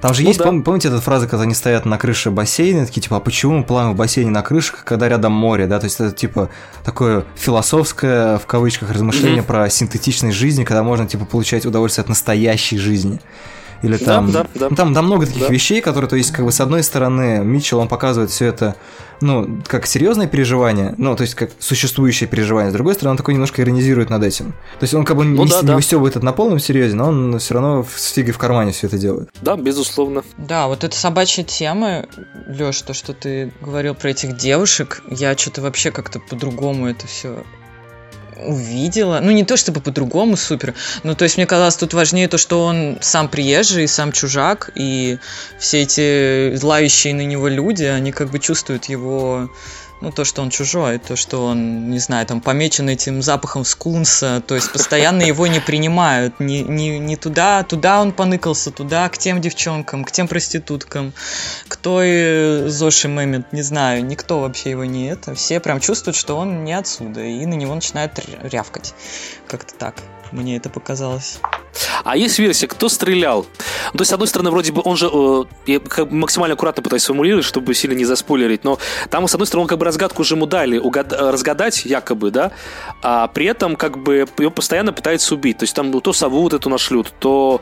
Там 0.00 0.14
же 0.14 0.22
Ну 0.22 0.28
есть, 0.28 0.40
да. 0.40 0.46
пом- 0.46 0.62
помните, 0.64 0.88
эта 0.88 1.00
фраза, 1.00 1.28
когда 1.28 1.44
они 1.44 1.54
стоят 1.54 1.84
на 1.84 1.96
крыше 1.96 2.32
бассейна, 2.32 2.84
такие, 2.86 3.00
типа, 3.02 3.18
а 3.18 3.20
почему 3.20 3.58
мы 3.58 3.64
плаваем 3.64 3.94
в 3.94 3.96
бассейне 3.96 4.30
на 4.32 4.42
крышах, 4.42 4.82
когда 4.84 5.08
рядом 5.08 5.30
море, 5.32 5.66
да, 5.68 5.78
то 5.78 5.84
есть 5.84 6.00
это, 6.00 6.10
типа, 6.10 6.50
такое 6.84 7.24
философское, 7.36 8.38
в 8.38 8.46
кавычках, 8.46 8.90
размышление 8.90 9.38
Мгм. 9.42 9.46
про 9.46 9.70
синтетичность 9.70 10.36
жизни, 10.36 10.64
когда 10.64 10.82
можно, 10.82 11.06
типа, 11.06 11.24
получать 11.24 11.66
удовольствие 11.66 12.02
от 12.02 12.08
настоящей 12.08 12.78
жизни. 12.78 13.20
Или 13.82 13.96
Да, 13.96 14.04
там, 14.04 14.30
да, 14.32 14.46
да. 14.54 14.68
ну, 14.70 14.76
там, 14.76 14.94
там 14.94 15.06
много 15.06 15.26
таких 15.26 15.42
Да. 15.42 15.48
вещей, 15.52 15.80
которые, 15.80 16.08
то 16.08 16.16
есть, 16.16 16.30
как 16.30 16.44
бы, 16.44 16.52
с 16.52 16.60
одной 16.60 16.82
стороны, 16.82 17.40
Митчелл, 17.44 17.80
он 17.80 17.88
показывает 17.88 18.30
все 18.30 18.46
это, 18.46 18.76
ну, 19.20 19.60
как 19.66 19.86
серьезное 19.86 20.26
переживание, 20.28 20.94
ну, 20.98 21.16
то 21.16 21.22
есть, 21.22 21.34
как 21.34 21.50
существующее 21.58 22.28
переживание, 22.28 22.70
с 22.70 22.74
другой 22.74 22.94
стороны, 22.94 23.12
он 23.12 23.16
такой 23.16 23.34
немножко 23.34 23.60
иронизирует 23.62 24.08
над 24.10 24.22
этим. 24.22 24.52
То 24.78 24.82
есть, 24.84 24.94
он 24.94 25.04
как 25.04 25.16
бы 25.16 25.24
Ну 25.24 25.44
не, 25.44 25.50
да, 25.50 25.60
не 25.62 25.66
да. 25.68 25.74
выстебывает 25.76 26.14
это 26.16 26.24
на 26.24 26.32
полном 26.32 26.58
серьезе, 26.60 26.94
но 26.94 27.08
он 27.08 27.38
все 27.38 27.54
равно 27.54 27.84
с 27.96 28.12
фигой 28.12 28.32
в 28.32 28.38
кармане 28.38 28.70
все 28.72 28.86
это 28.86 28.98
делает. 28.98 29.30
Да, 29.40 29.56
безусловно. 29.56 30.22
Да, 30.38 30.68
вот 30.68 30.84
эта 30.84 30.96
собачья 30.96 31.42
тема, 31.42 32.06
Лёш, 32.46 32.80
то, 32.82 32.94
что 32.94 33.12
ты 33.14 33.52
говорил 33.60 33.94
про 33.94 34.10
этих 34.10 34.36
девушек, 34.36 35.02
я 35.10 35.36
что-то 35.36 35.60
вообще 35.62 35.90
как-то 35.90 36.20
по-другому 36.20 36.86
это 36.88 37.06
все 37.06 37.42
увидела. 38.36 39.20
Ну, 39.20 39.30
не 39.30 39.44
то 39.44 39.56
чтобы 39.56 39.80
по-другому 39.80 40.36
супер, 40.36 40.74
но 41.02 41.14
то 41.14 41.24
есть 41.24 41.36
мне 41.36 41.46
казалось 41.46 41.76
тут 41.76 41.94
важнее 41.94 42.28
то, 42.28 42.38
что 42.38 42.64
он 42.64 42.98
сам 43.00 43.28
приезжий, 43.28 43.88
сам 43.88 44.12
чужак, 44.12 44.70
и 44.74 45.18
все 45.58 45.82
эти 45.82 46.54
злающие 46.56 47.14
на 47.14 47.24
него 47.24 47.48
люди, 47.48 47.84
они 47.84 48.12
как 48.12 48.30
бы 48.30 48.38
чувствуют 48.38 48.86
его 48.86 49.50
ну, 50.02 50.10
то, 50.10 50.24
что 50.24 50.42
он 50.42 50.50
чужой, 50.50 50.98
то, 50.98 51.14
что 51.14 51.46
он, 51.46 51.90
не 51.90 52.00
знаю, 52.00 52.26
там, 52.26 52.40
помечен 52.40 52.88
этим 52.88 53.22
запахом 53.22 53.64
скунса, 53.64 54.42
то 54.44 54.56
есть 54.56 54.72
постоянно 54.72 55.22
его 55.22 55.46
не 55.46 55.60
принимают, 55.60 56.40
не, 56.40 56.62
не, 56.62 56.98
не 56.98 57.16
туда, 57.16 57.62
туда 57.62 58.00
он 58.00 58.10
поныкался, 58.12 58.72
туда, 58.72 59.08
к 59.08 59.16
тем 59.16 59.40
девчонкам, 59.40 60.04
к 60.04 60.10
тем 60.10 60.26
проституткам, 60.26 61.12
кто 61.68 62.02
и 62.02 62.68
Зоши 62.68 63.08
Мэмит, 63.08 63.52
не 63.52 63.62
знаю, 63.62 64.04
никто 64.04 64.40
вообще 64.40 64.70
его 64.70 64.84
не 64.84 65.06
это, 65.06 65.36
все 65.36 65.60
прям 65.60 65.78
чувствуют, 65.78 66.16
что 66.16 66.36
он 66.36 66.64
не 66.64 66.72
отсюда, 66.72 67.22
и 67.22 67.46
на 67.46 67.54
него 67.54 67.74
начинают 67.74 68.18
ря- 68.18 68.48
рявкать, 68.48 68.94
как-то 69.46 69.72
так, 69.74 69.94
мне 70.32 70.56
это 70.56 70.70
показалось. 70.70 71.38
А 72.04 72.16
есть 72.16 72.38
версия, 72.38 72.66
кто 72.66 72.88
стрелял? 72.88 73.46
Ну, 73.92 73.98
То 73.98 74.02
есть, 74.02 74.10
с 74.10 74.12
одной 74.12 74.28
стороны, 74.28 74.50
вроде 74.50 74.72
бы 74.72 74.82
он 74.84 74.96
же... 74.96 75.08
э, 75.12 75.44
я 75.66 75.80
как 75.80 76.08
бы 76.08 76.16
максимально 76.16 76.54
аккуратно 76.54 76.82
пытаюсь 76.82 77.02
сформулировать, 77.02 77.44
чтобы 77.44 77.74
сильно 77.74 77.94
не 77.94 78.04
заспойлерить, 78.04 78.64
но 78.64 78.78
там, 79.10 79.26
с 79.28 79.34
одной 79.34 79.46
стороны, 79.46 79.62
он 79.62 79.68
как 79.68 79.78
бы 79.78 79.84
разгадку 79.84 80.22
уже 80.22 80.34
ему 80.34 80.46
дали, 80.46 80.78
угад- 80.78 81.12
э, 81.12 81.30
разгадать 81.30 81.84
якобы, 81.84 82.30
да, 82.30 82.52
а 83.02 83.28
при 83.28 83.46
этом 83.46 83.76
как 83.76 83.98
бы 83.98 84.26
его 84.38 84.50
постоянно 84.50 84.92
пытаются 84.92 85.34
убить. 85.34 85.58
То 85.58 85.64
есть 85.64 85.74
там 85.74 86.00
то 86.00 86.12
сову 86.12 86.42
вот 86.42 86.52
эту 86.52 86.68
нашлют, 86.68 87.12
то 87.18 87.60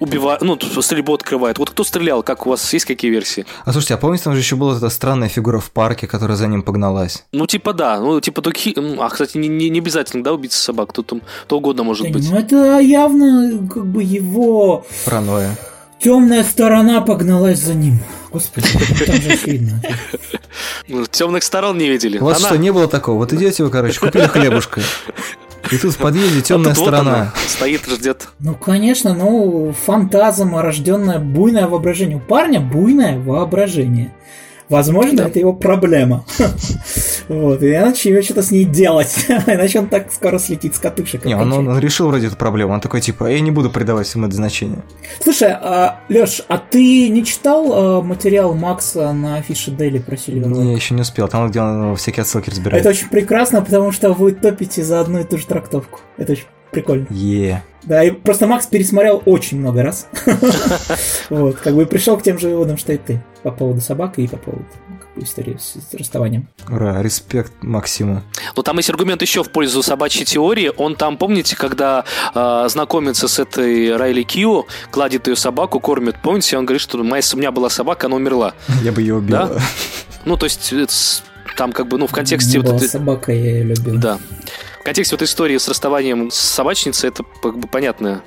убивают, 0.00 0.42
ну, 0.42 0.56
то 0.56 0.82
стрельбу 0.82 1.14
открывают. 1.14 1.58
Вот 1.58 1.70
кто 1.70 1.84
стрелял, 1.84 2.22
как 2.22 2.46
у 2.46 2.50
вас 2.50 2.72
есть 2.72 2.84
какие 2.86 3.10
версии? 3.10 3.44
А 3.64 3.72
слушайте, 3.72 3.94
а 3.94 3.96
помните, 3.96 4.24
там 4.24 4.32
же 4.34 4.40
еще 4.40 4.56
была 4.56 4.76
эта 4.76 4.88
странная 4.90 5.28
фигура 5.28 5.58
в 5.58 5.70
парке, 5.70 6.06
которая 6.06 6.36
за 6.36 6.46
ним 6.46 6.62
погналась? 6.62 7.24
Ну, 7.32 7.46
типа 7.46 7.72
да, 7.72 8.00
ну, 8.00 8.20
типа 8.20 8.42
м, 8.76 9.00
А, 9.00 9.08
кстати, 9.10 9.36
не, 9.38 9.48
не- 9.48 9.68
не 9.70 9.78
обязательно, 9.80 10.24
да, 10.24 10.32
убийца 10.32 10.58
собак, 10.58 10.90
кто 10.90 11.02
там, 11.02 11.22
то 11.46 11.58
угодно 11.58 11.82
может 11.84 12.06
Да, 12.06 12.12
быть. 12.12 12.30
Ну, 12.30 12.38
это 12.38 12.78
явно 12.80 13.68
как 13.68 13.86
бы 13.86 14.02
его 14.02 14.84
Паранойя. 15.04 15.56
темная 16.00 16.44
сторона 16.44 17.00
погналась 17.00 17.58
за 17.60 17.74
ним. 17.74 18.00
Господи, 18.32 18.68
там 19.06 19.16
же 19.16 19.30
очевидно. 19.32 19.82
Темных 21.10 21.42
сторон 21.42 21.78
не 21.78 21.88
видели. 21.88 22.18
У 22.18 22.24
вас 22.24 22.38
Она- 22.38 22.48
что, 22.48 22.58
не 22.58 22.70
было 22.72 22.86
такого? 22.88 23.16
Вот 23.18 23.32
идете 23.32 23.64
вы, 23.64 23.70
короче, 23.70 23.98
купили 24.00 24.26
хлебушка. 24.26 24.80
И 25.70 25.78
тут 25.78 25.94
в 25.94 25.98
подъезде 25.98 26.42
темная 26.42 26.72
а 26.72 26.74
вот 26.74 26.82
сторона. 26.82 27.14
она 27.14 27.32
стоит, 27.46 27.86
ждет. 27.86 28.28
Ну, 28.38 28.54
конечно, 28.54 29.14
ну, 29.14 29.74
фантазма, 29.86 30.62
рожденное 30.62 31.18
буйное 31.18 31.66
воображение. 31.66 32.16
У 32.16 32.20
парня 32.20 32.60
буйное 32.60 33.18
воображение. 33.18 34.12
Возможно, 34.68 35.22
это 35.22 35.38
его 35.38 35.52
проблема. 35.52 36.24
Вот, 37.28 37.60
и 37.60 37.74
иначе 37.74 38.10
его 38.10 38.22
что-то 38.22 38.42
с 38.42 38.52
ней 38.52 38.64
делать. 38.64 39.12
Иначе 39.28 39.80
он 39.80 39.88
так 39.88 40.12
скоро 40.12 40.38
слетит 40.38 40.76
с 40.76 40.78
катушек. 40.78 41.24
Не, 41.24 41.34
он, 41.34 41.52
он- 41.52 41.76
решил 41.80 42.06
вроде 42.06 42.28
эту 42.28 42.36
проблему. 42.36 42.72
Он 42.72 42.80
такой, 42.80 43.00
типа, 43.00 43.26
я 43.26 43.40
не 43.40 43.50
буду 43.50 43.68
придавать 43.68 44.06
всему 44.06 44.26
это 44.26 44.36
значение. 44.36 44.84
Слушай, 45.20 45.56
Леш, 46.08 46.42
а 46.46 46.58
ты 46.58 47.08
не 47.08 47.24
читал 47.24 47.72
а, 47.72 48.00
материал 48.00 48.54
Макса 48.54 49.12
на 49.12 49.38
афише 49.38 49.72
Дели 49.72 49.98
про 49.98 50.16
Сильвер? 50.16 50.46
Не, 50.46 50.70
я 50.70 50.76
еще 50.76 50.94
не 50.94 51.00
успел. 51.00 51.26
Там, 51.26 51.48
где 51.48 51.60
он 51.60 51.96
всякие 51.96 52.22
отсылки 52.22 52.50
разбирает. 52.50 52.80
Это 52.80 52.90
очень 52.90 53.08
прекрасно, 53.08 53.60
потому 53.62 53.90
что 53.90 54.12
вы 54.12 54.30
топите 54.30 54.84
за 54.84 55.00
одну 55.00 55.18
и 55.18 55.24
ту 55.24 55.36
же 55.36 55.46
трактовку. 55.46 55.98
Это 56.18 56.32
очень 56.32 56.46
прикольно. 56.70 57.06
Е. 57.10 57.62
Да, 57.86 58.02
и 58.04 58.10
просто 58.10 58.46
Макс 58.46 58.66
пересмотрел 58.66 59.22
очень 59.24 59.58
много 59.60 59.82
раз. 59.82 60.08
Вот, 61.30 61.56
как 61.56 61.74
бы 61.74 61.86
пришел 61.86 62.16
к 62.16 62.22
тем 62.22 62.38
же 62.38 62.48
выводам, 62.48 62.76
что 62.76 62.92
и 62.92 62.98
ты. 62.98 63.22
По 63.42 63.50
поводу 63.50 63.80
собак 63.80 64.18
и 64.18 64.26
по 64.26 64.36
поводу 64.36 64.64
ну, 64.88 65.22
истории 65.22 65.56
с 65.58 65.76
расставанием. 65.94 66.48
Ура, 66.68 67.02
респект 67.02 67.52
Максиму. 67.62 68.22
Но 68.56 68.62
там 68.62 68.76
есть 68.76 68.90
аргумент 68.90 69.22
еще 69.22 69.42
в 69.42 69.50
пользу 69.50 69.82
собачьей 69.82 70.24
теории. 70.24 70.70
Он 70.76 70.94
там, 70.96 71.16
помните, 71.16 71.56
когда 71.56 72.04
э, 72.34 72.66
знакомится 72.68 73.28
с 73.28 73.38
этой 73.38 73.96
Райли 73.96 74.22
Кью, 74.22 74.66
гладит 74.92 75.26
ее 75.28 75.36
собаку, 75.36 75.80
кормит. 75.80 76.16
Помните, 76.22 76.58
он 76.58 76.66
говорит, 76.66 76.82
что 76.82 76.98
моя, 77.02 77.22
у 77.34 77.36
меня 77.36 77.50
была 77.52 77.70
собака, 77.70 78.06
она 78.06 78.16
умерла. 78.16 78.54
Я 78.82 78.92
бы 78.92 79.00
ее 79.00 79.14
убил. 79.16 79.36
Да? 79.36 79.50
Ну, 80.24 80.36
то 80.36 80.44
есть, 80.44 80.72
с- 80.72 81.22
там 81.56 81.72
как 81.72 81.88
бы, 81.88 81.98
ну, 81.98 82.06
в 82.06 82.12
контексте 82.12 82.58
меня 82.58 82.60
вот 82.62 82.66
была 82.68 82.76
этой- 82.78 82.88
собака, 82.88 83.32
я 83.32 83.38
ее 83.58 83.62
любил. 83.64 83.96
Да. 83.98 84.18
Контексте 84.86 85.16
вот 85.16 85.22
истории 85.22 85.58
с 85.58 85.66
расставанием 85.66 86.30
с 86.30 86.36
собачницей, 86.36 87.08
это 87.08 87.24
как 87.42 87.58
бы 87.58 87.66
понятно. 87.66 88.22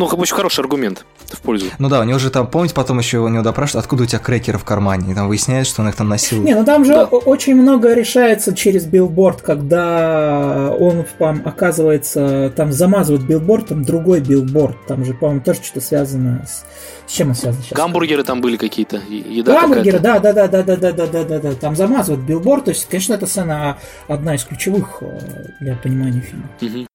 Ну, 0.00 0.06
очень 0.06 0.34
хороший 0.34 0.58
аргумент 0.58 1.06
в 1.34 1.40
пользу. 1.40 1.66
Ну 1.78 1.88
да, 1.88 2.00
у 2.00 2.04
него 2.04 2.18
же 2.18 2.30
там, 2.30 2.46
помните, 2.46 2.74
потом 2.74 2.98
еще 2.98 3.18
у 3.18 3.28
него 3.28 3.42
допрашивают, 3.42 3.84
откуда 3.84 4.04
у 4.04 4.06
тебя 4.06 4.18
крекеры 4.18 4.58
в 4.58 4.64
кармане. 4.64 5.12
И 5.12 5.14
там 5.14 5.28
выясняется, 5.28 5.72
что 5.72 5.82
он 5.82 5.88
их 5.88 5.96
там 5.96 6.08
носил. 6.08 6.42
Не, 6.42 6.54
ну 6.54 6.64
там 6.64 6.84
же 6.84 6.92
Да. 6.94 7.04
очень 7.04 7.54
много 7.54 7.92
решается 7.94 8.54
через 8.54 8.84
билборд, 8.84 9.42
когда 9.42 10.74
он, 10.78 11.04
там, 11.18 11.42
оказывается, 11.44 12.52
там 12.56 12.72
замазывает 12.72 13.26
билборд, 13.26 13.68
там 13.68 13.82
другой 13.84 14.20
билборд, 14.20 14.76
там 14.86 15.04
же, 15.04 15.14
по-моему, 15.14 15.40
тоже 15.42 15.60
что-то 15.62 15.80
связано 15.80 16.44
с... 16.46 16.64
С 17.06 17.12
чем 17.12 17.28
он 17.28 17.34
связан 17.34 17.62
сейчас? 17.62 17.76
Гамбургеры 17.76 18.24
там 18.24 18.40
были 18.40 18.56
какие-то, 18.56 18.96
еда 18.96 19.60
Гамбургеры, 19.60 19.98
какая-то. 19.98 20.22
да, 20.22 20.32
да, 20.32 20.48
да, 20.48 20.62
да, 20.62 20.76
да, 20.76 20.92
да, 20.92 21.06
да, 21.06 21.24
да, 21.24 21.38
да, 21.38 21.52
там 21.52 21.76
замазывают 21.76 22.24
билборд, 22.24 22.64
то 22.64 22.70
есть, 22.70 22.88
конечно, 22.88 23.12
эта 23.12 23.26
сцена 23.26 23.76
одна 24.08 24.34
из 24.36 24.44
ключевых 24.44 24.98
э, 25.02 25.20
для 25.60 25.76
понимания 25.76 26.20
фильма. 26.22 26.48
Мгм. 26.62 26.86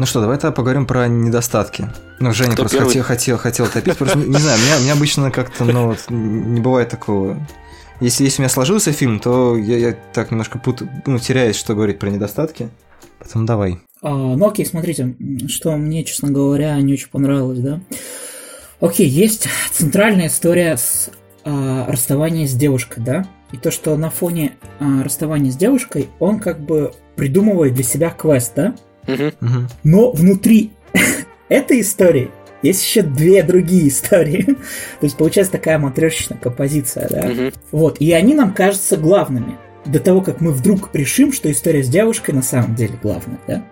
Ну 0.00 0.06
что, 0.06 0.22
давай 0.22 0.38
тогда 0.38 0.52
поговорим 0.52 0.86
про 0.86 1.08
недостатки. 1.08 1.86
Ну, 2.20 2.32
Женя 2.32 2.52
Кто 2.52 2.62
просто 2.62 2.78
первый? 2.78 3.02
хотел, 3.02 3.36
хотел, 3.36 3.66
хотел 3.66 3.66
топить. 3.66 3.98
Просто 3.98 4.16
не 4.16 4.38
знаю, 4.38 4.58
у 4.58 4.62
меня, 4.62 4.76
у 4.78 4.80
меня 4.80 4.92
обычно 4.94 5.30
как-то, 5.30 5.66
ну, 5.66 5.88
вот, 5.88 6.06
не 6.08 6.58
бывает 6.58 6.88
такого. 6.88 7.36
Если, 8.00 8.24
если 8.24 8.40
у 8.40 8.42
меня 8.44 8.48
сложился 8.48 8.92
фильм, 8.92 9.20
то 9.20 9.58
я, 9.58 9.76
я 9.76 9.96
так 10.14 10.30
немножко 10.30 10.58
путаю, 10.58 10.90
ну, 11.04 11.18
теряюсь, 11.18 11.56
что 11.56 11.74
говорить 11.74 11.98
про 11.98 12.08
недостатки. 12.08 12.70
Поэтому 13.18 13.44
давай. 13.44 13.78
А, 14.00 14.08
ну 14.36 14.48
окей, 14.48 14.64
смотрите, 14.64 15.14
что 15.48 15.76
мне, 15.76 16.02
честно 16.04 16.30
говоря, 16.30 16.80
не 16.80 16.94
очень 16.94 17.10
понравилось, 17.10 17.58
да. 17.58 17.82
Окей, 18.80 19.06
есть 19.06 19.48
центральная 19.70 20.28
история 20.28 20.78
с 20.78 21.10
а, 21.44 21.84
расставания 21.86 22.46
с 22.46 22.54
девушкой, 22.54 23.04
да. 23.04 23.26
И 23.52 23.58
то, 23.58 23.70
что 23.70 23.94
на 23.98 24.08
фоне 24.08 24.54
а, 24.78 25.02
расставания 25.02 25.52
с 25.52 25.56
девушкой 25.56 26.08
он 26.20 26.40
как 26.40 26.58
бы 26.58 26.94
придумывает 27.16 27.74
для 27.74 27.84
себя 27.84 28.08
квест, 28.08 28.54
да. 28.56 28.74
Но 29.82 30.12
внутри 30.12 30.72
этой 31.48 31.80
истории 31.80 32.30
есть 32.62 32.84
еще 32.84 33.02
две 33.02 33.42
другие 33.42 33.88
истории. 33.88 34.42
То 35.00 35.04
есть 35.04 35.16
получается 35.16 35.52
такая 35.52 35.78
матрешечная 35.78 36.38
композиция, 36.38 37.08
да. 37.08 37.52
Вот, 37.72 38.00
и 38.00 38.12
они 38.12 38.34
нам 38.34 38.52
кажутся 38.52 38.96
главными. 38.96 39.58
До 39.86 39.98
того, 39.98 40.20
как 40.20 40.42
мы 40.42 40.52
вдруг 40.52 40.90
решим, 40.92 41.32
что 41.32 41.50
история 41.50 41.82
с 41.82 41.88
девушкой 41.88 42.32
на 42.32 42.42
самом 42.42 42.74
деле 42.74 42.98
главная, 43.02 43.38
да? 43.46 43.64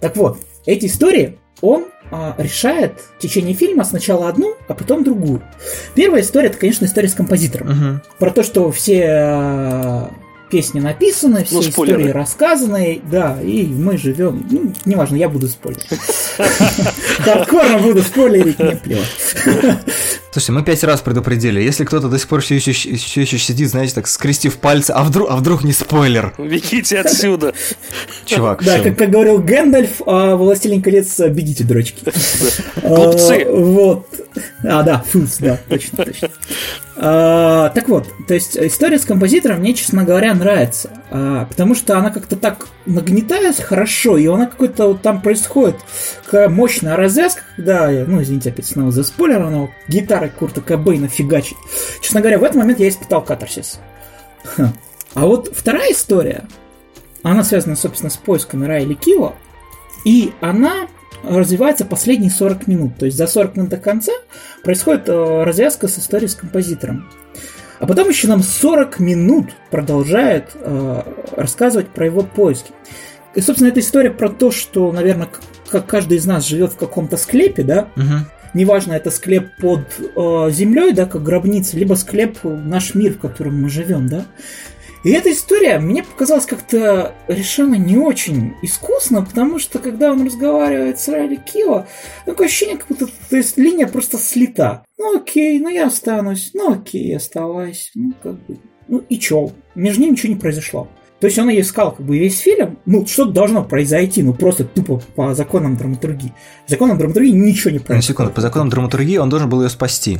Так 0.00 0.16
вот, 0.16 0.40
эти 0.66 0.86
истории 0.86 1.38
он 1.60 1.86
а, 2.10 2.34
решает 2.38 3.00
в 3.16 3.18
течение 3.18 3.54
фильма 3.54 3.84
сначала 3.84 4.28
одну, 4.28 4.56
а 4.68 4.74
потом 4.74 5.04
другую. 5.04 5.42
Первая 5.94 6.22
история, 6.22 6.48
это, 6.48 6.58
конечно, 6.58 6.84
история 6.84 7.08
с 7.08 7.14
композитором. 7.14 7.68
Мгм. 7.68 8.02
Про 8.18 8.30
то, 8.30 8.42
что 8.42 8.70
все 8.70 9.06
а, 9.08 10.10
песни 10.50 10.80
написаны, 10.80 11.44
все 11.44 11.56
Ну, 11.56 11.62
спойлеры. 11.62 12.00
истории 12.00 12.12
рассказаны, 12.12 13.00
да, 13.10 13.38
и 13.42 13.64
мы 13.66 13.96
живем. 13.98 14.46
Ну, 14.50 14.72
неважно, 14.84 15.16
я 15.16 15.28
буду 15.28 15.48
спойлерить. 15.48 15.86
Хардкорно 17.18 17.78
буду 17.78 18.02
спойлерить, 18.02 18.58
мне 18.58 18.76
плевать. 18.76 19.06
Слушайте, 20.30 20.52
мы 20.52 20.62
пять 20.64 20.84
раз 20.84 21.00
предупредили. 21.00 21.60
Если 21.62 21.84
кто-то 21.84 22.08
до 22.08 22.18
сих 22.18 22.28
пор 22.28 22.42
все 22.42 22.56
еще, 22.56 22.72
все 22.72 23.20
еще 23.22 23.38
сидит, 23.38 23.70
знаете, 23.70 23.94
так 23.94 24.06
скрестив 24.06 24.58
пальцы, 24.58 24.90
а 24.90 25.02
вдруг, 25.02 25.30
а 25.30 25.36
вдруг 25.36 25.64
не 25.64 25.72
спойлер? 25.72 26.34
Бегите 26.36 27.00
отсюда. 27.00 27.54
Чувак, 28.26 28.62
Да, 28.62 28.80
как, 28.80 28.98
как 28.98 29.10
говорил 29.10 29.38
Гэндальф, 29.38 30.02
а, 30.06 30.36
Властелин 30.36 30.82
колец, 30.82 31.18
бегите, 31.20 31.64
дрочки. 31.64 32.04
Глупцы. 32.82 33.44
А, 33.46 33.50
Вот. 33.50 34.08
А, 34.62 34.82
да, 34.82 35.02
фуз, 35.10 35.38
да, 35.38 35.58
точно, 35.68 36.04
точно. 36.04 36.28
А, 36.98 37.68
Так 37.70 37.88
вот, 37.88 38.08
то 38.26 38.34
есть 38.34 38.56
история 38.56 38.98
с 38.98 39.04
композитором 39.04 39.60
мне, 39.60 39.74
честно 39.74 40.04
говоря, 40.04 40.34
нравится. 40.34 40.90
а, 41.10 41.44
Потому 41.44 41.74
что 41.74 41.98
она 41.98 42.10
как-то 42.10 42.36
так 42.36 42.66
нагнетается 42.86 43.62
хорошо, 43.62 44.16
и 44.16 44.26
она 44.26 44.46
какой-то 44.46 44.88
вот 44.88 45.02
там 45.02 45.20
происходит 45.20 45.76
такая 46.24 46.48
мощная 46.48 46.96
развязка, 46.96 47.42
когда, 47.56 47.90
ну, 47.90 48.22
извините, 48.22 48.50
опять 48.50 48.66
снова 48.66 48.90
за 48.92 49.04
спойлер, 49.04 49.40
но 49.40 49.70
гитарой 49.88 50.30
Курта 50.30 50.60
Кобейна 50.62 51.08
фигачит. 51.08 51.58
Честно 52.00 52.20
говоря, 52.20 52.38
в 52.38 52.44
этот 52.44 52.56
момент 52.56 52.80
я 52.80 52.88
испытал 52.88 53.22
катарсис. 53.22 53.78
Ха. 54.44 54.72
А 55.14 55.26
вот 55.26 55.50
вторая 55.54 55.92
история, 55.92 56.44
она 57.22 57.44
связана, 57.44 57.76
собственно, 57.76 58.10
с 58.10 58.16
поисками 58.16 58.64
Райли 58.64 58.94
Кио, 58.94 59.34
и 60.04 60.32
она 60.40 60.86
развивается 61.28 61.84
последние 61.84 62.30
40 62.30 62.66
минут. 62.66 62.96
То 62.98 63.06
есть 63.06 63.16
за 63.16 63.26
40 63.26 63.56
минут 63.56 63.70
до 63.70 63.76
конца 63.78 64.12
происходит 64.62 65.08
э, 65.08 65.42
развязка 65.44 65.88
с 65.88 65.98
историей 65.98 66.28
с 66.28 66.34
композитором. 66.34 67.08
А 67.78 67.86
потом 67.86 68.08
еще 68.08 68.26
нам 68.28 68.42
40 68.42 69.00
минут 69.00 69.50
продолжает 69.70 70.50
э, 70.54 71.02
рассказывать 71.36 71.88
про 71.88 72.06
его 72.06 72.22
поиски. 72.22 72.72
И, 73.34 73.40
собственно, 73.42 73.68
эта 73.68 73.80
история 73.80 74.10
про 74.10 74.30
то, 74.30 74.50
что, 74.50 74.90
наверное, 74.92 75.28
как 75.70 75.86
каждый 75.86 76.16
из 76.16 76.24
нас 76.24 76.46
живет 76.46 76.72
в 76.72 76.76
каком-то 76.78 77.16
склепе, 77.18 77.64
да, 77.64 77.88
Мгм. 77.96 78.26
неважно, 78.54 78.94
это 78.94 79.10
склеп 79.10 79.48
под 79.60 79.80
э, 79.98 80.50
землей, 80.52 80.92
да, 80.92 81.04
как 81.04 81.22
гробница, 81.22 81.76
либо 81.76 81.94
склеп 81.94 82.38
наш 82.44 82.94
мир, 82.94 83.12
в 83.12 83.18
котором 83.18 83.60
мы 83.60 83.68
живем, 83.68 84.08
да. 84.08 84.24
И 85.06 85.10
эта 85.10 85.30
история 85.30 85.78
мне 85.78 86.02
показалась 86.02 86.46
как-то 86.46 87.14
решена 87.28 87.76
не 87.76 87.96
очень 87.96 88.54
искусно, 88.60 89.24
потому 89.24 89.60
что 89.60 89.78
когда 89.78 90.10
он 90.10 90.26
разговаривает 90.26 90.98
с 90.98 91.06
Райли 91.06 91.36
Кио, 91.36 91.86
такое 92.24 92.48
ощущение, 92.48 92.76
как 92.76 92.88
будто 92.88 93.06
то 93.30 93.36
есть, 93.36 93.56
линия 93.56 93.86
просто 93.86 94.18
слита. 94.18 94.82
Ну 94.98 95.16
окей, 95.16 95.60
ну 95.60 95.68
я 95.68 95.86
останусь, 95.86 96.50
ну 96.54 96.72
окей, 96.72 97.16
оставайся, 97.16 97.90
ну 97.94 98.14
как 98.20 98.32
бы, 98.46 98.58
ну 98.88 99.04
и 99.08 99.16
чё, 99.20 99.52
между 99.76 100.00
ними 100.00 100.14
ничего 100.14 100.32
не 100.32 100.40
произошло. 100.40 100.88
То 101.20 101.28
есть 101.28 101.38
он 101.38 101.50
и 101.50 101.60
искал 101.60 101.92
как 101.92 102.04
бы 102.04 102.18
весь 102.18 102.40
фильм, 102.40 102.80
ну 102.84 103.06
что-то 103.06 103.30
должно 103.30 103.62
произойти, 103.62 104.24
ну 104.24 104.34
просто 104.34 104.64
тупо 104.64 105.00
по 105.14 105.36
законам 105.36 105.76
драматургии. 105.76 106.34
В 106.66 106.70
законам 106.70 106.98
драматургии 106.98 107.30
ничего 107.30 107.70
не 107.70 107.78
На 107.78 107.84
происходит. 107.84 108.04
секунду, 108.08 108.32
по 108.32 108.40
законам 108.40 108.70
драматургии 108.70 109.18
он 109.18 109.28
должен 109.28 109.48
был 109.48 109.62
ее 109.62 109.68
спасти. 109.68 110.18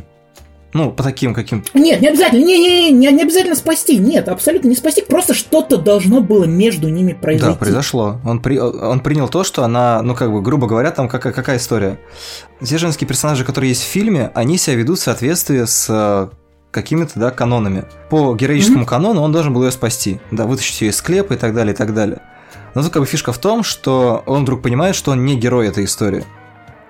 Ну, 0.73 0.91
по 0.91 1.01
таким 1.01 1.33
каким-то... 1.33 1.69
Нет, 1.77 2.01
не 2.01 2.09
обязательно, 2.09 2.39
не, 2.39 2.57
не, 2.57 2.91
не, 2.91 3.11
не 3.11 3.21
обязательно 3.21 3.55
спасти, 3.55 3.97
нет, 3.97 4.27
абсолютно 4.27 4.67
не 4.67 4.75
спасти, 4.75 5.01
просто 5.01 5.33
что-то 5.33 5.77
должно 5.77 6.21
было 6.21 6.43
между 6.43 6.89
ними 6.89 7.13
произойти. 7.13 7.53
Да, 7.53 7.57
произошло. 7.57 8.19
Он, 8.25 8.41
при... 8.41 8.59
он 8.59 8.99
принял 8.99 9.29
то, 9.29 9.43
что 9.43 9.63
она, 9.63 10.01
ну, 10.01 10.13
как 10.13 10.31
бы, 10.31 10.41
грубо 10.41 10.67
говоря, 10.67 10.91
там 10.91 11.07
какая, 11.07 11.31
какая 11.31 11.57
история. 11.57 11.99
Те 12.61 12.77
женские 12.77 13.07
персонажи, 13.07 13.45
которые 13.45 13.69
есть 13.69 13.83
в 13.83 13.87
фильме, 13.87 14.31
они 14.35 14.57
себя 14.57 14.75
ведут 14.75 14.99
в 14.99 15.03
соответствии 15.03 15.63
с 15.63 15.87
э, 15.89 16.27
какими-то, 16.71 17.19
да, 17.19 17.31
канонами. 17.31 17.85
По 18.09 18.35
героическому 18.35 18.85
канону 18.85 19.21
он 19.21 19.31
должен 19.31 19.53
был 19.53 19.63
ее 19.63 19.71
спасти, 19.71 20.19
да, 20.31 20.45
вытащить 20.45 20.81
ее 20.81 20.89
из 20.89 20.97
склепа 20.97 21.33
и 21.33 21.37
так 21.37 21.53
далее, 21.53 21.73
и 21.73 21.77
так 21.77 21.93
далее. 21.93 22.21
Но 22.75 22.83
тут 22.83 22.91
как 22.91 23.01
бы 23.01 23.07
фишка 23.07 23.31
в 23.31 23.37
том, 23.37 23.63
что 23.63 24.21
он 24.25 24.43
вдруг 24.43 24.61
понимает, 24.61 24.95
что 24.95 25.11
он 25.11 25.25
не 25.25 25.35
герой 25.35 25.67
этой 25.67 25.85
истории. 25.85 26.25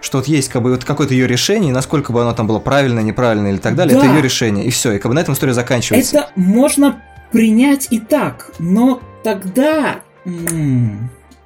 Что 0.02 0.20
вот 0.20 0.28
есть 0.28 0.50
как 0.50 0.62
бы 0.62 0.72
вот 0.72 0.84
какое-то 0.86 1.14
ее 1.14 1.28
решение, 1.28 1.74
насколько 1.74 2.14
бы 2.14 2.22
оно 2.22 2.34
там 2.34 2.46
было 2.48 2.60
правильное, 2.60 3.04
неправильное 3.04 3.52
или 3.52 3.58
так 3.60 3.76
далее, 3.76 3.98
Да. 3.98 4.06
это 4.06 4.14
ее 4.16 4.22
решение. 4.22 4.66
И 4.66 4.70
все, 4.70 4.94
и 4.94 5.00
как 5.00 5.10
бы 5.10 5.16
на 5.16 5.20
этом 5.20 5.34
история 5.34 5.54
заканчивается. 5.54 6.18
Это 6.18 6.30
можно 6.36 7.02
принять 7.32 7.88
и 7.92 8.00
так, 8.00 8.52
но 8.60 9.02
тогда, 9.24 10.02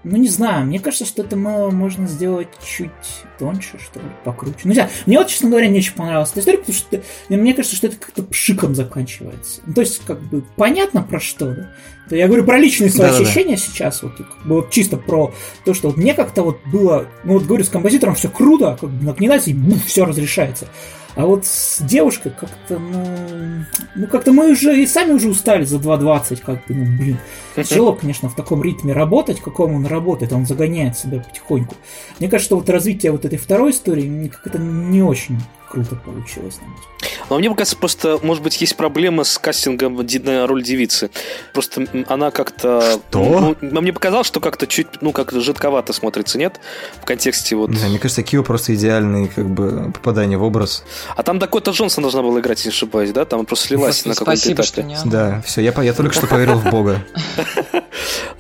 ну 0.03 0.17
не 0.17 0.29
знаю, 0.29 0.65
мне 0.65 0.79
кажется, 0.79 1.05
что 1.05 1.21
это 1.21 1.35
мо- 1.37 1.69
можно 1.71 2.07
сделать 2.07 2.47
чуть 2.63 2.89
тоньше, 3.37 3.77
что 3.79 3.99
ли, 3.99 4.05
покруче. 4.23 4.57
Ну, 4.63 4.69
не 4.69 4.75
знаю, 4.75 4.89
мне 5.05 5.17
вот, 5.17 5.27
честно 5.27 5.49
говоря, 5.49 5.67
не 5.67 5.79
очень 5.79 5.93
понравилась 5.93 6.31
эта 6.31 6.39
история, 6.41 6.57
потому 6.57 6.75
что 6.77 7.01
мне 7.29 7.53
кажется, 7.53 7.75
что 7.77 7.87
это 7.87 7.97
как-то 7.97 8.23
пшиком 8.23 8.75
заканчивается. 8.75 9.61
Ну, 9.65 9.73
то 9.73 9.81
есть, 9.81 10.01
как 10.05 10.19
бы, 10.19 10.43
понятно 10.55 11.01
про 11.03 11.19
что, 11.19 11.53
да? 11.53 11.69
Я 12.15 12.27
говорю 12.27 12.43
про 12.43 12.57
личные 12.57 12.89
свои 12.89 13.07
Да-да-да. 13.07 13.23
ощущения 13.23 13.57
сейчас, 13.57 14.03
вот, 14.03 14.13
вот 14.45 14.69
чисто 14.69 14.97
про 14.97 15.33
то, 15.65 15.73
что 15.73 15.89
вот 15.89 15.97
мне 15.97 16.13
как-то 16.13 16.43
вот 16.43 16.59
было, 16.65 17.07
ну 17.23 17.33
вот 17.33 17.43
говорю, 17.43 17.63
с 17.63 17.69
композитором 17.69 18.15
все 18.15 18.29
круто, 18.29 18.77
как 18.79 18.89
бы 18.89 19.05
нагнетается 19.05 19.51
и 19.51 19.55
все 19.85 20.05
разрешается. 20.05 20.67
А 21.15 21.25
вот 21.25 21.45
с 21.45 21.81
девушкой 21.81 22.31
как-то, 22.31 22.79
ну, 22.79 23.65
ну 23.95 24.07
как-то 24.07 24.31
мы 24.31 24.51
уже 24.51 24.81
и 24.81 24.87
сами 24.87 25.11
уже 25.11 25.29
устали 25.29 25.65
за 25.65 25.77
2.20, 25.77 26.41
как 26.41 26.65
бы, 26.65 26.73
ну, 26.73 26.85
блин. 26.97 27.17
Тяжело, 27.55 27.93
конечно, 27.93 28.29
в 28.29 28.35
таком 28.35 28.63
ритме 28.63 28.93
работать, 28.93 29.41
каком 29.41 29.73
он 29.73 29.85
работает, 29.85 30.31
он 30.31 30.45
загоняет 30.45 30.97
себя 30.97 31.19
потихоньку. 31.19 31.75
Мне 32.19 32.29
кажется, 32.29 32.47
что 32.47 32.55
вот 32.57 32.69
развитие 32.69 33.11
вот 33.11 33.25
этой 33.25 33.37
второй 33.37 33.71
истории 33.71 34.29
как-то 34.29 34.57
не 34.57 35.03
очень 35.03 35.37
круто 35.71 35.95
получилось. 35.95 36.57
на 36.61 36.67
мой 36.67 36.75
взгляд. 36.75 36.91
Но 37.29 37.39
мне 37.39 37.49
кажется, 37.55 37.77
просто, 37.77 38.19
может 38.21 38.43
быть, 38.43 38.59
есть 38.59 38.75
проблема 38.75 39.23
с 39.23 39.37
кастингом 39.37 39.95
на 39.95 40.47
роль 40.47 40.63
девицы. 40.63 41.09
Просто 41.53 41.87
она 42.07 42.29
как-то... 42.31 42.99
Что? 43.09 43.55
Ну, 43.61 43.81
мне 43.81 43.93
показалось, 43.93 44.27
что 44.27 44.41
как-то 44.41 44.67
чуть, 44.67 45.01
ну, 45.01 45.13
как-то 45.13 45.39
жидковато 45.39 45.93
смотрится, 45.93 46.37
нет? 46.37 46.59
В 47.01 47.05
контексте 47.05 47.55
вот... 47.55 47.71
Знаю, 47.71 47.91
мне 47.91 47.99
кажется, 47.99 48.21
Кио 48.23 48.43
просто 48.43 48.75
идеальный 48.75 49.29
как 49.29 49.49
бы 49.49 49.91
попадание 49.93 50.37
в 50.37 50.43
образ. 50.43 50.83
А 51.15 51.23
там 51.23 51.39
Дакота 51.39 51.71
Джонсон 51.71 52.01
должна 52.01 52.21
была 52.21 52.39
играть, 52.41 52.57
если 52.59 52.69
не 52.69 52.73
ошибаюсь, 52.73 53.11
да? 53.11 53.23
Там 53.23 53.45
просто 53.45 53.67
слилась 53.67 54.05
на 54.05 54.13
каком-то 54.13 54.37
Спасибо, 54.37 54.55
этапе. 54.55 54.67
что 54.67 54.83
не 54.83 54.95
она. 54.95 55.11
Да, 55.11 55.41
все, 55.45 55.61
я, 55.61 55.73
я 55.81 55.93
только 55.93 56.13
что 56.13 56.27
поверил 56.27 56.59
в 56.59 56.69
Бога. 56.69 57.01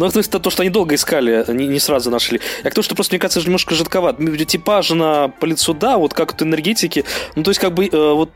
Ну, 0.05 0.11
то 0.11 0.19
есть 0.19 0.31
то, 0.31 0.49
что 0.49 0.61
они 0.63 0.69
долго 0.69 0.95
искали, 0.95 1.45
не, 1.49 1.67
не 1.67 1.79
сразу 1.79 2.09
нашли. 2.09 2.39
Я 2.63 2.69
к 2.69 2.73
тому, 2.73 2.83
что 2.83 2.95
просто, 2.95 3.13
мне 3.13 3.19
кажется, 3.19 3.41
немножко 3.41 3.75
жидковат. 3.75 4.17
Типаж 4.47 4.89
на 4.91 5.29
по 5.29 5.45
лицу, 5.45 5.73
да, 5.73 5.97
вот 5.97 6.13
как 6.13 6.33
вот 6.33 6.41
энергетики. 6.41 7.05
Ну, 7.35 7.43
то 7.43 7.51
есть, 7.51 7.59
как 7.59 7.73
бы, 7.73 7.85
э, 7.85 8.13
вот 8.13 8.31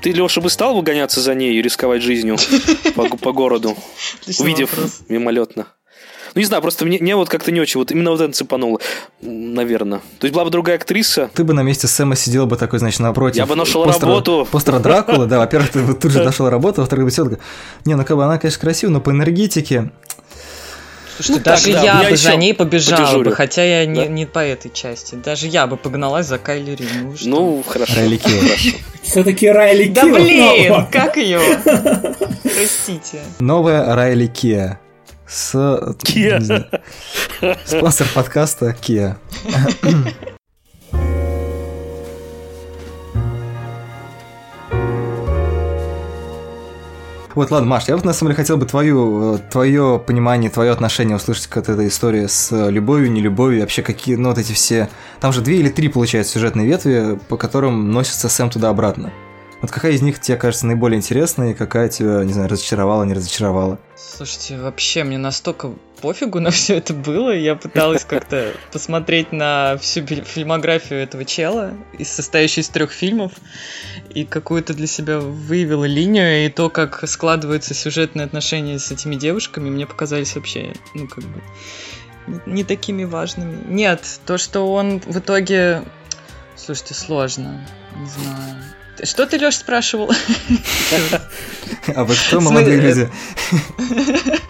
ты, 0.00 0.10
Леша, 0.10 0.40
бы 0.40 0.50
стал 0.50 0.74
бы 0.74 0.82
гоняться 0.82 1.20
за 1.20 1.34
ней 1.34 1.54
и 1.54 1.62
рисковать 1.62 2.02
жизнью 2.02 2.36
по, 2.94 3.04
по 3.08 3.32
городу, 3.32 3.76
увидев 4.38 4.72
вопрос. 4.72 5.02
мимолетно? 5.08 5.66
Ну, 6.34 6.40
не 6.40 6.46
знаю, 6.46 6.62
просто 6.62 6.86
мне, 6.86 6.98
мне 6.98 7.14
вот 7.14 7.28
как-то 7.28 7.52
не 7.52 7.60
очень, 7.60 7.78
вот 7.78 7.90
именно 7.92 8.10
вот 8.10 8.20
это 8.20 8.32
цепануло, 8.32 8.80
наверное. 9.20 10.00
То 10.18 10.26
есть 10.26 10.32
была 10.32 10.44
бы 10.44 10.50
другая 10.50 10.76
актриса, 10.76 11.30
Ты 11.34 11.44
бы 11.44 11.52
на 11.52 11.62
месте 11.62 11.86
Сэма 11.86 12.16
сидел 12.16 12.46
бы 12.46 12.56
такой, 12.56 12.78
значит, 12.78 13.00
напротив. 13.00 13.36
Я 13.36 13.46
бы 13.46 13.54
нашел 13.54 13.84
постера- 13.84 14.06
работу. 14.06 14.48
Постера 14.50 14.78
Дракулы, 14.78 15.26
да, 15.26 15.38
во-первых, 15.38 15.70
ты 15.70 15.82
бы 15.82 15.92
тут 15.92 16.10
же 16.10 16.24
нашел 16.24 16.48
работу, 16.48 16.80
во-вторых, 16.80 17.04
бы 17.04 17.10
сидел 17.10 17.36
не, 17.84 17.94
ну 17.94 18.04
как 18.04 18.16
бы 18.16 18.24
она, 18.24 18.38
конечно, 18.38 18.60
красивая, 18.60 18.94
но 18.94 19.00
по 19.00 19.10
энергетике... 19.10 19.90
Слушайте, 21.16 21.38
Ну, 21.38 21.44
даже 21.44 21.64
так, 21.72 21.74
да, 21.74 21.82
я, 21.82 22.02
я 22.02 22.10
бы 22.10 22.16
за 22.16 22.36
ней 22.36 22.54
побежала 22.54 23.04
подежурю. 23.04 23.30
бы, 23.30 23.36
хотя 23.36 23.62
я 23.64 23.86
не, 23.86 24.00
Да. 24.02 24.06
не 24.06 24.26
по 24.26 24.38
этой 24.38 24.70
части. 24.70 25.14
Даже 25.16 25.46
я 25.46 25.66
бы 25.66 25.76
погналась 25.76 26.26
за 26.26 26.38
Кайли 26.38 26.72
Рин. 26.74 26.88
Ну, 27.04 27.16
что? 27.16 27.28
ну, 27.28 27.64
хорошо. 27.66 27.94
Райли. 27.96 28.18
Хорошо. 28.18 28.70
Все-таки 29.02 29.48
Райли 29.48 29.88
да 29.88 30.02
Кио 30.02 30.14
блин, 30.14 30.66
снова. 30.66 30.88
как 30.92 31.16
ее? 31.16 31.40
Простите. 32.42 33.20
Новая 33.40 33.94
Райли 33.94 34.26
Киа. 34.26 34.78
С... 35.26 35.54
Kia. 35.54 36.40
не. 37.42 37.56
Спонсор 37.66 38.06
подкаста 38.14 38.76
Kia. 38.80 39.16
Вот, 47.34 47.50
ладно, 47.50 47.68
Маш, 47.68 47.88
я 47.88 47.96
вот 47.96 48.04
на 48.04 48.12
самом 48.12 48.30
деле 48.30 48.42
хотел 48.42 48.56
бы 48.58 48.66
твою, 48.66 49.38
твое 49.50 50.02
понимание, 50.04 50.50
твое 50.50 50.70
отношение 50.70 51.16
услышать 51.16 51.46
к 51.46 51.56
этой 51.56 51.88
истории 51.88 52.26
с 52.26 52.52
э, 52.52 52.70
любовью, 52.70 53.10
нелюбовью, 53.10 53.60
вообще 53.60 53.82
какие, 53.82 54.16
ну, 54.16 54.28
вот 54.28 54.38
эти 54.38 54.52
все... 54.52 54.88
Там 55.20 55.32
же 55.32 55.40
две 55.40 55.56
или 55.56 55.70
три, 55.70 55.88
получается, 55.88 56.34
сюжетные 56.34 56.66
ветви, 56.66 57.18
по 57.28 57.36
которым 57.36 57.90
носится 57.90 58.28
Сэм 58.28 58.50
туда-обратно. 58.50 59.12
Вот 59.62 59.70
какая 59.70 59.92
из 59.92 60.02
них 60.02 60.20
тебе 60.20 60.36
кажется 60.36 60.66
наиболее 60.66 60.98
интересной, 60.98 61.52
и 61.52 61.54
какая 61.54 61.88
тебя, 61.88 62.24
не 62.24 62.32
знаю, 62.32 62.48
разочаровала, 62.48 63.04
не 63.04 63.14
разочаровала? 63.14 63.78
Слушайте, 63.96 64.58
вообще 64.58 65.04
мне 65.04 65.18
настолько 65.18 65.70
пофигу 66.00 66.40
на 66.40 66.50
все 66.50 66.78
это 66.78 66.92
было. 66.92 67.30
Я 67.30 67.54
пыталась 67.54 68.04
как-то 68.04 68.54
посмотреть 68.72 69.30
на 69.30 69.78
всю 69.80 70.04
фильмографию 70.04 71.00
этого 71.00 71.24
чела, 71.24 71.74
из 71.96 72.10
состоящей 72.10 72.62
из 72.62 72.70
трех 72.70 72.90
фильмов, 72.90 73.32
и 74.10 74.24
какую-то 74.24 74.74
для 74.74 74.88
себя 74.88 75.20
выявила 75.20 75.84
линию, 75.84 76.44
и 76.44 76.48
то, 76.48 76.68
как 76.68 77.08
складываются 77.08 77.72
сюжетные 77.72 78.24
отношения 78.24 78.80
с 78.80 78.90
этими 78.90 79.14
девушками, 79.14 79.70
мне 79.70 79.86
показались 79.86 80.34
вообще, 80.34 80.72
ну, 80.94 81.06
как 81.06 81.22
бы, 81.22 81.40
не 82.46 82.64
такими 82.64 83.04
важными. 83.04 83.62
Нет, 83.68 84.02
то, 84.26 84.38
что 84.38 84.72
он 84.72 84.98
в 84.98 85.18
итоге... 85.18 85.84
Слушайте, 86.56 86.94
сложно. 86.94 87.66
Не 87.96 88.06
знаю. 88.08 88.62
Что 89.02 89.26
ты, 89.26 89.38
Леш, 89.38 89.56
спрашивал? 89.56 90.12
А 91.96 92.04
вы 92.04 92.14
кто, 92.14 92.40
молодые 92.40 92.80
люди? 92.80 93.10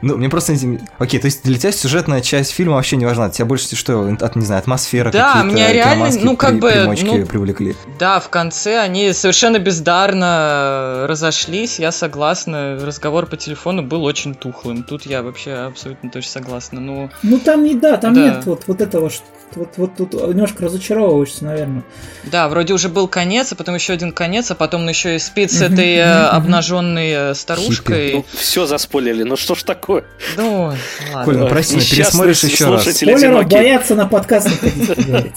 Ну, 0.00 0.16
мне 0.16 0.28
просто... 0.28 0.52
не- 0.52 0.78
Окей, 0.98 1.18
то 1.20 1.26
есть 1.26 1.42
для 1.44 1.58
тебя 1.58 1.72
сюжетная 1.72 2.20
часть 2.20 2.52
фильма 2.52 2.76
вообще 2.76 2.96
не 2.96 3.04
важна. 3.04 3.30
Тебя 3.30 3.46
больше 3.46 3.74
что, 3.76 4.16
от, 4.20 4.36
не 4.36 4.44
знаю, 4.44 4.60
атмосфера 4.60 5.10
Да, 5.10 5.32
какие-то 5.34 5.48
меня 5.56 5.72
реально, 5.72 6.10
ну, 6.22 6.36
как 6.36 6.50
при- 6.50 6.58
бы, 6.60 6.70
примочки 6.70 7.04
ну, 7.04 7.26
привлекли. 7.26 7.74
Да, 7.98 8.20
в 8.20 8.28
конце 8.28 8.78
они 8.78 9.12
совершенно 9.12 9.58
бездарно 9.58 11.06
разошлись, 11.08 11.78
я 11.78 11.92
согласна. 11.92 12.78
Разговор 12.80 13.26
по 13.26 13.36
телефону 13.36 13.82
был 13.82 14.04
очень 14.04 14.34
тухлым. 14.34 14.82
Тут 14.84 15.06
я 15.06 15.22
вообще 15.22 15.52
абсолютно 15.52 16.10
тоже 16.10 16.28
согласна. 16.28 16.80
Ну, 16.80 17.10
Ну 17.22 17.38
там 17.38 17.64
не 17.64 17.74
да, 17.74 17.96
там 17.96 18.14
Да. 18.14 18.20
нет 18.20 18.46
вот, 18.46 18.64
вот 18.66 18.80
этого, 18.80 19.10
что- 19.10 19.24
вот, 19.54 19.70
вот 19.78 19.96
тут 19.96 20.12
немножко 20.12 20.64
разочаровываешься, 20.64 21.44
наверное. 21.44 21.82
да, 22.24 22.48
вроде 22.48 22.74
уже 22.74 22.88
был 22.90 23.08
конец, 23.08 23.50
а 23.52 23.56
потом 23.56 23.74
еще 23.74 23.94
один 23.94 24.12
конец, 24.12 24.50
а 24.50 24.54
потом 24.54 24.86
еще 24.86 25.16
и 25.16 25.18
спит 25.18 25.50
с 25.50 25.62
этой 25.62 25.94
э, 25.96 26.04
обнаженной 26.26 27.30
э, 27.30 27.34
старушкой. 27.34 28.12
Ну, 28.12 28.24
все 28.38 28.66
заспойлерили, 28.66 29.22
ну 29.22 29.36
что 29.36 29.54
ж 29.54 29.62
такое? 29.62 29.87
Ну, 30.36 30.74
ладно. 31.12 31.24
Коль, 31.24 31.36
ну 31.38 31.48
прости, 31.48 31.76
пересмотришь 31.76 32.44
еще 32.44 32.66
раз. 32.70 32.84
Спойлеров 32.84 33.46
боятся 33.48 33.94
на 33.94 34.06
подкаст 34.06 34.48
не 34.48 34.86
ходить. 34.86 35.32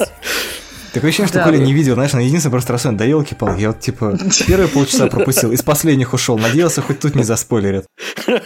Такое 0.93 1.09
ощущение, 1.09 1.29
что 1.29 1.37
Да. 1.39 1.45
Коля 1.45 1.57
не 1.57 1.73
видел, 1.73 1.93
знаешь, 1.93 2.11
на 2.13 2.19
единственное 2.19 2.51
просто 2.51 2.73
расстроен. 2.73 2.97
Да 2.97 3.05
елки 3.05 3.33
палки 3.33 3.61
я 3.61 3.69
вот 3.69 3.79
типа 3.79 4.17
первые 4.45 4.67
полчаса 4.67 5.07
пропустил, 5.07 5.51
из 5.51 5.61
последних 5.61 6.13
ушел, 6.13 6.37
надеялся, 6.37 6.81
хоть 6.81 6.99
тут 6.99 7.15
не 7.15 7.23
заспойлерят. 7.23 7.85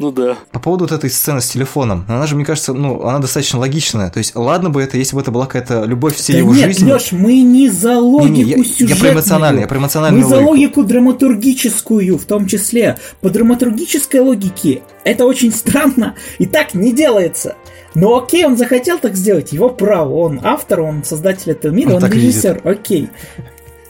Ну 0.00 0.10
да. 0.10 0.36
По 0.50 0.58
поводу 0.58 0.84
вот 0.84 0.92
этой 0.92 1.08
сцены 1.08 1.40
с 1.40 1.46
телефоном, 1.50 2.04
она 2.08 2.26
же, 2.26 2.34
мне 2.34 2.44
кажется, 2.44 2.72
ну, 2.74 3.02
она 3.06 3.20
достаточно 3.20 3.60
логичная. 3.60 4.10
То 4.10 4.18
есть, 4.18 4.34
ладно 4.34 4.68
бы 4.68 4.82
это, 4.82 4.98
если 4.98 5.14
бы 5.14 5.22
это 5.22 5.30
была 5.30 5.46
какая-то 5.46 5.84
любовь 5.84 6.16
всей 6.16 6.32
Да 6.32 6.38
его 6.40 6.52
нет, 6.52 6.64
жизни. 6.66 6.90
Леш, 6.90 7.12
мы 7.12 7.40
не 7.42 7.68
за 7.70 7.98
логику 8.00 8.32
Не-не, 8.34 8.42
я, 8.50 8.56
я 8.56 8.64
сюжетную. 8.64 8.98
про 9.00 9.12
эмоциональную, 9.12 9.60
я 9.62 9.68
про 9.68 9.78
эмоциональную 9.78 10.24
Мы 10.24 10.28
за 10.28 10.34
логику. 10.36 10.50
логику 10.50 10.82
драматургическую 10.84 12.18
в 12.18 12.24
том 12.24 12.48
числе. 12.48 12.98
По 13.20 13.30
драматургической 13.30 14.18
логике 14.18 14.82
это 15.04 15.26
очень 15.26 15.52
странно, 15.52 16.14
и 16.38 16.46
так 16.46 16.74
не 16.74 16.92
делается. 16.92 17.56
Но 17.94 18.16
окей, 18.16 18.44
он 18.44 18.56
захотел 18.56 18.98
так 18.98 19.14
сделать, 19.14 19.52
его 19.52 19.70
право. 19.70 20.14
Он 20.14 20.40
автор, 20.42 20.80
он 20.80 21.04
создатель 21.04 21.52
этого 21.52 21.72
мира, 21.72 21.94
Он 21.94 22.02
он, 22.02 22.10
режиссер, 22.10 22.60
окей. 22.64 23.08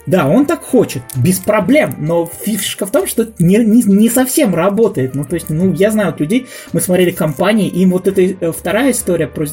Да, 0.06 0.26
он 0.28 0.44
так 0.46 0.62
хочет, 0.62 1.02
без 1.16 1.38
проблем, 1.38 1.94
но 1.98 2.26
фишка 2.44 2.84
в 2.86 2.90
том, 2.90 3.06
что 3.06 3.22
это 3.22 3.32
не, 3.42 3.56
не, 3.58 3.82
не 3.82 4.10
совсем 4.10 4.54
работает. 4.54 5.14
Ну, 5.14 5.24
то 5.24 5.34
есть, 5.34 5.48
ну, 5.48 5.72
я 5.72 5.90
знаю 5.90 6.10
от 6.10 6.20
людей, 6.20 6.46
мы 6.72 6.80
смотрели 6.80 7.10
компании, 7.10 7.68
им 7.68 7.90
вот 7.92 8.06
эта 8.06 8.20
э, 8.22 8.52
вторая 8.52 8.90
история 8.92 9.28
про 9.28 9.46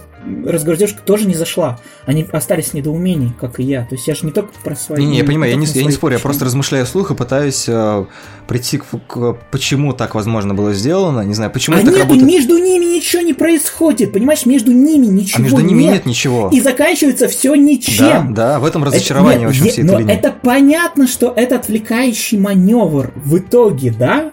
разгрузежку 0.45 0.99
тоже 1.03 1.27
не 1.27 1.33
зашла. 1.33 1.79
Они 2.05 2.25
остались 2.31 2.67
в 2.69 2.73
недоумении, 2.73 3.33
как 3.39 3.59
и 3.59 3.63
я. 3.63 3.85
То 3.85 3.95
есть, 3.95 4.07
я 4.07 4.13
же 4.15 4.25
не 4.25 4.31
только 4.31 4.51
про 4.63 4.75
свои... 4.75 4.99
Не, 5.01 5.07
не, 5.07 5.17
я 5.19 5.23
понимаю, 5.23 5.51
я 5.51 5.57
не, 5.57 5.65
я 5.65 5.83
не 5.83 5.91
спорю, 5.91 6.15
я 6.15 6.19
просто 6.19 6.45
размышляю 6.45 6.85
вслух 6.85 7.11
и 7.11 7.15
пытаюсь 7.15 7.65
э, 7.67 8.05
прийти 8.47 8.77
к, 8.77 8.85
к- 9.07 9.37
почему 9.51 9.93
так 9.93 10.15
возможно 10.15 10.53
было 10.53 10.73
сделано, 10.73 11.21
не 11.21 11.33
знаю, 11.33 11.49
почему 11.51 11.77
А 11.77 11.79
это 11.79 11.87
так 11.87 11.95
нет, 11.95 12.03
работает. 12.03 12.27
между 12.27 12.57
ними 12.57 12.85
ничего 12.97 13.21
не 13.23 13.33
происходит, 13.33 14.11
понимаешь, 14.13 14.45
между 14.45 14.71
ними 14.71 15.07
ничего 15.07 15.39
А 15.39 15.41
между 15.41 15.61
ними 15.61 15.83
нет 15.83 16.05
ничего. 16.05 16.49
И 16.51 16.59
заканчивается 16.61 17.27
все 17.27 17.51
Да, 17.51 17.57
ничем. 17.57 18.33
да, 18.33 18.59
в 18.59 18.65
этом 18.65 18.83
Это- 18.83 18.91
разочарование, 18.93 19.39
нет, 19.39 19.47
в 19.47 19.51
общем, 19.51 19.65
е- 19.65 19.71
всей 19.71 19.83
но 19.83 19.93
этой 19.93 19.99
линии. 20.01 20.13
это 20.15 20.31
понятно, 20.41 21.07
что 21.07 21.33
это 21.35 21.55
отвлекающий 21.57 22.37
маневр 22.37 23.13
в 23.15 23.37
итоге, 23.37 23.91
да? 23.91 24.31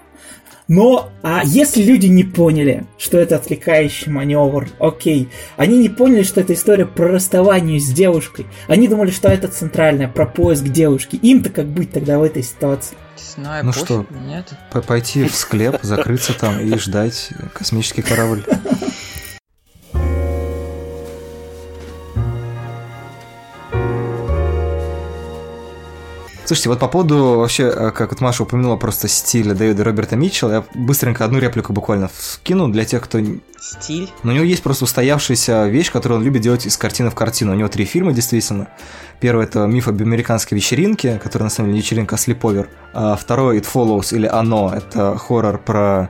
Но 0.69 1.11
а 1.23 1.43
если 1.45 1.83
люди 1.83 2.07
не 2.07 2.25
поняли, 2.25 2.85
что 2.99 3.17
это 3.19 3.37
отвлекающий 3.37 4.13
маневр, 4.13 4.69
окей, 4.79 5.31
они 5.57 5.79
не 5.79 5.89
поняли, 5.89 6.23
что 6.23 6.43
это 6.43 6.53
история 6.53 6.85
про 6.85 7.09
расставание 7.09 7.81
с 7.81 7.91
девушкой, 7.91 8.47
они 8.67 8.87
думали, 8.87 9.11
что 9.11 9.29
это 9.29 9.49
центральная, 9.49 10.09
про 10.09 10.27
поиск 10.27 10.65
девушки. 10.65 11.17
Им-то 11.17 11.49
как 11.49 11.69
быть 11.69 11.91
тогда 11.91 12.19
в 12.19 12.23
этой 12.23 12.43
ситуации? 12.43 12.97
Знаю, 13.17 13.65
Ну 13.65 13.73
что? 13.73 14.07
нет. 14.27 14.53
Пойти 14.87 15.25
в 15.25 15.35
склеп, 15.35 15.79
закрыться 15.83 16.35
там 16.39 16.61
и 16.61 16.77
ждать 16.79 17.31
космический 17.55 18.03
корабль. 18.03 18.45
Слушайте, 26.49 26.71
вот 26.71 26.79
по 26.79 26.89
поводу 26.89 27.41
вообще, 27.41 27.65
э, 27.65 27.91
как 27.91 28.09
вот 28.11 28.23
Маша 28.23 28.43
упомянула, 28.43 28.77
просто 28.77 29.07
стиля 29.07 29.53
Дэвида 29.53 29.85
Роберта 29.85 30.17
Митчелла, 30.17 30.53
я 30.53 30.65
быстренько 30.75 31.27
одну 31.27 31.39
реплику 31.41 31.75
буквально 31.75 32.09
вкину 32.09 32.69
для 32.69 32.87
тех, 32.87 33.05
кто... 33.05 33.19
Стиль. 33.61 34.09
Ну, 34.23 34.33
у 34.33 34.35
него 34.35 34.47
есть 34.47 34.63
просто 34.63 34.85
устоявшаяся 34.85 35.67
вещь, 35.67 35.93
которую 35.93 36.21
он 36.21 36.25
любит 36.25 36.41
делать 36.41 36.65
из 36.65 36.79
картины 36.79 37.11
в 37.11 37.15
картину. 37.15 37.53
У 37.53 37.55
него 37.55 37.69
три 37.69 37.85
фильма, 37.85 38.15
действительно. 38.15 38.69
Первый– 39.21 39.45
это 39.45 39.67
«Миф 39.67 39.89
об 39.89 40.01
американской 40.01 40.57
вечеринке», 40.57 41.21
который 41.23 41.43
на 41.43 41.51
самом 41.51 41.69
деле 41.69 41.83
вечеринка 41.83 42.15
а 42.15 42.19
слеповер. 42.19 42.71
А 42.95 43.15
второй– 43.17 43.59
«It 43.61 43.67
Follows» 43.71 44.17
или 44.17 44.27
«Оно»– 44.27 44.73
это 44.75 45.19
хоррор 45.19 45.59
про 45.59 46.09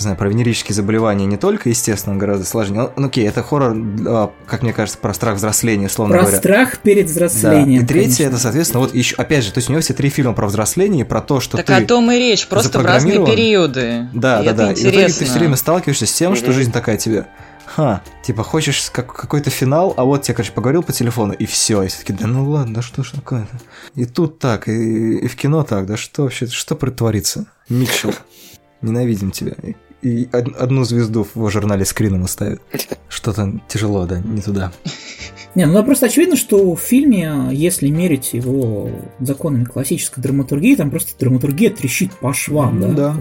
не 0.00 0.02
знаю, 0.02 0.16
про 0.16 0.28
венерические 0.28 0.74
заболевания 0.74 1.26
не 1.26 1.36
только, 1.36 1.68
естественно, 1.68 2.14
он 2.14 2.18
гораздо 2.18 2.44
сложнее. 2.46 2.90
Ну, 2.96 3.06
окей, 3.06 3.28
это 3.28 3.42
хоррор, 3.42 3.76
а, 4.06 4.32
как 4.46 4.62
мне 4.62 4.72
кажется, 4.72 4.98
про 4.98 5.12
страх 5.14 5.36
взросления, 5.36 5.88
словно 5.88 6.14
Про 6.14 6.22
говоря. 6.22 6.38
страх 6.38 6.78
перед 6.78 7.06
Да. 7.06 7.12
взрослением. 7.12 7.82
И 7.82 7.86
третье, 7.86 8.16
конечно. 8.16 8.22
это, 8.24 8.38
соответственно, 8.38 8.80
вот 8.80 8.94
еще, 8.94 9.14
опять 9.16 9.44
же, 9.44 9.52
то 9.52 9.58
есть 9.58 9.68
у 9.68 9.72
него 9.72 9.82
все 9.82 9.94
три 9.94 10.08
фильма 10.08 10.32
про 10.32 10.46
взросление, 10.46 11.04
про 11.04 11.20
то, 11.20 11.40
что 11.40 11.56
Так 11.58 11.66
ты... 11.66 11.74
о 11.74 11.86
том 11.86 12.10
и 12.10 12.16
речь, 12.16 12.46
просто 12.48 12.78
в 12.78 12.84
разные 12.84 13.24
периоды. 13.24 14.08
Да, 14.14 14.40
И 14.40 14.44
да, 14.46 14.50
это 14.50 14.54
да. 14.56 14.72
И 14.72 14.74
в 14.74 14.80
итоге 14.80 14.90
ты 14.90 15.02
интересно. 15.04 15.26
все 15.26 15.38
время 15.38 15.56
сталкиваешься 15.56 16.06
с 16.06 16.12
тем, 16.12 16.34
что 16.34 16.52
жизнь 16.52 16.72
такая 16.72 16.96
тебе. 16.96 17.26
Ха, 17.66 18.02
типа, 18.24 18.42
хочешь 18.42 18.90
как, 18.90 19.12
какой-то 19.14 19.50
финал, 19.50 19.94
а 19.96 20.04
вот 20.04 20.22
тебе, 20.22 20.34
короче, 20.34 20.50
поговорил 20.52 20.82
по 20.82 20.92
телефону, 20.92 21.34
и 21.34 21.46
все. 21.46 21.84
И 21.84 21.88
все 21.88 21.98
таки 21.98 22.12
да 22.12 22.26
ну 22.26 22.48
ладно, 22.50 22.74
да 22.74 22.82
что 22.82 23.04
ж 23.04 23.10
такое-то. 23.12 23.60
И 23.94 24.06
тут 24.06 24.40
так, 24.40 24.66
и, 24.68 25.18
и 25.18 25.28
в 25.28 25.36
кино 25.36 25.62
так, 25.62 25.86
да 25.86 25.96
что 25.96 26.22
вообще, 26.22 26.46
что 26.46 26.74
притворится? 26.74 27.46
Митчелл, 27.68 28.12
ненавидим 28.82 29.30
тебя. 29.30 29.52
И, 30.02 30.22
и 30.22 30.28
од- 30.32 30.56
одну 30.56 30.84
звезду 30.84 31.26
в 31.34 31.50
журнале 31.50 31.84
скрином 31.84 32.26
ставит. 32.26 32.60
Что-то 33.08 33.60
тяжело, 33.68 34.06
да, 34.06 34.20
не 34.20 34.40
туда. 34.40 34.72
Не, 35.56 35.66
ну 35.66 35.82
просто 35.82 36.06
очевидно, 36.06 36.36
что 36.36 36.74
в 36.74 36.80
фильме, 36.80 37.48
если 37.50 37.88
мерить 37.88 38.34
его 38.34 38.88
законами 39.18 39.64
классической 39.64 40.20
драматургии, 40.22 40.76
там 40.76 40.90
просто 40.90 41.12
драматургия 41.18 41.70
трещит 41.70 42.12
по 42.12 42.32
швам, 42.32 42.80
да? 42.80 42.86
Ну 42.86 42.94
да. 42.94 43.16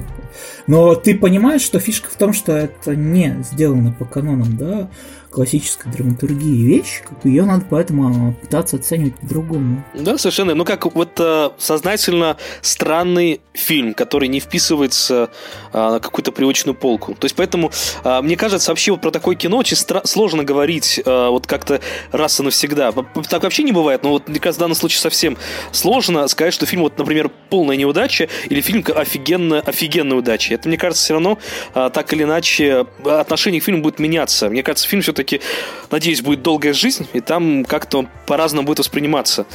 Но 0.68 0.96
ты 0.96 1.18
понимаешь, 1.18 1.62
что 1.62 1.80
фишка 1.80 2.10
в 2.10 2.16
том, 2.16 2.34
что 2.34 2.52
это 2.52 2.96
не 2.96 3.44
сделано 3.52 3.92
по 3.92 4.06
канонам, 4.06 4.58
да, 4.58 4.90
классической 5.32 5.92
драматургии 5.92 6.66
вещь, 6.66 7.02
как 7.08 7.24
ее 7.26 7.46
надо 7.46 7.66
поэтому 7.70 8.34
пытаться 8.34 8.78
оценивать 8.78 9.16
по-другому. 9.16 9.84
Да, 9.94 10.18
совершенно. 10.18 10.56
Ну, 10.56 10.66
как 10.66 10.94
вот 10.94 11.20
э, 11.20 11.50
сознательно 11.58 12.38
странный 12.62 13.42
фильм, 13.54 13.94
который 13.94 14.28
не 14.28 14.40
вписывается 14.40 15.30
а, 15.74 15.94
на 15.94 16.00
какую-то 16.00 16.32
привычную 16.32 16.76
полку. 16.76 17.14
То 17.14 17.26
есть, 17.26 17.36
поэтому, 17.36 17.72
а, 18.04 18.22
мне 18.22 18.36
кажется, 18.36 18.72
вообще 18.72 18.92
вот 18.92 19.02
про 19.02 19.12
такое 19.12 19.36
кино 19.36 19.58
очень 19.58 19.78
стра- 19.78 20.06
сложно 20.06 20.44
говорить 20.44 21.02
а, 21.06 21.30
вот 21.30 21.46
как-то 21.46 21.82
раз 22.12 22.40
и 22.40 22.44
навсегда. 22.44 22.92
Так 23.30 23.44
вообще 23.44 23.64
не 23.64 23.72
бывает, 23.72 24.04
но 24.04 24.12
вот 24.12 24.28
мне 24.28 24.40
кажется, 24.40 24.60
в 24.60 24.64
данном 24.64 24.76
случае 24.76 25.00
совсем 25.00 25.38
сложно 25.72 26.28
сказать, 26.28 26.54
что 26.54 26.66
фильм, 26.66 26.84
вот, 26.84 26.98
например, 26.98 27.30
полная 27.50 27.76
неудача 27.76 28.30
или 28.50 28.62
фильм 28.62 28.84
офигенная, 28.96 29.62
офигенная 29.62 30.18
удача. 30.18 30.54
Это, 30.54 30.68
мне 30.68 30.78
кажется, 30.78 31.04
все 31.04 31.14
равно 31.14 31.38
а, 31.74 31.90
так 31.90 32.12
или 32.14 32.24
иначе 32.24 32.86
отношение 33.06 33.62
к 33.62 33.64
фильму 33.64 33.82
будет 33.82 34.00
меняться. 34.00 34.50
Мне 34.50 34.64
кажется, 34.64 34.88
фильм 34.88 35.02
все-таки, 35.20 35.42
надеюсь, 35.92 36.22
будет 36.22 36.42
долгая 36.42 36.74
жизнь, 36.74 37.08
и 37.12 37.20
там 37.20 37.66
как-то 37.66 38.08
по-разному 38.26 38.66
будет 38.66 38.80
восприниматься. 38.80 39.46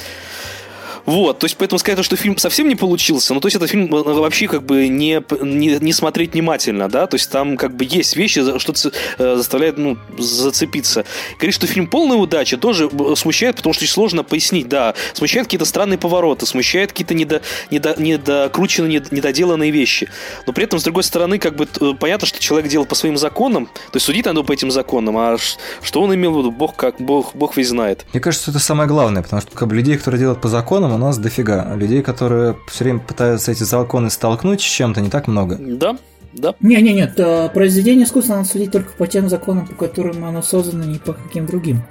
Вот, 1.06 1.38
то 1.38 1.44
есть 1.44 1.56
поэтому 1.56 1.78
сказать, 1.78 2.02
что 2.04 2.16
фильм 2.16 2.38
совсем 2.38 2.68
не 2.68 2.76
получился, 2.76 3.34
ну 3.34 3.40
то 3.40 3.46
есть 3.46 3.56
этот 3.56 3.70
фильм 3.70 3.94
э, 3.94 4.02
вообще 4.02 4.48
как 4.48 4.62
бы 4.62 4.88
не, 4.88 5.22
не, 5.42 5.78
не 5.78 5.92
смотреть 5.92 6.32
внимательно, 6.32 6.88
да, 6.88 7.06
то 7.06 7.16
есть 7.16 7.30
там 7.30 7.56
как 7.56 7.76
бы 7.76 7.84
есть 7.84 8.16
вещи, 8.16 8.42
что 8.58 8.72
э, 9.18 9.36
заставляет, 9.36 9.76
ну, 9.76 9.98
зацепиться. 10.18 11.04
Говорит, 11.36 11.54
что 11.54 11.66
фильм 11.66 11.88
полная 11.88 12.16
удача, 12.16 12.56
тоже 12.56 12.88
э, 12.90 13.14
смущает, 13.16 13.56
потому 13.56 13.74
что 13.74 13.84
очень 13.84 13.92
сложно 13.92 14.24
пояснить, 14.24 14.68
да, 14.68 14.94
смущает 15.12 15.46
какие-то 15.46 15.66
странные 15.66 15.98
повороты, 15.98 16.46
смущает 16.46 16.92
какие-то 16.92 17.14
недо, 17.14 17.42
недо, 17.70 17.94
недокрученные, 17.98 19.00
недо- 19.00 19.14
недоделанные 19.14 19.70
вещи. 19.70 20.08
Но 20.46 20.54
при 20.54 20.64
этом, 20.64 20.78
с 20.78 20.84
другой 20.84 21.02
стороны, 21.02 21.38
как 21.38 21.56
бы 21.56 21.66
понятно, 22.00 22.26
что 22.26 22.38
человек 22.38 22.70
делал 22.70 22.86
по 22.86 22.94
своим 22.94 23.18
законам, 23.18 23.66
то 23.66 23.96
есть 23.96 24.06
судить 24.06 24.24
надо 24.24 24.42
по 24.42 24.52
этим 24.52 24.70
законам, 24.70 25.18
а 25.18 25.36
что 25.82 26.00
он 26.00 26.14
имел 26.14 26.32
в 26.32 26.38
виду, 26.38 26.50
бог 26.50 26.76
как, 26.76 26.98
бог, 26.98 27.34
бог 27.34 27.56
весь 27.56 27.68
знает. 27.68 28.06
Мне 28.12 28.20
кажется, 28.20 28.50
это 28.50 28.60
самое 28.60 28.88
главное, 28.88 29.22
потому 29.22 29.42
что 29.42 29.50
как 29.52 29.68
бы, 29.68 29.74
людей, 29.74 29.96
которые 29.98 30.18
делают 30.18 30.40
по 30.40 30.48
законам, 30.48 30.93
у 30.94 30.98
нас 30.98 31.18
дофига. 31.18 31.66
А 31.70 31.76
людей, 31.76 32.02
которые 32.02 32.56
все 32.68 32.84
время 32.84 33.00
пытаются 33.00 33.52
эти 33.52 33.62
законы 33.64 34.10
столкнуть 34.10 34.60
с 34.60 34.64
чем-то, 34.64 35.00
не 35.00 35.10
так 35.10 35.26
много. 35.28 35.56
Да, 35.60 35.96
да. 36.32 36.54
Не-не-нет, 36.60 37.14
э, 37.18 37.48
произведение 37.52 38.06
искусства 38.06 38.36
надо 38.36 38.48
судить 38.48 38.72
только 38.72 38.92
по 38.92 39.06
тем 39.06 39.28
законам, 39.28 39.66
по 39.66 39.74
которым 39.74 40.24
оно 40.24 40.42
создано, 40.42 40.84
не 40.84 40.98
по 40.98 41.12
каким 41.12 41.46
другим. 41.46 41.82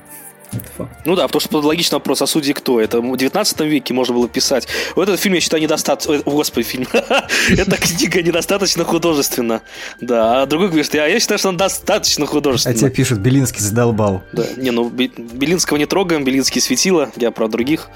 Это 0.51 0.65
факт. 0.77 0.91
Ну 1.05 1.15
да, 1.15 1.25
потому 1.25 1.39
что 1.41 1.57
логичный 1.61 1.95
вопрос, 1.95 2.21
а 2.21 2.27
судьи 2.27 2.53
кто? 2.53 2.79
Это 2.79 3.01
в 3.01 3.17
19 3.17 3.59
веке 3.61 3.93
можно 3.95 4.13
было 4.13 4.29
писать. 4.29 4.67
Вот 4.95 5.07
этот 5.09 5.19
фильм, 5.19 5.33
я 5.33 5.41
считаю, 5.41 5.63
недостаточно... 5.63 6.13
О, 6.25 6.29
Господи, 6.31 6.63
фильм. 6.67 6.87
Эта 6.93 7.77
книга 7.77 8.21
недостаточно 8.21 8.83
художественна. 8.83 9.61
Да, 9.99 10.43
а 10.43 10.45
другой 10.45 10.67
говорит, 10.67 10.85
что 10.85 10.97
я, 10.97 11.07
я 11.07 11.19
считаю, 11.19 11.39
что 11.39 11.49
она 11.49 11.57
достаточно 11.57 12.25
А 12.25 12.27
тебе 12.27 12.33
художественна. 12.33 12.91
пишут, 12.91 13.17
Белинский 13.17 13.61
задолбал. 13.61 14.21
Да. 14.31 14.45
Не, 14.57 14.69
ну, 14.69 14.89
Бе- 14.89 15.07
Белинского 15.17 15.77
не 15.77 15.87
трогаем, 15.87 16.23
Белинский 16.23 16.61
светило, 16.61 17.09
я 17.15 17.31
про 17.31 17.47
других. 17.47 17.89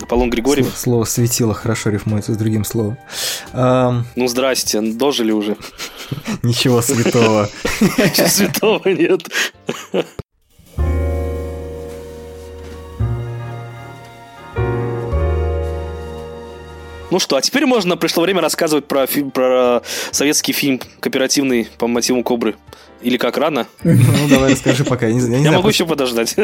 Аполлон 0.00 0.30
Григорьев. 0.30 0.72
Слово, 0.76 1.04
светило 1.04 1.54
хорошо 1.54 1.90
рифмуется 1.90 2.32
с 2.34 2.36
другим 2.36 2.64
словом. 2.64 2.96
Ам, 3.52 4.06
Ну, 4.16 4.28
здрасте, 4.28 4.80
дожили 4.80 5.32
уже. 5.32 5.56
ничего 6.42 6.80
святого. 6.82 7.48
Чего 8.14 8.28
святого 8.28 8.88
нет. 8.88 9.22
Ну 17.10 17.18
что, 17.18 17.36
а 17.36 17.42
теперь 17.42 17.66
можно 17.66 17.98
пришло 17.98 18.22
время 18.22 18.40
рассказывать 18.40 18.86
про, 18.86 19.06
фи- 19.06 19.24
про 19.24 19.82
советский 20.12 20.52
фильм 20.54 20.80
кооперативный 21.00 21.68
по 21.76 21.86
мотивам 21.86 22.22
Кобры. 22.22 22.54
Или 23.02 23.18
как 23.18 23.36
рано? 23.36 23.66
Ну, 23.84 24.28
давай 24.30 24.52
расскажи 24.52 24.84
пока. 24.84 25.08
Я, 25.08 25.12
не, 25.12 25.20
знаю, 25.20 25.34
я 25.34 25.38
не 25.40 25.44
Я 25.44 25.50
знаю, 25.50 25.58
могу 25.60 25.68
еще 25.68 25.84
подождать. 25.84 26.34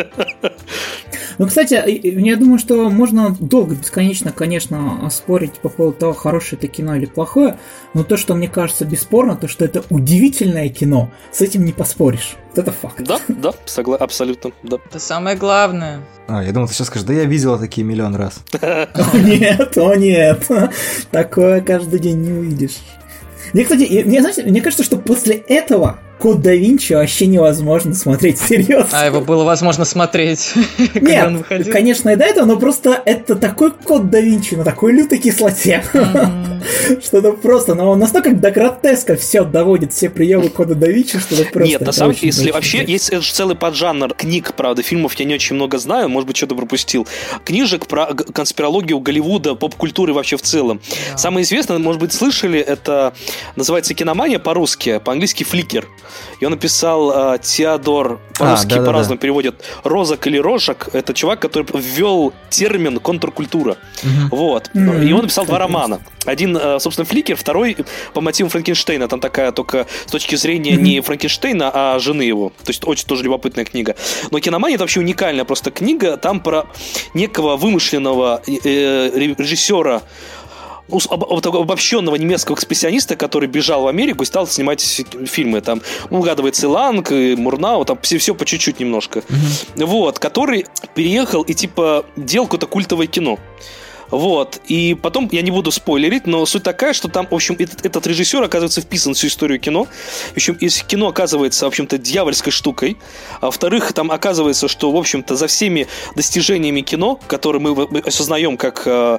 Ну, 1.38 1.46
кстати, 1.46 1.74
я 2.20 2.36
думаю, 2.36 2.58
что 2.58 2.90
можно 2.90 3.36
долго, 3.38 3.76
бесконечно, 3.76 4.32
конечно, 4.32 5.08
спорить 5.10 5.52
по 5.60 5.68
поводу 5.68 5.96
того, 5.96 6.12
хорошее 6.12 6.58
это 6.58 6.66
кино 6.66 6.96
или 6.96 7.06
плохое, 7.06 7.58
но 7.94 8.02
то, 8.02 8.16
что 8.16 8.34
мне 8.34 8.48
кажется 8.48 8.84
бесспорно, 8.84 9.36
то, 9.36 9.46
что 9.46 9.64
это 9.64 9.84
удивительное 9.88 10.68
кино, 10.68 11.10
с 11.30 11.40
этим 11.40 11.64
не 11.64 11.72
поспоришь. 11.72 12.36
Вот 12.50 12.58
это 12.58 12.72
факт. 12.72 13.02
Да, 13.04 13.20
да, 13.28 13.52
согла- 13.66 13.98
абсолютно, 13.98 14.50
да. 14.64 14.78
Это 14.84 14.98
самое 14.98 15.36
главное. 15.36 16.00
А, 16.26 16.42
я 16.42 16.50
думал, 16.52 16.66
ты 16.66 16.74
сейчас 16.74 16.88
скажешь, 16.88 17.06
да 17.06 17.14
я 17.14 17.24
видела 17.24 17.56
такие 17.58 17.86
миллион 17.86 18.16
раз. 18.16 18.40
О 18.60 19.16
нет, 19.18 19.78
о 19.78 19.94
нет. 19.94 20.46
Такое 21.12 21.60
каждый 21.60 22.00
день 22.00 22.18
не 22.20 22.32
увидишь. 22.32 22.78
Мне, 23.52 23.62
кстати, 23.62 24.02
мне, 24.04 24.20
знаете, 24.20 24.42
мне 24.42 24.60
кажется, 24.60 24.84
что 24.84 24.96
после 24.96 25.36
этого 25.36 26.00
Код 26.18 26.42
да 26.42 26.52
Винчи 26.54 26.94
вообще 26.94 27.26
невозможно 27.26 27.94
смотреть 27.94 28.38
серьезно. 28.48 28.88
А 28.92 29.06
его 29.06 29.20
было 29.20 29.44
возможно 29.44 29.84
смотреть, 29.84 30.52
когда 30.94 31.26
он 31.26 31.32
Нет, 31.32 31.38
выходил. 31.38 31.72
конечно, 31.72 32.08
и 32.10 32.16
до 32.16 32.24
этого, 32.24 32.44
но 32.44 32.58
просто 32.58 33.00
это 33.04 33.36
такой 33.36 33.70
код 33.72 34.10
да 34.10 34.20
Винчи 34.20 34.54
на 34.54 34.64
такой 34.64 34.92
лютой 34.92 35.18
кислоте. 35.18 35.84
Мгм. 35.92 36.62
Что 37.02 37.18
это 37.18 37.32
просто, 37.32 37.74
но 37.74 37.90
он 37.90 37.98
настолько 37.98 38.32
до 38.32 38.50
гротеска 38.50 39.16
все 39.16 39.44
доводит, 39.44 39.92
все 39.92 40.10
приемы 40.10 40.48
кода 40.48 40.74
да 40.74 40.88
Винчи, 40.88 41.18
что 41.18 41.34
это 41.34 41.50
просто... 41.50 41.68
Нет, 41.68 41.80
на 41.80 41.92
самом 41.92 42.14
деле, 42.14 42.26
если 42.26 42.50
вообще 42.50 42.78
интересно. 42.78 42.92
есть 42.92 43.08
это 43.10 43.20
же 43.22 43.32
целый 43.32 43.56
поджанр 43.56 44.14
книг, 44.14 44.54
правда, 44.54 44.82
фильмов 44.82 45.14
я 45.14 45.24
не 45.24 45.34
очень 45.34 45.56
много 45.56 45.78
знаю, 45.78 46.08
может 46.08 46.26
быть, 46.26 46.36
что-то 46.36 46.54
пропустил. 46.54 47.06
Книжек 47.44 47.86
про 47.86 48.06
конспирологию 48.06 49.00
Голливуда, 49.00 49.54
поп-культуры 49.54 50.12
вообще 50.12 50.36
в 50.36 50.42
целом. 50.42 50.80
Самое 51.16 51.44
известное, 51.44 51.78
может 51.78 52.00
быть, 52.00 52.12
слышали, 52.12 52.58
это 52.58 53.14
называется 53.56 53.94
киномания 53.94 54.38
по-русски, 54.38 55.00
по-английски 55.04 55.44
фликер. 55.44 55.86
Ее 56.40 56.48
написал 56.48 57.34
э, 57.34 57.38
Теодор, 57.40 58.20
по-русски 58.38 58.68
да-да-да. 58.68 58.86
по-разному 58.86 59.18
переводят, 59.18 59.62
Розак 59.84 60.26
или 60.26 60.38
Рожак. 60.38 60.88
Это 60.92 61.12
чувак, 61.14 61.40
который 61.40 61.66
ввел 61.74 62.32
термин 62.50 62.98
контркультура. 63.00 63.76
Вот. 64.30 64.70
Мгм. 64.74 65.02
И 65.02 65.12
он 65.12 65.22
написал 65.22 65.46
два 65.46 65.58
романа. 65.58 66.00
Один, 66.24 66.56
э, 66.56 66.78
собственно, 66.80 67.04
Фликер, 67.06 67.36
второй 67.36 67.76
по 68.14 68.20
мотивам 68.20 68.50
Франкенштейна. 68.50 69.08
Там 69.08 69.20
такая 69.20 69.52
только 69.52 69.86
с 70.06 70.10
точки 70.10 70.36
зрения 70.36 70.76
не 70.76 71.00
Франкенштейна, 71.00 71.70
а 71.72 71.98
жены 71.98 72.22
его. 72.22 72.50
То 72.64 72.70
есть 72.70 72.86
очень 72.86 73.06
тоже 73.06 73.24
любопытная 73.24 73.64
книга. 73.64 73.96
Но 74.30 74.38
киномания 74.40 74.74
это 74.76 74.84
вообще 74.84 75.00
уникальная 75.00 75.44
просто 75.44 75.70
книга. 75.70 76.16
Там 76.16 76.40
про 76.40 76.66
некого 77.14 77.56
вымышленного 77.56 78.42
э, 78.46 79.10
режиссера 79.14 79.96
ус- 79.98 80.02
об- 80.90 81.24
об- 81.24 81.40
такого 81.42 81.64
обобщенного 81.64 82.16
немецкого 82.16 82.56
экспрессиониста, 82.56 83.16
который 83.16 83.48
бежал 83.48 83.82
в 83.82 83.88
Америку 83.88 84.22
и 84.22 84.26
стал 84.26 84.46
снимать 84.46 84.80
фильмы. 85.26 85.60
Там 85.60 85.82
угадывается 86.10 86.66
и 86.66 86.68
Ланг, 86.68 87.12
и 87.12 87.36
Мурнау, 87.36 87.84
там 87.84 87.98
все, 88.02 88.18
все 88.18 88.34
по 88.34 88.44
чуть-чуть 88.44 88.80
немножко. 88.80 89.22
Вот, 89.76 90.18
который 90.18 90.66
переехал 90.94 91.42
и 91.42 91.54
типа 91.54 92.04
делал 92.16 92.46
какое-то 92.46 92.66
культовое 92.66 93.06
кино. 93.06 93.38
Вот. 94.10 94.60
И 94.68 94.94
потом, 94.94 95.28
я 95.32 95.42
не 95.42 95.50
буду 95.50 95.70
спойлерить, 95.70 96.26
но 96.26 96.46
суть 96.46 96.62
такая, 96.62 96.92
что 96.92 97.08
там, 97.08 97.26
в 97.30 97.34
общем, 97.34 97.56
этот, 97.58 97.84
этот 97.84 98.06
режиссер 98.06 98.42
оказывается 98.42 98.80
вписан 98.80 99.14
в 99.14 99.16
всю 99.16 99.28
историю 99.28 99.60
кино. 99.60 99.86
В 100.32 100.36
общем, 100.36 100.54
из 100.54 100.82
кино 100.82 101.08
оказывается, 101.08 101.64
в 101.64 101.68
общем-то, 101.68 101.98
дьявольской 101.98 102.52
штукой. 102.52 102.96
А 103.40 103.46
во-вторых, 103.46 103.92
там 103.92 104.10
оказывается, 104.10 104.68
что, 104.68 104.90
в 104.90 104.96
общем-то, 104.96 105.36
за 105.36 105.46
всеми 105.46 105.86
достижениями 106.14 106.80
кино, 106.80 107.20
которые 107.26 107.60
мы, 107.62 107.74
мы 107.88 108.00
осознаем 108.00 108.56
как 108.56 108.82
э, 108.86 109.18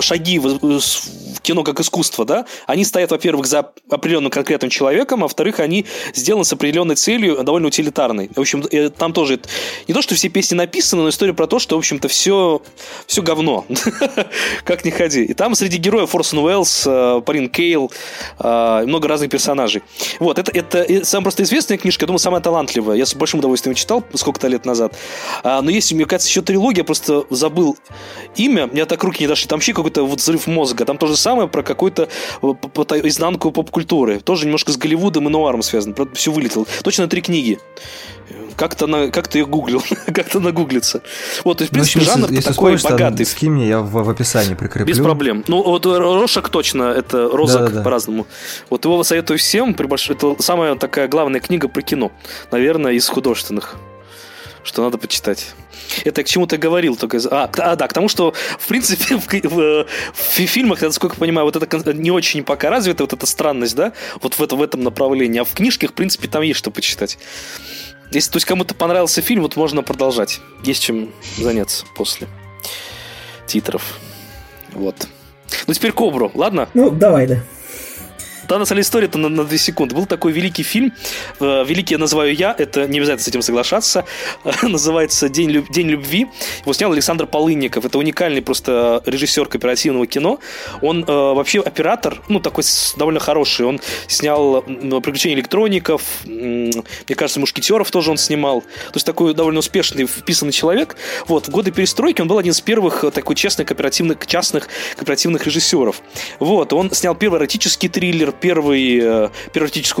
шаги 0.00 0.38
в, 0.38 0.58
в 0.58 1.40
кино 1.42 1.62
как 1.62 1.80
искусство, 1.80 2.24
да, 2.24 2.46
они 2.66 2.84
стоят, 2.84 3.10
во-первых, 3.10 3.46
за 3.46 3.72
определенным 3.90 4.30
конкретным 4.30 4.70
человеком, 4.70 5.20
а 5.20 5.24
во-вторых, 5.24 5.60
они 5.60 5.86
сделаны 6.14 6.44
с 6.44 6.52
определенной 6.52 6.96
целью, 6.96 7.42
довольно 7.44 7.68
утилитарной. 7.68 8.30
В 8.34 8.40
общем, 8.40 8.64
э, 8.70 8.90
там 8.90 9.12
тоже 9.12 9.40
не 9.86 9.94
то, 9.94 10.02
что 10.02 10.14
все 10.14 10.28
песни 10.28 10.56
написаны, 10.56 11.02
но 11.02 11.08
история 11.10 11.34
про 11.34 11.46
то, 11.46 11.58
что, 11.58 11.76
в 11.76 11.78
общем-то, 11.78 12.08
все, 12.08 12.62
все 13.06 13.22
говно. 13.22 13.66
как 14.64 14.84
ни 14.84 14.90
ходи. 14.90 15.24
И 15.24 15.34
там 15.34 15.54
среди 15.54 15.76
героев 15.78 16.14
Орсон 16.14 16.40
Уэллс, 16.40 16.84
Парин 17.24 17.48
Кейл, 17.48 17.90
много 18.38 19.08
разных 19.08 19.30
персонажей. 19.30 19.82
Вот, 20.20 20.38
это, 20.38 20.50
это 20.52 21.04
самая 21.04 21.24
просто 21.24 21.42
известная 21.42 21.78
книжка, 21.78 22.04
я 22.04 22.06
думаю, 22.06 22.18
самая 22.18 22.40
талантливая. 22.40 22.96
Я 22.96 23.06
с 23.06 23.14
большим 23.14 23.40
удовольствием 23.40 23.74
читал 23.74 24.02
сколько-то 24.14 24.48
лет 24.48 24.64
назад. 24.64 24.94
А, 25.42 25.62
но 25.62 25.70
есть, 25.70 25.92
мне 25.92 26.04
кажется, 26.04 26.28
еще 26.28 26.42
трилогия, 26.42 26.78
я 26.80 26.84
просто 26.84 27.24
забыл 27.30 27.76
имя, 28.36 28.66
мне 28.66 28.84
так 28.84 29.02
руки 29.04 29.22
не 29.22 29.28
дошли. 29.28 29.48
Там 29.48 29.58
вообще 29.58 29.72
какой-то 29.72 30.04
вот 30.04 30.20
взрыв 30.20 30.46
мозга. 30.46 30.84
Там 30.84 30.98
то 30.98 31.06
же 31.06 31.16
самое 31.16 31.48
про 31.48 31.62
какую-то 31.62 32.08
э, 32.42 32.46
изнанку 33.04 33.50
поп-культуры. 33.50 34.20
Тоже 34.20 34.44
немножко 34.44 34.72
с 34.72 34.76
Голливудом 34.76 35.28
и 35.28 35.30
нуаром 35.30 35.62
связано. 35.62 35.94
Все 36.14 36.30
вылетело. 36.32 36.66
Точно 36.82 37.06
три 37.08 37.20
книги. 37.20 37.58
Как-то 38.56 38.86
на, 38.86 39.08
как-то 39.10 39.38
я 39.38 39.44
гуглил, 39.44 39.82
как-то 40.06 40.40
нагуглится. 40.40 41.02
Вот, 41.44 41.58
то 41.58 41.62
есть, 41.62 41.72
в 41.72 41.76
Ну, 41.76 41.82
принципе, 41.82 42.00
общем, 42.00 42.12
жанр 42.12 42.30
если 42.30 42.48
такой 42.52 42.76
вспомнишь, 42.76 42.82
богатый. 43.00 43.26
скинь 43.26 43.50
мне, 43.50 43.68
я 43.68 43.80
в, 43.80 44.03
в 44.04 44.10
описании 44.10 44.54
прикреплю. 44.54 44.86
Без 44.86 44.98
проблем. 44.98 45.44
Ну, 45.48 45.62
вот 45.62 45.86
Рошак 45.86 46.48
точно, 46.48 46.84
это 46.84 47.28
Розак 47.28 47.64
Да-да-да. 47.64 47.82
по-разному. 47.82 48.26
Вот 48.70 48.84
его 48.84 49.02
советую 49.04 49.38
всем. 49.38 49.74
Это 49.74 50.36
самая 50.40 50.76
такая 50.76 51.08
главная 51.08 51.40
книга 51.40 51.68
про 51.68 51.82
кино. 51.82 52.12
Наверное, 52.50 52.92
из 52.92 53.08
художественных. 53.08 53.76
Что 54.62 54.82
надо 54.82 54.96
почитать. 54.96 55.54
Это 56.04 56.22
я 56.22 56.24
к 56.24 56.26
чему-то 56.26 56.56
говорил 56.56 56.96
только. 56.96 57.18
А, 57.30 57.50
а, 57.58 57.76
да, 57.76 57.86
к 57.86 57.92
тому, 57.92 58.08
что, 58.08 58.32
в 58.58 58.66
принципе, 58.66 59.16
в, 59.18 59.26
в- 59.26 59.86
в 60.12 60.22
фильмах, 60.22 60.80
я 60.82 60.88
насколько 60.88 61.16
понимаю, 61.16 61.44
вот 61.44 61.56
это 61.56 61.92
не 61.92 62.10
очень 62.10 62.42
пока 62.42 62.70
развита, 62.70 63.02
вот 63.02 63.12
эта 63.12 63.26
странность, 63.26 63.76
да, 63.76 63.92
вот 64.22 64.34
в, 64.34 64.42
это, 64.42 64.56
в 64.56 64.62
этом 64.62 64.82
направлении. 64.82 65.40
А 65.40 65.44
в 65.44 65.52
книжках, 65.52 65.90
в 65.90 65.94
принципе, 65.94 66.28
там 66.28 66.42
есть 66.42 66.58
что 66.58 66.70
почитать. 66.70 67.18
Если, 68.10 68.30
то 68.30 68.36
есть, 68.36 68.46
кому-то 68.46 68.74
понравился 68.74 69.20
фильм, 69.22 69.42
вот 69.42 69.56
можно 69.56 69.82
продолжать. 69.82 70.40
Есть 70.62 70.82
чем 70.82 71.10
заняться 71.36 71.84
после 71.96 72.28
титров. 73.46 73.98
Вот. 74.72 75.08
Ну, 75.66 75.74
теперь 75.74 75.92
Кобру, 75.92 76.30
ладно? 76.34 76.68
Ну, 76.74 76.90
давай, 76.90 77.26
да. 77.26 77.38
Да, 78.48 78.58
на 78.58 78.64
самом 78.66 78.76
деле 78.76 78.82
история-то 78.82 79.18
на, 79.18 79.28
на 79.28 79.44
2 79.44 79.56
секунды. 79.56 79.94
Был 79.94 80.06
такой 80.06 80.32
великий 80.32 80.62
фильм, 80.62 80.92
э, 81.40 81.64
великий 81.64 81.94
я 81.94 81.98
называю 81.98 82.34
я, 82.34 82.54
это 82.56 82.86
не 82.86 82.98
обязательно 82.98 83.24
с 83.24 83.28
этим 83.28 83.42
соглашаться, 83.42 84.04
называется 84.62 85.28
«День, 85.28 85.50
люб- 85.50 85.70
День 85.70 85.88
любви». 85.88 86.26
Его 86.62 86.72
снял 86.74 86.92
Александр 86.92 87.26
Полынников. 87.26 87.84
Это 87.84 87.98
уникальный 87.98 88.42
просто 88.42 89.02
режиссер 89.06 89.46
кооперативного 89.46 90.06
кино. 90.06 90.40
Он 90.82 91.04
э, 91.04 91.06
вообще 91.06 91.60
оператор, 91.60 92.22
ну, 92.28 92.40
такой 92.40 92.64
довольно 92.96 93.20
хороший. 93.20 93.64
Он 93.66 93.80
снял 94.08 94.62
«Приключения 94.62 95.36
электроников», 95.36 96.02
м, 96.26 96.70
мне 96.70 97.16
кажется, 97.16 97.40
«Мушкетеров» 97.40 97.90
тоже 97.90 98.10
он 98.10 98.18
снимал. 98.18 98.60
То 98.60 98.94
есть 98.94 99.06
такой 99.06 99.32
довольно 99.34 99.60
успешный, 99.60 100.06
вписанный 100.06 100.52
человек. 100.52 100.96
Вот, 101.28 101.48
в 101.48 101.50
годы 101.50 101.70
перестройки 101.70 102.20
он 102.20 102.28
был 102.28 102.38
один 102.38 102.52
из 102.52 102.60
первых 102.60 103.04
э, 103.04 103.10
такой 103.10 103.36
честных 103.36 103.68
кооперативных, 103.68 104.26
частных 104.26 104.68
кооперативных 104.96 105.46
режиссеров. 105.46 106.02
Вот, 106.40 106.72
он 106.74 106.90
снял 106.92 107.14
первый 107.14 107.38
эротический 107.38 107.88
триллер, 107.88 108.33
первый, 108.40 109.00
э, 109.02 109.30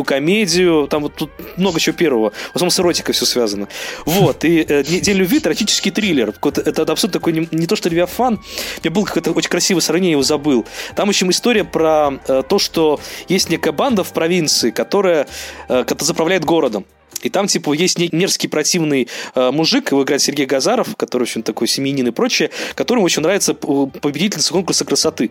комедию, 0.04 0.86
там 0.88 1.02
вот 1.02 1.14
тут 1.14 1.30
много 1.56 1.80
чего 1.80 1.96
первого. 1.96 2.30
В 2.30 2.56
основном 2.56 2.70
с 2.70 2.80
эротикой 2.80 3.14
все 3.14 3.26
связано. 3.26 3.68
Вот, 4.04 4.44
и 4.44 4.64
э, 4.68 4.82
«День 4.82 5.16
любви»— 5.16 5.40
эротический 5.44 5.90
триллер. 5.90 6.34
Это, 6.42 6.60
это 6.60 6.82
абсолютно 6.92 7.20
такой, 7.20 7.32
не, 7.32 7.66
то 7.66 7.76
что 7.76 7.88
Левиафан, 7.88 8.34
у 8.34 8.38
меня 8.82 8.90
было 8.90 9.04
какое-то 9.04 9.32
очень 9.32 9.50
красивое 9.50 9.80
сравнение, 9.80 10.12
его 10.12 10.22
забыл. 10.22 10.66
Там, 10.94 11.06
в 11.06 11.10
общем, 11.10 11.30
история 11.30 11.64
про 11.64 12.18
э, 12.28 12.42
то, 12.48 12.58
что 12.58 13.00
есть 13.28 13.50
некая 13.50 13.72
банда 13.72 14.04
в 14.04 14.12
провинции, 14.12 14.70
которая 14.70 15.26
э, 15.68 15.84
заправляет 16.00 16.44
городом. 16.44 16.84
И 17.22 17.30
там, 17.30 17.46
типа, 17.46 17.72
есть 17.72 17.98
мерзкий 18.12 18.48
противный 18.48 19.08
э, 19.34 19.50
мужик, 19.50 19.92
его 19.92 20.02
играет 20.02 20.20
Сергей 20.20 20.44
Газаров, 20.44 20.94
который 20.96 21.22
очень 21.22 21.42
такой 21.42 21.68
семьянин 21.68 22.08
и 22.08 22.10
прочее, 22.10 22.50
которому 22.74 23.06
очень 23.06 23.22
нравится 23.22 23.54
п- 23.54 23.86
победительница 24.00 24.52
конкурса 24.52 24.84
красоты. 24.84 25.30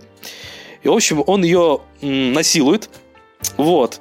И, 0.84 0.88
в 0.88 0.94
общем, 0.94 1.24
он 1.26 1.44
ее 1.44 1.80
насилует, 2.02 2.90
вот, 3.58 4.00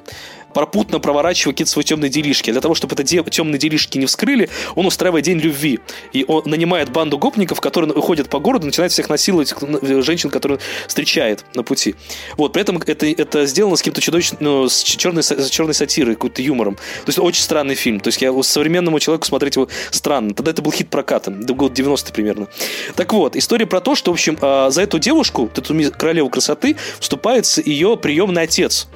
пропутно 0.53 1.01
проворачивая 1.01 1.53
какие-то 1.53 1.71
свои 1.71 1.85
темные 1.85 2.11
делишки. 2.11 2.51
Для 2.51 2.61
того, 2.61 2.75
чтобы 2.75 2.95
это 2.95 3.03
де- 3.03 3.23
темные 3.23 3.59
делишки 3.59 3.99
не 3.99 4.07
вскрыли, 4.07 4.49
он 4.75 4.87
устраивает 4.87 5.25
день 5.25 5.39
любви. 5.39 5.81
И 6.13 6.25
он 6.27 6.43
нанимает 6.47 6.91
банду 6.91 7.19
гопников, 7.19 7.61
которые 7.61 7.93
ходят 8.01 8.29
по 8.29 8.39
городу, 8.39 8.67
начинают 8.67 8.93
всех 8.93 9.09
насиловать 9.09 9.55
э, 9.61 10.03
женщин, 10.03 10.31
которые 10.31 10.59
встречает 10.87 11.45
на 11.55 11.63
пути. 11.63 11.95
Вот, 12.37 12.53
при 12.53 12.63
этом 12.63 12.79
это, 12.79 13.07
это 13.07 13.47
сделано 13.47 13.77
с 13.77 13.81
каким-то 13.81 14.01
чудовищным, 14.01 14.39
ну, 14.41 14.69
с 14.69 14.83
черной, 14.83 15.23
с 15.23 15.49
черной 15.51 15.75
сатирой, 15.75 16.15
каким-то 16.15 16.43
юмором. 16.43 16.75
То 16.75 17.09
есть 17.09 17.19
очень 17.19 17.43
странный 17.43 17.75
фильм. 17.75 18.01
То 18.01 18.09
есть 18.09 18.21
я 18.23 18.33
современному 18.43 18.99
человеку 18.99 19.27
смотреть 19.27 19.57
его 19.57 19.69
странно. 19.91 20.35
Тогда 20.35 20.51
это 20.51 20.63
был 20.63 20.73
хит 20.73 20.89
прокатом. 20.91 21.41
Это 21.41 21.55
год 21.55 21.73
90 21.73 22.13
примерно. 22.13 22.49
Так 22.97 23.13
вот, 23.13 23.37
история 23.37 23.67
про 23.67 23.81
то, 23.81 23.95
что, 23.95 24.11
в 24.11 24.15
общем, 24.15 24.39
а, 24.41 24.71
за 24.71 24.83
эту 24.83 24.99
девушку, 24.99 25.51
эту 25.55 25.75
королеву 25.93 26.29
красоты, 26.29 26.77
вступается 27.01 27.63
ее 27.65 27.97
приемный 27.97 28.43
отец. 28.43 28.89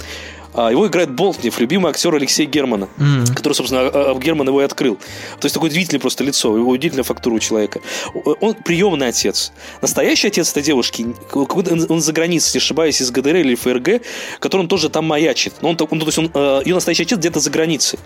А, 0.57 0.71
Его 0.71 0.87
играет 0.87 1.11
Болтнев, 1.11 1.59
любимый 1.61 1.91
актер 1.91 2.15
Алексея 2.15 2.47
Германа, 2.47 2.89
который, 3.35 3.53
собственно, 3.53 3.83
а- 3.83 4.13
а 4.13 4.19
Герман 4.19 4.49
его 4.49 4.63
и 4.63 4.65
открыл. 4.65 4.97
То 5.39 5.45
есть 5.45 5.55
такое 5.55 5.71
удивительное 5.71 6.01
просто 6.01 6.25
лицо, 6.25 6.57
его 6.57 6.71
удивительная 6.71 7.05
фактура 7.05 7.35
у 7.35 7.39
человека. 7.39 7.81
Он 8.41 8.55
приемный 8.55 9.09
отец. 9.09 9.53
Настоящий 9.83 10.29
отец 10.29 10.51
этой 10.51 10.63
девушки, 10.63 11.15
он 11.33 12.01
за 12.01 12.13
границей, 12.13 12.53
не 12.55 12.59
ошибаюсь, 12.59 13.03
из 13.03 13.11
ГДР 13.11 13.37
или 13.37 13.55
ФРГ, 13.55 14.03
который 14.41 14.63
он 14.63 14.69
тоже 14.69 14.89
там 14.89 15.05
маячит. 15.05 15.55
Но 15.61 15.69
он, 15.71 15.77
он, 15.79 16.01
то 16.01 16.07
есть 16.07 16.19
он, 16.19 16.31
э, 16.33 16.63
ее 16.65 16.75
настоящий 16.75 17.03
отец 17.03 17.19
где-то 17.19 17.41
за 17.41 17.51
границей. 17.51 17.99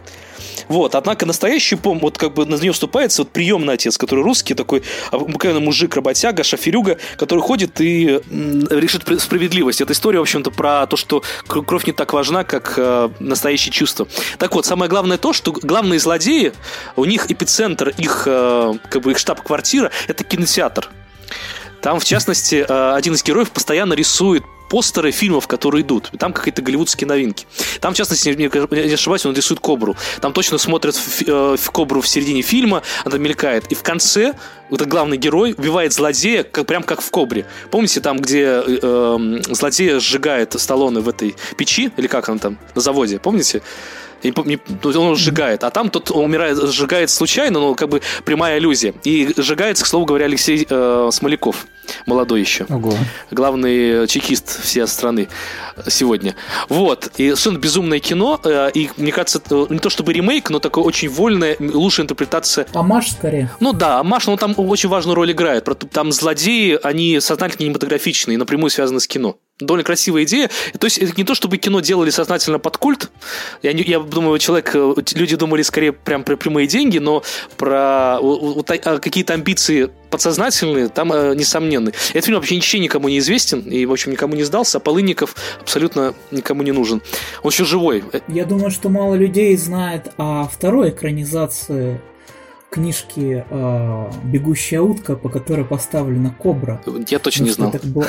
Вот, 0.71 0.95
однако 0.95 1.27
настоящий 1.27 1.75
пом, 1.75 1.99
вот 1.99 2.17
как 2.17 2.33
бы 2.33 2.47
на 2.47 2.55
нее 2.55 2.71
вступается 2.71 3.23
вот 3.23 3.33
приемный 3.33 3.75
отец, 3.75 3.99
который 3.99 4.23
русский, 4.23 4.55
такой 4.55 4.85
обыкновенный 5.11 5.61
мужик, 5.61 5.97
работяга, 5.97 6.45
шоферюга, 6.45 6.97
который 7.17 7.41
ходит 7.41 7.81
и 7.81 8.21
решит 8.71 9.05
пр- 9.05 9.19
справедливость. 9.19 9.81
Эта 9.81 9.95
история, 9.95 10.21
в 10.21 10.23
общем-то, 10.23 10.53
про 10.53 10.87
то, 10.87 10.97
что 10.97 11.25
кр- 11.49 11.65
кровь 11.65 11.89
не 11.89 11.93
так 11.93 12.13
важна, 12.13 12.45
как 12.45 12.75
э, 12.77 13.09
настоящее 13.19 13.73
чувство. 13.73 14.07
Так 14.39 14.55
вот, 14.55 14.65
самое 14.65 14.89
главное 14.89 15.19
то, 15.19 15.33
что 15.33 15.51
главные 15.51 15.99
злодеи, 15.99 16.53
у 16.95 17.05
них 17.05 17.29
эпицентр, 17.29 17.89
их, 17.89 18.23
э, 18.27 18.75
как 18.89 19.03
бы 19.03 19.11
их 19.11 19.19
штаб-квартира, 19.19 19.91
это 20.07 20.23
кинотеатр. 20.23 20.89
Там, 21.83 21.99
в 21.99 22.05
частности, 22.05 22.65
э, 22.69 22.95
один 22.95 23.15
из 23.15 23.25
героев 23.25 23.51
постоянно 23.51 23.95
рисует 23.95 24.45
постеры 24.71 25.11
фильмов, 25.11 25.47
которые 25.47 25.83
идут. 25.83 26.11
Там 26.19 26.33
какие-то 26.33 26.63
голливудские 26.63 27.09
новинки. 27.09 27.47
Там, 27.81 27.93
в 27.93 27.97
частности, 27.97 28.29
не, 28.31 28.45
не- 28.45 28.95
ошибаюсь, 28.95 29.27
он 29.27 29.35
рисует 29.35 29.61
кобру. 29.61 29.97
Там 30.21 30.33
точно 30.33 30.57
смотрят 30.57 30.95
в, 30.95 31.23
э, 31.27 31.57
в 31.59 31.71
кобру 31.73 32.01
в 32.01 32.09
середине 32.09 32.43
фильма, 32.43 32.83
она 33.05 33.19
мелькает. 33.19 33.67
И 33.67 33.75
в 33.75 33.83
конце 33.83 34.35
этот 34.71 34.89
главный 34.89 35.17
герой 35.17 35.55
убивает 35.59 35.93
злодея, 35.93 36.45
как, 36.45 36.67
прям 36.67 36.85
как 36.85 37.01
в 37.01 37.11
Кобре. 37.11 37.45
Помните 37.71 38.01
там, 38.01 38.19
где 38.19 38.45
э, 38.45 38.79
эм, 38.83 39.43
злодея 39.43 39.99
сжигает 39.99 40.55
Сталлоне 40.59 41.01
в 41.01 41.09
этой 41.09 41.35
печи, 41.57 41.91
или 41.97 42.07
как 42.07 42.29
он 42.29 42.39
там, 42.39 42.57
на 42.75 42.81
заводе, 42.81 43.19
помните? 43.19 43.63
Есть 44.23 44.37
он 44.97 45.17
сжигает, 45.17 45.65
а 45.65 45.71
там 45.71 45.89
тот 45.89 46.11
умирает, 46.11 46.59
сжигает 46.71 47.11
случайно, 47.11 47.59
но 47.59 47.75
как 47.75 47.89
бы 47.89 48.03
прямая 48.25 48.59
иллюзия. 48.59 48.95
И 49.03 49.33
сжигается, 49.37 49.85
к 49.85 49.87
слову 49.87 50.05
говоря, 50.05 50.27
Алексей 50.27 50.67
э, 50.69 51.09
Смоляков, 51.11 51.67
молодой 52.07 52.41
еще 52.41 52.65
Ого. 52.69 52.95
главный 53.31 54.07
чекист 54.07 54.60
всей 54.61 54.87
страны 54.87 55.29
сегодня. 55.89 56.35
Вот. 56.69 57.11
И 57.17 57.29
совершенно 57.29 57.59
безумное 57.59 57.99
кино. 57.99 58.41
э, 58.45 58.71
И 58.75 58.91
мне 58.97 59.13
кажется, 59.13 59.41
не 59.69 59.79
то 59.79 59.91
чтобы 59.91 60.13
ремейк, 60.13 60.51
но 60.51 60.59
такая 60.59 60.85
очень 60.85 61.09
вольная, 61.09 61.57
лучшая 61.59 62.05
интерпретация. 62.05 62.67
Амаш 62.75 63.13
скорее. 63.13 63.51
Ну 63.61 63.73
да, 63.73 64.03
Маш, 64.03 64.27
ну 64.27 64.37
там 64.37 64.55
очень 64.57 64.89
важную 64.89 65.15
роль 65.15 65.33
играет. 65.33 65.69
Там 65.93 66.13
злодеи, 66.13 66.79
они 66.83 67.21
сознательно 67.21 67.59
кинематографичные, 67.59 68.39
напрямую 68.39 68.71
связаны 68.71 69.01
с 69.01 69.07
кино. 69.07 69.37
Довольно 69.61 69.85
красивая 69.85 70.25
идея. 70.25 70.51
То 70.79 70.87
есть 70.87 70.99
это 70.99 71.13
не 71.17 71.25
то, 71.25 71.35
чтобы 71.35 71.59
кино 71.59 71.81
делали 71.81 72.11
сознательно 72.11 72.59
под 72.59 72.77
культ. 72.77 73.11
Я, 73.63 73.73
не- 73.73 73.83
я 73.83 74.01
думаю, 74.01 74.39
человек, 74.39 74.71
э, 74.75 74.95
люди 75.15 75.37
думали 75.37 75.63
скорее 75.63 75.93
прям 75.93 76.25
про 76.25 76.37
прямые 76.37 76.67
деньги, 76.67 76.99
но 76.99 77.23
про 77.57 78.19
вот 78.21 78.71
а, 78.71 78.99
какие-то 78.99 79.35
амбиции 79.35 79.91
подсознательные 80.11 80.89
там 80.89 81.13
э, 81.13 81.35
несомненны. 81.35 81.93
Этот 82.11 82.25
фильм 82.25 82.39
вообще 82.39 82.57
ничего 82.57 82.83
никому 82.83 83.09
не 83.09 83.19
известен 83.19 83.61
и, 83.61 83.87
в 83.87 83.93
общем, 83.93 84.13
никому 84.13 84.35
не 84.35 84.43
сдался, 84.43 84.79
а 84.79 84.81
Полынников 84.81 85.37
абсолютно 85.61 86.15
никому 86.31 86.63
не 86.63 86.73
нужен. 86.73 87.01
Он 87.43 87.51
еще 87.51 87.65
живой. 87.65 88.03
Я 88.29 88.45
думаю, 88.45 88.71
что 88.71 88.89
мало 88.89 89.15
людей 89.15 89.57
знает 89.57 90.13
о 90.17 90.49
второй 90.49 90.91
экранизации 90.91 92.01
книжки 92.71 93.45
э, 93.49 94.11
«Бегущая 94.25 94.81
утка», 94.81 95.17
по 95.17 95.29
которой 95.29 95.65
поставлена 95.65 96.31
«Кобра». 96.31 96.81
Я 97.09 97.19
точно 97.19 97.45
не 97.45 97.51
знал. 97.51 97.73
Это 97.73 97.87
была, 97.87 98.07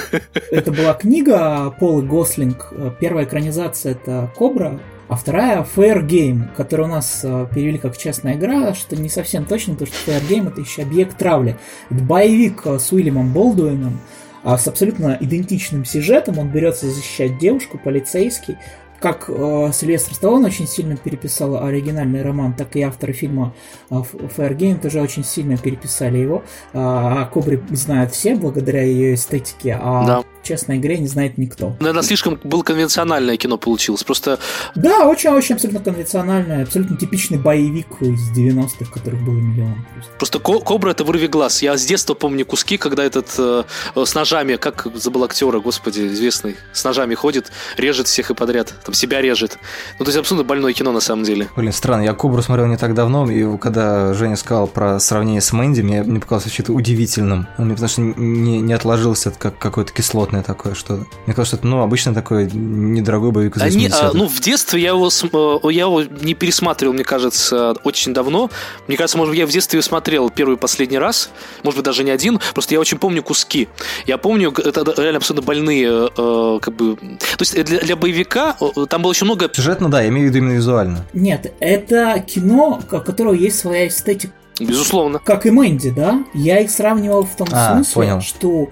это 0.52 0.72
была 0.72 0.94
книга 0.94 1.72
Пола 1.80 2.02
Гослинг. 2.02 2.74
Первая 3.00 3.26
экранизация 3.26 3.94
это 3.94 4.32
Кобра, 4.36 4.80
а 5.12 5.18
вторая 5.18 5.68
Fair 5.76 6.08
Game, 6.08 6.56
которую 6.56 6.88
у 6.88 6.92
нас 6.92 7.20
э, 7.24 7.46
перевели 7.54 7.78
как 7.78 7.98
частная 7.98 8.36
игра, 8.36 8.74
что 8.74 8.96
не 8.96 9.10
совсем 9.10 9.44
точно, 9.46 9.74
потому 9.74 9.92
что 9.92 10.10
Fair 10.10 10.22
Game 10.30 10.48
это 10.48 10.62
еще 10.62 10.84
объект 10.84 11.18
травли. 11.18 11.58
Это 11.90 12.02
боевик 12.02 12.62
э, 12.64 12.80
с 12.80 12.94
Уильямом 12.94 13.34
Болдуином, 13.34 14.00
а 14.44 14.58
с 14.58 14.70
абсолютно 14.70 15.18
идентичным 15.20 15.84
сюжетом. 15.84 16.40
Он 16.40 16.48
берется 16.48 16.90
защищать 16.90 17.38
девушку, 17.40 17.78
полицейский. 17.78 18.56
Как 19.02 19.26
э, 19.30 19.72
Сильвестр 19.74 20.14
Сталлоне 20.14 20.46
очень 20.46 20.68
сильно 20.68 20.96
переписал 20.96 21.64
оригинальный 21.64 22.22
роман, 22.22 22.54
так 22.54 22.76
и 22.76 22.82
авторы 22.84 23.14
фильма 23.14 23.54
э, 23.90 23.96
Game 23.96 24.80
тоже 24.80 25.02
очень 25.02 25.24
сильно 25.24 25.58
переписали 25.58 26.20
его. 26.20 26.44
А, 26.74 27.24
О 27.24 27.26
Кобре 27.26 27.62
знают 27.72 28.12
все 28.12 28.36
благодаря 28.36 28.84
ее 28.84 29.16
эстетике, 29.16 29.80
а 29.82 30.06
Да. 30.06 30.24
В 30.52 30.54
частной 30.54 30.78
игре 30.78 30.98
не 30.98 31.08
знает 31.08 31.38
никто. 31.38 31.78
Наверное, 31.80 32.04
слишком 32.04 32.38
было 32.44 32.62
конвенциональное 32.62 33.38
кино 33.38 33.58
получилось. 33.58 34.04
Просто 34.04 34.38
Да, 34.76 35.08
очень-очень 35.08 35.56
абсолютно 35.56 35.80
конвенциональный, 35.82 36.64
абсолютно 36.64 36.98
типичный 36.98 37.38
боевик 37.38 37.88
из 38.02 38.32
90-х, 38.38 38.92
которых 38.92 39.24
было 39.24 39.36
миллион. 39.36 39.76
просто. 39.94 40.12
Просто 40.18 40.40
Ко- 40.40 40.60
Кобра 40.60 40.92
это 40.92 41.04
вырви 41.06 41.28
глаз. 41.28 41.62
Я 41.62 41.78
с 41.78 41.86
детства 41.86 42.16
помню 42.16 42.46
куски, 42.46 42.78
когда 42.78 43.04
этот 43.04 43.28
э, 43.38 43.64
э, 43.96 44.06
с 44.06 44.14
ножами, 44.14 44.58
как 44.58 44.88
забыл 44.96 45.24
актера, 45.24 45.60
господи, 45.60 46.08
известный, 46.08 46.58
с 46.74 46.84
ножами 46.84 47.16
ходит, 47.16 47.52
режет 47.78 48.08
всех 48.08 48.32
и 48.32 48.34
подряд, 48.34 48.74
там 48.84 48.94
себя 48.94 49.22
режет. 49.22 49.58
Ну, 50.00 50.06
то 50.06 50.10
есть 50.10 50.18
абсолютно 50.20 50.48
больное 50.48 50.74
кино 50.74 50.92
на 50.92 51.00
самом 51.00 51.24
деле. 51.24 51.48
Блин, 51.56 51.72
странно, 51.72 52.02
я 52.04 52.14
Кобру 52.14 52.42
смотрел 52.42 52.68
не 52.68 52.78
так 52.78 52.94
давно, 52.94 53.30
и 53.32 53.58
когда 53.58 54.14
Женя 54.14 54.36
сказал 54.36 54.68
про 54.68 55.00
сравнение 55.00 55.40
с 55.42 55.54
Мэнди, 55.54 55.82
мне, 55.82 56.04
мне 56.04 56.20
показалось 56.20 56.52
что-то 56.54 56.74
удивительным. 56.74 57.48
Он 57.58 57.66
мне 57.68 57.76
потому 57.76 57.90
что 57.90 58.02
не, 58.02 58.60
не 58.60 58.74
отложился 58.74 59.30
это 59.30 59.40
как 59.40 59.58
какое-то 59.60 59.94
кислотное 59.94 60.41
такое 60.44 60.74
что-то. 60.74 61.06
Мне 61.26 61.36
кажется, 61.36 61.58
это, 61.58 61.68
ну, 61.68 61.82
обычно 61.82 62.14
такой 62.14 62.50
недорогой 62.52 63.32
боевик 63.32 63.58
из 63.58 63.62
Они, 63.62 63.88
80-х. 63.88 64.10
а, 64.10 64.12
ну, 64.14 64.28
в 64.28 64.40
детстве 64.40 64.82
я 64.82 64.90
его, 64.90 65.08
э, 65.08 65.72
я 65.72 65.82
его 65.84 66.02
не 66.04 66.34
пересматривал, 66.34 66.94
мне 66.94 67.04
кажется, 67.04 67.74
очень 67.84 68.14
давно. 68.14 68.50
Мне 68.88 68.98
кажется, 68.98 69.18
может 69.18 69.32
быть, 69.32 69.40
я 69.40 69.46
в 69.48 69.50
детстве 69.50 69.78
его 69.78 69.84
смотрел 69.84 70.30
первый 70.30 70.56
и 70.56 70.58
последний 70.58 70.98
раз. 71.00 71.30
Может 71.64 71.78
быть, 71.78 71.86
даже 71.86 72.04
не 72.04 72.12
один. 72.12 72.40
Просто 72.54 72.74
я 72.74 72.80
очень 72.80 72.98
помню 72.98 73.24
куски. 73.24 73.68
Я 74.06 74.18
помню, 74.18 74.52
это 74.52 74.84
реально 75.02 75.18
абсолютно 75.18 75.46
больные, 75.48 76.10
э, 76.18 76.60
как 76.62 76.76
бы... 76.76 76.96
То 76.96 77.42
есть 77.42 77.64
для, 77.66 77.80
для 77.80 77.96
боевика 77.96 78.56
э, 78.60 78.86
там 78.90 79.02
было 79.02 79.12
очень 79.12 79.26
много 79.26 79.50
Сюжетно, 79.54 79.90
да, 79.90 80.02
я 80.02 80.10
имею 80.10 80.28
в 80.28 80.30
виду 80.30 80.40
именно 80.40 80.54
визуально. 80.58 81.06
Нет, 81.14 81.54
это 81.60 82.20
кино, 82.28 82.80
у 82.92 83.00
которого 83.00 83.34
есть 83.34 83.60
своя 83.60 83.88
эстетика, 83.88 84.34
Безусловно. 84.60 85.20
как 85.20 85.46
и 85.46 85.52
Мэнди, 85.52 85.90
да? 85.90 86.24
Я 86.34 86.60
их 86.60 86.70
сравнивал 86.70 87.24
в 87.26 87.36
том 87.36 87.48
А, 87.52 87.74
смысле, 87.76 87.94
понял. 87.94 88.22
что 88.22 88.70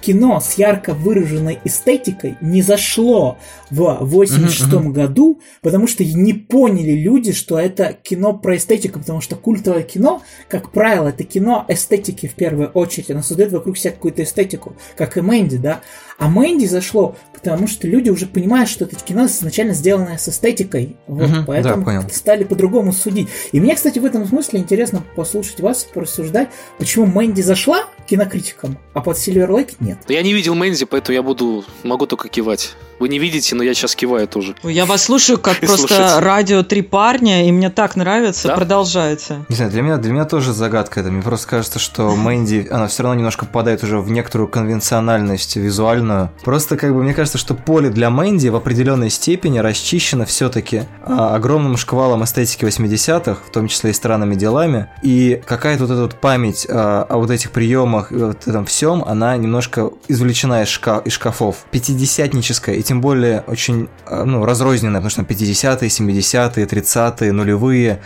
кино 0.00 0.40
с 0.40 0.54
ярко 0.54 0.94
выраженной 0.94 1.58
эстетикой 1.64 2.36
не 2.40 2.62
зашло 2.62 3.38
в 3.70 3.98
86 4.00 4.72
году, 4.92 5.40
потому 5.60 5.86
что 5.86 6.04
не 6.04 6.34
поняли 6.34 6.92
люди, 6.92 7.32
что 7.32 7.58
это 7.58 7.92
кино 7.92 8.34
про 8.34 8.56
эстетику, 8.56 9.00
потому 9.00 9.20
что 9.20 9.36
культовое 9.36 9.82
кино, 9.82 10.22
как 10.48 10.70
правило, 10.70 11.08
это 11.08 11.24
кино 11.24 11.64
эстетики 11.68 12.26
в 12.26 12.34
первую 12.34 12.68
очередь, 12.68 13.10
оно 13.10 13.22
создает 13.22 13.52
вокруг 13.52 13.78
себя 13.78 13.92
какую-то 13.92 14.22
эстетику, 14.22 14.76
как 14.96 15.16
и 15.16 15.20
Мэнди, 15.20 15.56
да. 15.56 15.80
А 16.22 16.28
Мэнди 16.28 16.66
зашло, 16.66 17.16
потому 17.32 17.66
что 17.66 17.88
люди 17.88 18.08
уже 18.08 18.26
понимают, 18.26 18.70
что 18.70 18.84
это 18.84 18.94
кино 18.94 19.26
изначально 19.26 19.74
сделанное 19.74 20.18
с 20.18 20.28
эстетикой, 20.28 20.94
вот, 21.08 21.28
да, 21.28 21.42
поэтому 21.44 21.84
понял. 21.84 22.04
стали 22.12 22.44
по-другому 22.44 22.92
судить. 22.92 23.26
И 23.50 23.58
мне, 23.58 23.74
кстати, 23.74 23.98
в 23.98 24.04
этом 24.04 24.24
смысле 24.28 24.60
интересно 24.60 25.02
послушать 25.16 25.58
вас, 25.58 25.82
порассуждать, 25.82 26.48
почему 26.78 27.06
Мэнди 27.06 27.40
зашла 27.40 27.86
кинокритикам, 28.06 28.78
а 28.94 29.00
под 29.00 29.16
Silver 29.16 29.48
Lake 29.48 29.74
нет. 29.80 29.98
Я 30.06 30.22
не 30.22 30.32
видел 30.32 30.54
Мэнзи, 30.54 30.84
поэтому 30.84 31.14
я 31.14 31.24
буду, 31.24 31.64
могу 31.82 32.06
только 32.06 32.28
кивать. 32.28 32.76
Вы 33.02 33.08
не 33.08 33.18
видите, 33.18 33.56
но 33.56 33.64
я 33.64 33.74
сейчас 33.74 33.96
киваю 33.96 34.28
тоже. 34.28 34.54
Я 34.62 34.86
вас 34.86 35.02
слушаю 35.02 35.36
как 35.36 35.58
И 35.60 35.66
просто 35.66 36.20
радио 36.20 36.62
«Три 36.62 36.82
парня», 36.82 37.48
и 37.48 37.50
мне 37.50 37.68
так 37.68 37.96
нравится. 37.96 38.46
Да? 38.46 38.54
Продолжайте. 38.54 39.44
Не 39.48 39.56
знаю, 39.56 39.72
для 39.72 39.82
меня, 39.82 39.96
для 39.96 40.12
меня 40.12 40.24
тоже 40.24 40.52
загадка 40.52 41.00
это. 41.00 41.10
Мне 41.10 41.20
просто 41.20 41.48
кажется, 41.48 41.80
что 41.80 42.14
Мэнди, 42.16 42.68
она 42.70 42.86
все 42.86 43.02
равно 43.02 43.18
немножко 43.18 43.44
попадает 43.44 43.82
уже 43.82 43.98
в 43.98 44.08
некоторую 44.12 44.46
конвенциональность 44.46 45.56
визуальную. 45.56 46.30
Просто 46.44 46.76
как 46.76 46.94
бы 46.94 47.02
мне 47.02 47.12
кажется, 47.12 47.38
что 47.38 47.54
поле 47.54 47.90
для 47.90 48.08
Мэнди 48.08 48.46
в 48.46 48.54
определенной 48.54 49.10
степени 49.10 49.58
расчищено 49.58 50.24
все-таки 50.24 50.84
огромным 51.04 51.76
шквалом 51.78 52.22
эстетики 52.22 52.64
80-х, 52.64 53.40
в 53.44 53.50
том 53.50 53.66
числе 53.66 53.90
и 53.90 53.94
странными 53.94 54.36
делами. 54.36 54.90
И 55.02 55.42
какая-то 55.44 55.86
вот 55.86 55.92
эта 55.92 56.02
вот 56.02 56.20
память 56.20 56.68
а, 56.70 57.04
о 57.08 57.18
вот 57.18 57.32
этих 57.32 57.50
приемах 57.50 58.12
и 58.12 58.14
вот 58.14 58.46
этом 58.46 58.64
всем, 58.64 59.02
она 59.02 59.36
немножко 59.36 59.90
извлечена 60.06 60.62
из, 60.62 60.68
шка- 60.68 61.02
из 61.04 61.14
шкафов. 61.14 61.64
Пятидесятническая, 61.72 62.76
и 62.76 62.91
тем 62.92 63.00
более 63.00 63.42
очень 63.46 63.88
а, 64.04 64.26
ну, 64.26 64.44
разрозненная, 64.44 65.00
потому 65.00 65.08
что 65.08 65.24
там 65.24 65.34
50-е, 65.34 65.88
70-е, 65.88 66.66
30-е, 66.66 67.32
нулевые. 67.32 68.02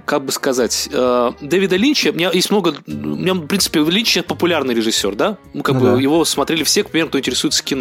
как 0.07 0.25
бы 0.25 0.33
сказать, 0.33 0.89
э, 0.93 1.33
Дэвида 1.41 1.77
Линча, 1.77 2.09
у 2.11 2.13
меня 2.15 2.31
есть 2.33 2.51
много... 2.51 2.75
У 2.87 2.91
меня, 2.91 3.35
в 3.35 3.47
принципе, 3.47 3.81
Линч 3.81 4.19
популярный 4.27 4.75
режиссер, 4.75 5.15
да? 5.15 5.37
Ну, 5.53 5.63
как 5.63 5.75
Ну 5.77 5.81
бы 5.81 5.87
да. 5.97 6.01
его 6.01 6.25
смотрели 6.25 6.63
все, 6.65 6.85
примерно, 6.85 7.11
кто 7.11 7.19
интересуется 7.19 7.63
кино. 7.63 7.74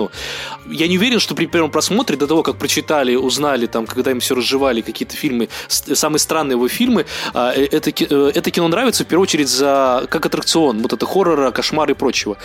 Я 0.70 0.88
не 0.88 0.98
уверен, 0.98 1.20
что 1.20 1.36
при 1.36 1.46
первом 1.46 1.72
просмотре, 1.72 2.18
до 2.18 2.28
того, 2.28 2.44
как 2.44 2.58
прочитали, 2.58 3.16
узнали, 3.16 3.66
там, 3.66 3.86
когда 3.86 4.12
им 4.12 4.20
все 4.20 4.36
разжевали, 4.36 4.82
какие-то 4.82 5.16
фильмы, 5.16 5.50
самые 5.68 6.20
странные 6.20 6.54
его 6.54 6.68
фильмы, 6.68 7.06
а, 7.34 7.54
э, 7.54 7.68
это, 7.72 7.90
э, 7.90 8.32
это 8.36 8.52
кино 8.52 8.68
нравится 8.68 9.04
в 9.04 9.08
первую 9.08 9.24
очередь 9.24 9.50
за 9.50 10.06
как 10.10 10.26
аттракцион, 10.26 10.82
вот 10.82 10.94
это 10.94 11.06
хоррора, 11.06 11.52
кошмар 11.52 11.90
и 11.92 11.94
прочего. 11.94 12.38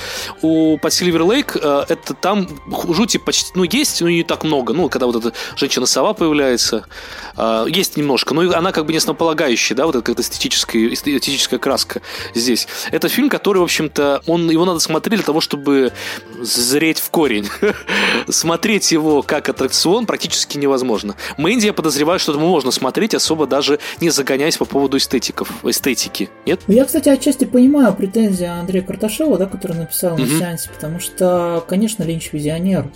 У 0.43 0.79
под 0.79 0.93
Silver 0.93 1.27
Lake 1.27 1.59
э, 1.61 1.85
это 1.89 2.15
там 2.15 2.49
жути 2.89 3.19
почти, 3.19 3.51
ну, 3.55 3.65
есть, 3.65 4.01
но 4.01 4.09
не 4.09 4.25
так 4.25 4.45
много. 4.45 4.73
Ну, 4.73 4.89
когда 4.89 5.07
вот 5.07 5.17
эта 5.17 5.33
женщина-сова 5.57 6.15
появляется, 6.15 6.85
э, 7.37 7.67
есть 7.69 7.97
немножко, 7.97 8.35
но 8.35 8.43
она 8.57 8.73
как 8.73 8.87
бы 8.87 8.93
не 8.93 8.99
основополагающая, 8.99 9.77
да, 9.77 9.87
вот 9.87 9.97
эта 9.97 10.03
какая-то 10.03 10.23
эстетическая, 10.23 10.93
эстетическая 10.93 11.59
краска 11.59 12.03
здесь. 12.35 12.69
Это 12.91 13.09
фильм, 13.09 13.29
который, 13.29 13.59
в 13.59 13.63
общем-то, 13.63 14.23
он, 14.27 14.51
его 14.51 14.65
надо 14.65 14.81
смотреть 14.81 15.19
для 15.19 15.27
того, 15.27 15.41
чтобы 15.41 15.93
зреть 16.41 16.99
в 16.99 17.11
корень. 17.43 17.75
Смотреть 18.29 18.93
его 18.93 19.23
как 19.23 19.49
аттракцион 19.49 20.07
практически 20.07 20.59
невозможно. 20.59 21.17
Мэнди, 21.37 21.67
я 21.67 21.73
подозреваю, 21.73 22.19
что 22.19 22.39
можно 22.39 22.71
смотреть, 22.71 23.15
особо 23.15 23.47
даже 23.47 23.79
не 24.01 24.11
загоняясь 24.11 24.57
по 24.57 24.65
поводу 24.65 24.97
эстетиков, 24.97 25.51
эстетики. 25.65 26.31
Нет? 26.47 26.61
Я, 26.67 26.85
кстати, 26.85 27.09
отчасти 27.09 27.45
понимаю 27.45 27.95
претензии 27.95 28.47
Андрея 28.47 28.83
Карташева, 28.83 29.39
да, 29.39 29.47
который 29.47 29.77
написал 29.77 30.17
на 30.17 30.27
сеансе, 30.27 30.71
потому 30.71 31.01
что, 31.01 31.65
конечно, 31.69 32.03
Линч 32.03 32.33
визионер. 32.33 32.87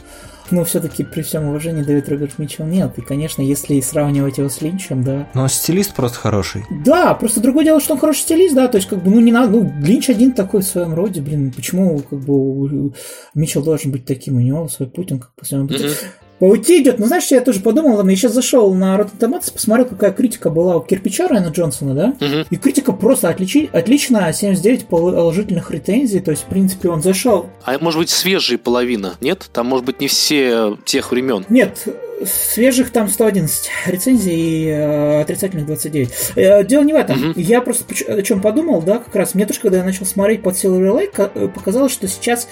Но 0.52 0.64
все-таки 0.64 1.02
при 1.02 1.22
всем 1.22 1.48
уважении 1.48 1.82
Дэвид 1.82 2.08
Роберт 2.10 2.38
Митчелл 2.38 2.66
нет. 2.66 2.98
И, 2.98 3.00
конечно, 3.00 3.40
если 3.40 3.80
сравнивать 3.80 4.36
его 4.36 4.50
с 4.50 4.60
Линчем, 4.60 5.02
да. 5.02 5.26
но 5.32 5.48
стилист 5.48 5.94
просто 5.94 6.18
хороший. 6.18 6.64
Да, 6.84 7.14
просто 7.14 7.40
другое 7.40 7.64
дело, 7.64 7.80
что 7.80 7.94
он 7.94 7.98
хороший 7.98 8.20
стилист, 8.20 8.54
да, 8.54 8.68
то 8.68 8.76
есть, 8.76 8.88
как 8.88 9.02
бы, 9.02 9.10
ну, 9.10 9.20
не 9.20 9.32
надо, 9.32 9.52
ну, 9.52 9.72
Линч 9.80 10.10
один 10.10 10.32
такой 10.32 10.60
в 10.60 10.66
своем 10.66 10.94
роде, 10.94 11.22
блин, 11.22 11.52
почему, 11.56 12.00
как 12.00 12.20
бы, 12.20 12.92
Митчелл 13.34 13.62
должен 13.62 13.90
быть 13.90 14.04
таким, 14.04 14.36
у 14.36 14.40
него 14.40 14.68
свой 14.68 14.88
Путин, 14.88 15.18
как 15.18 15.32
по 15.34 15.46
своему 15.46 15.68
пути. 15.68 15.84
Мгм. 15.84 15.94
По 16.42 16.46
уйти 16.46 16.82
идет, 16.82 16.98
ну, 16.98 17.06
знаешь, 17.06 17.28
я 17.28 17.40
тоже 17.40 17.60
подумал, 17.60 17.98
ладно, 17.98 18.10
я 18.10 18.16
сейчас 18.16 18.32
зашел 18.32 18.74
на 18.74 18.96
Rotten 18.98 19.16
Tomatoes, 19.16 19.52
посмотрел, 19.52 19.86
какая 19.86 20.10
критика 20.10 20.50
была 20.50 20.78
у 20.78 20.80
кирпича 20.80 21.28
Райана 21.28 21.50
Джонсона, 21.50 21.94
да, 21.94 22.06
Мгм. 22.18 22.46
и 22.50 22.56
критика 22.56 22.90
просто 22.92 23.28
отличи, 23.28 23.70
отличная, 23.72 24.32
79 24.32 24.86
положительных 24.86 25.68
претензий, 25.68 26.18
то 26.18 26.32
есть, 26.32 26.42
в 26.42 26.46
принципе, 26.46 26.88
он 26.88 27.00
зашел. 27.00 27.46
А 27.64 27.78
может 27.78 28.00
быть 28.00 28.10
свежие 28.10 28.58
половина, 28.58 29.14
нет? 29.20 29.48
Там 29.52 29.68
может 29.68 29.86
быть 29.86 30.00
не 30.00 30.08
все 30.08 30.76
тех 30.84 31.12
времен. 31.12 31.46
Нет, 31.48 31.86
свежих 32.26 32.90
там 32.90 33.08
111 33.08 33.70
рецензий 33.86 34.34
и 34.34 34.66
э, 34.66 35.20
отрицательных 35.20 35.66
29. 35.66 36.10
Э, 36.34 36.64
дело 36.64 36.82
не 36.82 36.92
в 36.92 36.96
этом. 36.96 37.20
Мгм. 37.20 37.32
Я 37.36 37.60
просто 37.60 37.84
о 38.12 38.22
чем 38.22 38.40
подумал, 38.40 38.82
да, 38.82 38.98
как 38.98 39.14
раз. 39.14 39.34
Мне 39.36 39.46
тоже, 39.46 39.60
когда 39.60 39.78
я 39.78 39.84
начал 39.84 40.06
смотреть 40.06 40.42
под 40.42 40.56
Silver 40.56 40.92
Lake, 40.92 41.30
э, 41.34 41.48
показалось, 41.48 41.92
что 41.92 42.08
сейчас 42.08 42.48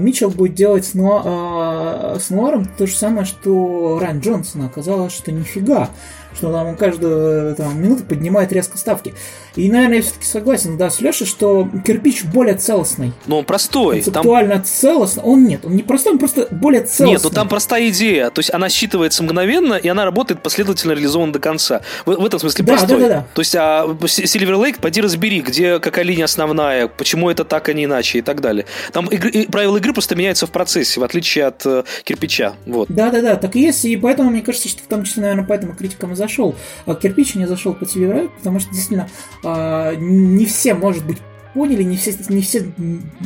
Митчелл 0.00 0.30
будет 0.30 0.54
делать 0.54 0.84
с, 0.84 0.94
нуа- 0.94 2.14
э, 2.16 2.18
с 2.20 2.30
Нуаром 2.30 2.66
то 2.78 2.86
же 2.86 2.94
самое, 2.94 3.24
что 3.24 3.98
Райан 4.00 4.20
Джонсон. 4.20 4.62
Оказалось, 4.62 5.12
что 5.12 5.32
нифига. 5.32 5.90
Что 6.34 6.52
там 6.52 6.66
он 6.68 6.76
каждую 6.76 7.54
там, 7.56 7.80
минуту 7.82 8.04
поднимает 8.04 8.52
резко 8.52 8.78
ставки. 8.78 9.14
И, 9.56 9.70
наверное, 9.70 9.96
я 9.96 10.02
все-таки 10.02 10.26
согласен, 10.26 10.76
да, 10.76 10.90
с 10.90 11.00
Лешей, 11.00 11.26
что 11.26 11.68
кирпич 11.84 12.24
более 12.24 12.54
целостный. 12.54 13.12
Но 13.26 13.38
он 13.38 13.44
простой. 13.44 14.00
Там... 14.00 14.12
Концептуально 14.14 14.62
целостный. 14.62 15.22
Он 15.24 15.44
нет, 15.44 15.64
он 15.64 15.74
не 15.74 15.82
простой, 15.82 16.12
он 16.12 16.18
просто 16.18 16.46
более 16.50 16.82
целостный. 16.82 17.10
Нет, 17.14 17.20
ну 17.24 17.30
там 17.30 17.48
простая 17.48 17.88
идея. 17.88 18.30
То 18.30 18.38
есть 18.38 18.52
она 18.54 18.68
считывается 18.68 19.22
мгновенно, 19.22 19.74
и 19.74 19.88
она 19.88 20.04
работает 20.04 20.42
последовательно 20.42 20.92
реализована 20.92 21.32
до 21.32 21.40
конца. 21.40 21.82
В, 22.06 22.14
в 22.14 22.24
этом 22.24 22.38
смысле 22.38 22.64
Да, 22.64 22.72
простой. 22.74 23.00
да, 23.00 23.08
да, 23.08 23.14
да. 23.14 23.26
То 23.34 23.40
есть 23.40 23.54
а, 23.56 23.86
Silver 23.86 24.62
Lake, 24.62 24.80
пойди 24.80 25.00
разбери, 25.00 25.40
где 25.40 25.78
какая 25.80 26.04
линия 26.04 26.24
основная, 26.24 26.86
почему 26.86 27.28
это 27.28 27.44
так, 27.44 27.68
а 27.68 27.72
не 27.72 27.84
иначе 27.84 28.18
и 28.18 28.22
так 28.22 28.40
далее. 28.40 28.66
Там 28.92 29.06
игры- 29.08 29.30
и 29.30 29.46
правила 29.46 29.76
игры 29.78 29.92
просто 29.92 30.14
меняются 30.14 30.46
в 30.46 30.50
процессе, 30.50 31.00
в 31.00 31.04
отличие 31.04 31.46
от 31.46 31.66
э, 31.66 31.84
кирпича. 32.04 32.54
Вот. 32.66 32.88
Да, 32.88 33.10
да, 33.10 33.20
да, 33.20 33.36
так 33.36 33.56
и 33.56 33.60
есть, 33.62 33.84
и 33.84 33.96
поэтому, 33.96 34.30
мне 34.30 34.42
кажется, 34.42 34.68
что 34.68 34.82
в 34.82 34.86
том 34.86 35.02
числе, 35.04 35.22
наверное, 35.22 35.44
поэтому 35.44 35.74
критикам 35.74 36.12
и 36.12 36.14
зашел. 36.20 36.54
А 36.86 36.94
кирпич 36.94 37.34
не 37.34 37.46
зашел 37.46 37.74
по 37.74 37.84
TV 37.84 38.30
потому 38.38 38.60
что 38.60 38.70
действительно 38.70 39.08
а, 39.42 39.94
не 39.96 40.46
все, 40.46 40.74
может 40.74 41.04
быть, 41.04 41.18
поняли, 41.54 41.82
не 41.82 41.96
все, 41.96 42.14
не 42.28 42.42
все, 42.42 42.72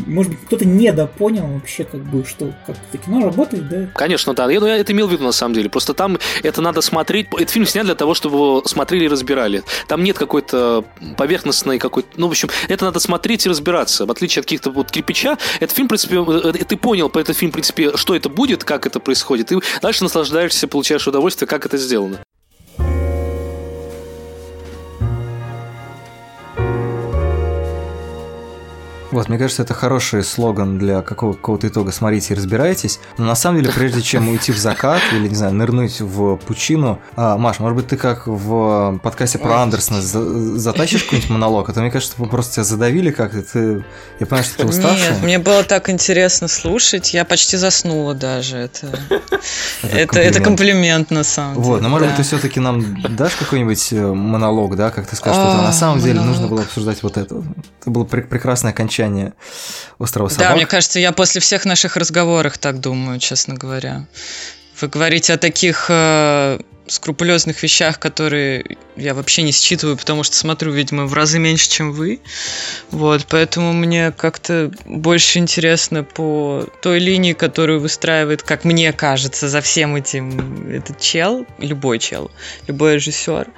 может 0.06 0.32
быть, 0.32 0.40
кто-то 0.46 0.64
недопонял 0.64 1.46
вообще, 1.46 1.84
как 1.84 2.00
бы, 2.00 2.24
что 2.24 2.52
как 2.66 2.76
это 2.90 3.04
кино 3.04 3.22
работает, 3.22 3.68
да. 3.68 3.86
Конечно, 3.94 4.34
да. 4.34 4.50
Я, 4.50 4.60
ну, 4.60 4.66
я 4.66 4.76
это 4.76 4.92
имел 4.92 5.08
в 5.08 5.12
виду 5.12 5.24
на 5.24 5.32
самом 5.32 5.54
деле. 5.54 5.68
Просто 5.68 5.94
там 5.94 6.18
это 6.42 6.62
надо 6.62 6.80
смотреть. 6.80 7.28
Этот 7.32 7.50
фильм 7.50 7.66
снят 7.66 7.84
для 7.84 7.94
того, 7.94 8.14
чтобы 8.14 8.36
его 8.36 8.62
смотрели 8.64 9.04
и 9.04 9.08
разбирали. 9.08 9.62
Там 9.88 10.02
нет 10.02 10.18
какой-то 10.18 10.84
поверхностной 11.16 11.78
какой-то. 11.78 12.08
Ну, 12.16 12.28
в 12.28 12.30
общем, 12.30 12.48
это 12.68 12.86
надо 12.86 13.00
смотреть 13.00 13.46
и 13.46 13.48
разбираться. 13.48 14.06
В 14.06 14.10
отличие 14.10 14.40
от 14.40 14.46
каких-то 14.46 14.70
вот 14.70 14.90
кирпича, 14.90 15.38
этот 15.60 15.76
фильм, 15.76 15.88
в 15.88 15.90
принципе, 15.90 16.16
э, 16.16 16.52
э, 16.60 16.64
ты 16.64 16.76
понял 16.76 17.08
по 17.08 17.18
этому 17.18 17.34
фильму, 17.34 17.52
в 17.52 17.54
принципе, 17.54 17.96
что 17.96 18.16
это 18.16 18.28
будет, 18.28 18.64
как 18.64 18.86
это 18.86 19.00
происходит. 19.00 19.52
И 19.52 19.58
дальше 19.82 20.04
наслаждаешься, 20.04 20.68
получаешь 20.68 21.06
удовольствие, 21.06 21.46
как 21.46 21.66
это 21.66 21.76
сделано. 21.76 22.23
Вот, 29.14 29.28
мне 29.28 29.38
кажется, 29.38 29.62
это 29.62 29.74
хороший 29.74 30.24
слоган 30.24 30.76
для 30.78 31.00
какого- 31.02 31.34
какого-то 31.34 31.68
итога. 31.68 31.92
Смотрите 31.92 32.34
и 32.34 32.36
разбирайтесь. 32.36 32.98
Но 33.16 33.24
на 33.26 33.36
самом 33.36 33.60
деле, 33.60 33.72
прежде 33.72 34.02
чем 34.02 34.28
уйти 34.28 34.50
в 34.50 34.58
закат 34.58 35.00
или, 35.12 35.28
не 35.28 35.34
знаю, 35.36 35.54
нырнуть 35.54 36.00
в 36.00 36.36
пучину... 36.36 36.98
А, 37.14 37.38
Маш, 37.38 37.60
может 37.60 37.76
быть, 37.76 37.86
ты 37.86 37.96
как 37.96 38.26
в 38.26 38.98
подкасте 39.02 39.38
про 39.38 39.62
Андерсона 39.62 40.02
за- 40.02 40.58
затащишь 40.58 41.04
какой-нибудь 41.04 41.30
монолог? 41.30 41.68
А 41.68 41.72
то 41.72 41.80
мне 41.80 41.92
кажется, 41.92 42.14
мы 42.18 42.26
просто 42.26 42.54
тебя 42.54 42.64
задавили 42.64 43.12
как-то. 43.12 43.42
Ты... 43.42 43.84
Я 44.18 44.26
понимаю, 44.26 44.44
что 44.44 44.56
ты 44.58 44.66
уставший. 44.66 45.10
Нет, 45.10 45.22
мне 45.22 45.38
было 45.38 45.62
так 45.62 45.88
интересно 45.90 46.48
слушать, 46.48 47.14
я 47.14 47.24
почти 47.24 47.56
заснула 47.56 48.14
даже. 48.14 48.56
Это, 48.56 48.98
это, 49.82 50.18
это 50.18 50.40
комплимент. 50.40 50.44
комплимент 50.44 51.10
на 51.12 51.22
самом 51.24 51.54
деле. 51.54 51.66
Вот, 51.66 51.80
но 51.82 51.88
может 51.88 52.08
быть, 52.08 52.16
да. 52.16 52.22
ты 52.22 52.26
все-таки 52.28 52.58
нам 52.58 53.00
дашь 53.14 53.34
какой-нибудь 53.36 53.92
э, 53.92 54.06
монолог, 54.12 54.74
да, 54.76 54.90
как 54.90 55.06
ты 55.06 55.14
скажешь, 55.14 55.40
что 55.40 55.52
А, 55.60 55.62
на 55.62 55.72
самом 55.72 56.00
деле 56.00 56.20
нужно 56.20 56.48
было 56.48 56.62
обсуждать 56.62 57.02
вот 57.04 57.16
это. 57.16 57.42
Это 57.80 57.90
было 57.90 58.04
пре- 58.04 58.22
прекрасное 58.26 58.72
окончание 58.72 59.03
острова 59.98 60.28
Да, 60.28 60.34
собак. 60.34 60.56
мне 60.56 60.66
кажется, 60.66 60.98
я 61.00 61.12
после 61.12 61.40
всех 61.40 61.64
наших 61.64 61.96
разговоров 61.96 62.58
так 62.58 62.80
думаю, 62.80 63.18
честно 63.18 63.54
говоря. 63.54 64.06
Вы 64.80 64.88
говорите 64.88 65.32
о 65.34 65.38
таких 65.38 65.86
э, 65.88 66.58
скрупулезных 66.86 67.62
вещах, 67.62 67.98
которые 67.98 68.76
я 68.96 69.14
вообще 69.14 69.42
не 69.42 69.52
считываю, 69.52 69.96
потому 69.96 70.22
что 70.22 70.36
смотрю, 70.36 70.72
видимо, 70.72 71.06
в 71.06 71.14
разы 71.14 71.38
меньше, 71.38 71.68
чем 71.68 71.92
вы. 71.92 72.20
Вот, 72.90 73.26
поэтому 73.28 73.72
мне 73.72 74.12
как-то 74.12 74.70
больше 74.84 75.38
интересно 75.38 76.04
по 76.04 76.66
той 76.82 76.98
линии, 76.98 77.32
которую 77.32 77.80
выстраивает, 77.80 78.42
как 78.42 78.64
мне 78.64 78.92
кажется, 78.92 79.48
за 79.48 79.60
всем 79.60 79.96
этим 79.96 80.70
этот 80.70 81.00
чел, 81.00 81.46
любой 81.58 81.98
чел, 81.98 82.30
любой 82.66 82.96
режиссер. 82.96 83.48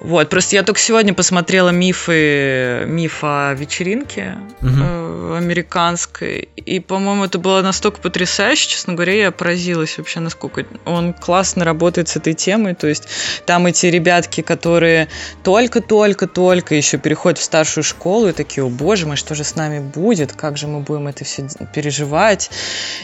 Вот, 0.00 0.30
просто 0.30 0.56
я 0.56 0.62
только 0.62 0.80
сегодня 0.80 1.14
посмотрела 1.14 1.68
мифы, 1.68 2.84
миф 2.86 3.18
о 3.22 3.54
вечеринке 3.54 4.36
э, 4.60 5.36
американской, 5.38 6.48
и, 6.56 6.80
по-моему, 6.80 7.24
это 7.24 7.38
было 7.38 7.62
настолько 7.62 8.00
потрясающе, 8.00 8.68
честно 8.68 8.94
говоря, 8.94 9.14
я 9.14 9.30
поразилась 9.30 9.98
вообще, 9.98 10.20
насколько 10.20 10.66
он 10.84 11.12
классно 11.12 11.64
работает 11.64 12.08
с 12.08 12.16
этой 12.16 12.34
темой, 12.34 12.61
то 12.74 12.86
есть 12.86 13.04
там 13.46 13.66
эти 13.66 13.86
ребятки, 13.86 14.40
которые 14.40 15.08
только-только-только 15.42 16.74
еще 16.74 16.98
переходят 16.98 17.38
в 17.38 17.42
старшую 17.42 17.84
школу 17.84 18.28
и 18.28 18.32
такие, 18.32 18.64
о 18.64 18.68
боже 18.68 19.06
мой, 19.06 19.16
что 19.16 19.34
же 19.34 19.44
с 19.44 19.56
нами 19.56 19.80
будет, 19.80 20.32
как 20.32 20.56
же 20.56 20.66
мы 20.66 20.80
будем 20.80 21.08
это 21.08 21.24
все 21.24 21.46
переживать, 21.74 22.50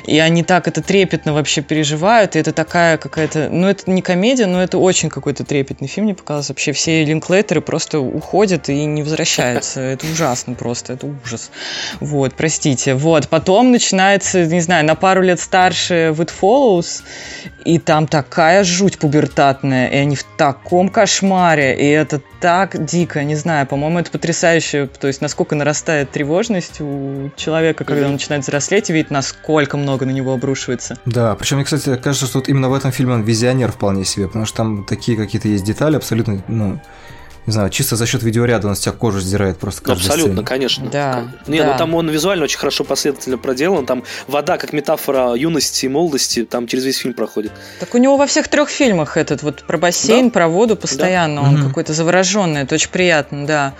и 0.06 0.18
они 0.18 0.42
так 0.42 0.68
это 0.68 0.82
трепетно 0.82 1.32
вообще 1.32 1.60
переживают, 1.62 2.36
и 2.36 2.38
это 2.38 2.52
такая 2.52 2.96
какая-то, 2.98 3.48
ну 3.50 3.68
это 3.68 3.90
не 3.90 4.02
комедия, 4.02 4.46
но 4.46 4.62
это 4.62 4.78
очень 4.78 5.08
какой-то 5.08 5.44
трепетный 5.44 5.88
фильм, 5.88 6.06
мне 6.06 6.14
показалось, 6.14 6.48
вообще 6.48 6.72
все 6.72 7.04
линклейтеры 7.04 7.60
просто 7.60 8.00
уходят 8.00 8.68
и 8.68 8.84
не 8.84 9.02
возвращаются, 9.02 9.80
это 9.80 10.06
ужасно 10.06 10.54
просто, 10.54 10.94
это 10.94 11.06
ужас, 11.06 11.50
вот, 12.00 12.34
простите, 12.34 12.94
вот, 12.94 13.28
потом 13.28 13.72
начинается, 13.72 14.46
не 14.46 14.60
знаю, 14.60 14.84
на 14.84 14.94
пару 14.94 15.22
лет 15.22 15.40
старше 15.40 16.14
With 16.16 16.30
Follows, 16.40 17.02
и 17.64 17.78
там 17.78 18.06
такая 18.06 18.64
жуть 18.64 18.96
пубертатная, 19.48 19.88
и 19.88 19.96
они 19.96 20.16
в 20.16 20.24
таком 20.36 20.88
кошмаре, 20.88 21.76
и 21.76 21.88
это 21.88 22.20
так 22.40 22.84
дико, 22.84 23.24
не 23.24 23.34
знаю, 23.34 23.66
по-моему, 23.66 23.98
это 23.98 24.10
потрясающе, 24.10 24.86
то 24.86 25.06
есть 25.06 25.20
насколько 25.20 25.54
нарастает 25.54 26.10
тревожность 26.10 26.80
у 26.80 27.30
человека, 27.36 27.84
когда 27.84 28.06
он 28.06 28.12
начинает 28.12 28.44
взрослеть, 28.44 28.90
и 28.90 28.92
видит, 28.92 29.10
насколько 29.10 29.76
много 29.76 30.06
на 30.06 30.10
него 30.10 30.32
обрушивается. 30.32 30.98
Да, 31.04 31.34
причем 31.34 31.56
мне, 31.56 31.64
кстати, 31.64 31.96
кажется, 31.96 32.26
что 32.26 32.38
вот 32.38 32.48
именно 32.48 32.68
в 32.68 32.74
этом 32.74 32.92
фильме 32.92 33.14
он 33.14 33.22
визионер 33.22 33.72
вполне 33.72 34.04
себе, 34.04 34.26
потому 34.26 34.46
что 34.46 34.58
там 34.58 34.84
такие 34.84 35.16
какие-то 35.16 35.48
есть 35.48 35.64
детали 35.64 35.96
абсолютно, 35.96 36.42
ну, 36.48 36.80
не 37.46 37.52
знаю, 37.52 37.70
чисто 37.70 37.96
за 37.96 38.06
счет 38.06 38.22
видеоряда 38.22 38.68
он 38.68 38.76
с 38.76 38.80
тебя 38.80 38.92
кожу 38.92 39.20
сдирает 39.20 39.58
просто 39.58 39.82
каждой 39.82 40.06
Абсолютно, 40.06 40.32
сцене. 40.34 40.46
конечно. 40.46 40.90
Да, 40.90 41.24
Не, 41.46 41.58
да. 41.62 41.72
ну 41.72 41.78
там 41.78 41.94
он 41.94 42.08
визуально 42.10 42.44
очень 42.44 42.58
хорошо 42.58 42.84
последовательно 42.84 43.38
проделан. 43.38 43.86
Там 43.86 44.04
вода 44.26 44.58
как 44.58 44.72
метафора 44.72 45.34
юности 45.34 45.86
и 45.86 45.88
молодости, 45.88 46.44
там 46.44 46.66
через 46.66 46.84
весь 46.84 46.98
фильм 46.98 47.14
проходит. 47.14 47.52
Так 47.80 47.94
у 47.94 47.98
него 47.98 48.16
во 48.16 48.26
всех 48.26 48.48
трех 48.48 48.68
фильмах 48.68 49.16
этот 49.16 49.42
вот 49.42 49.62
про 49.62 49.78
бассейн, 49.78 50.26
Да. 50.28 50.32
про 50.32 50.48
воду 50.48 50.76
постоянно, 50.76 51.42
он 51.42 51.54
Мгм. 51.58 51.68
какой-то 51.68 51.92
завороженный, 51.94 52.62
это 52.62 52.74
очень 52.74 52.90
приятно, 52.90 53.46
да. 53.46 53.74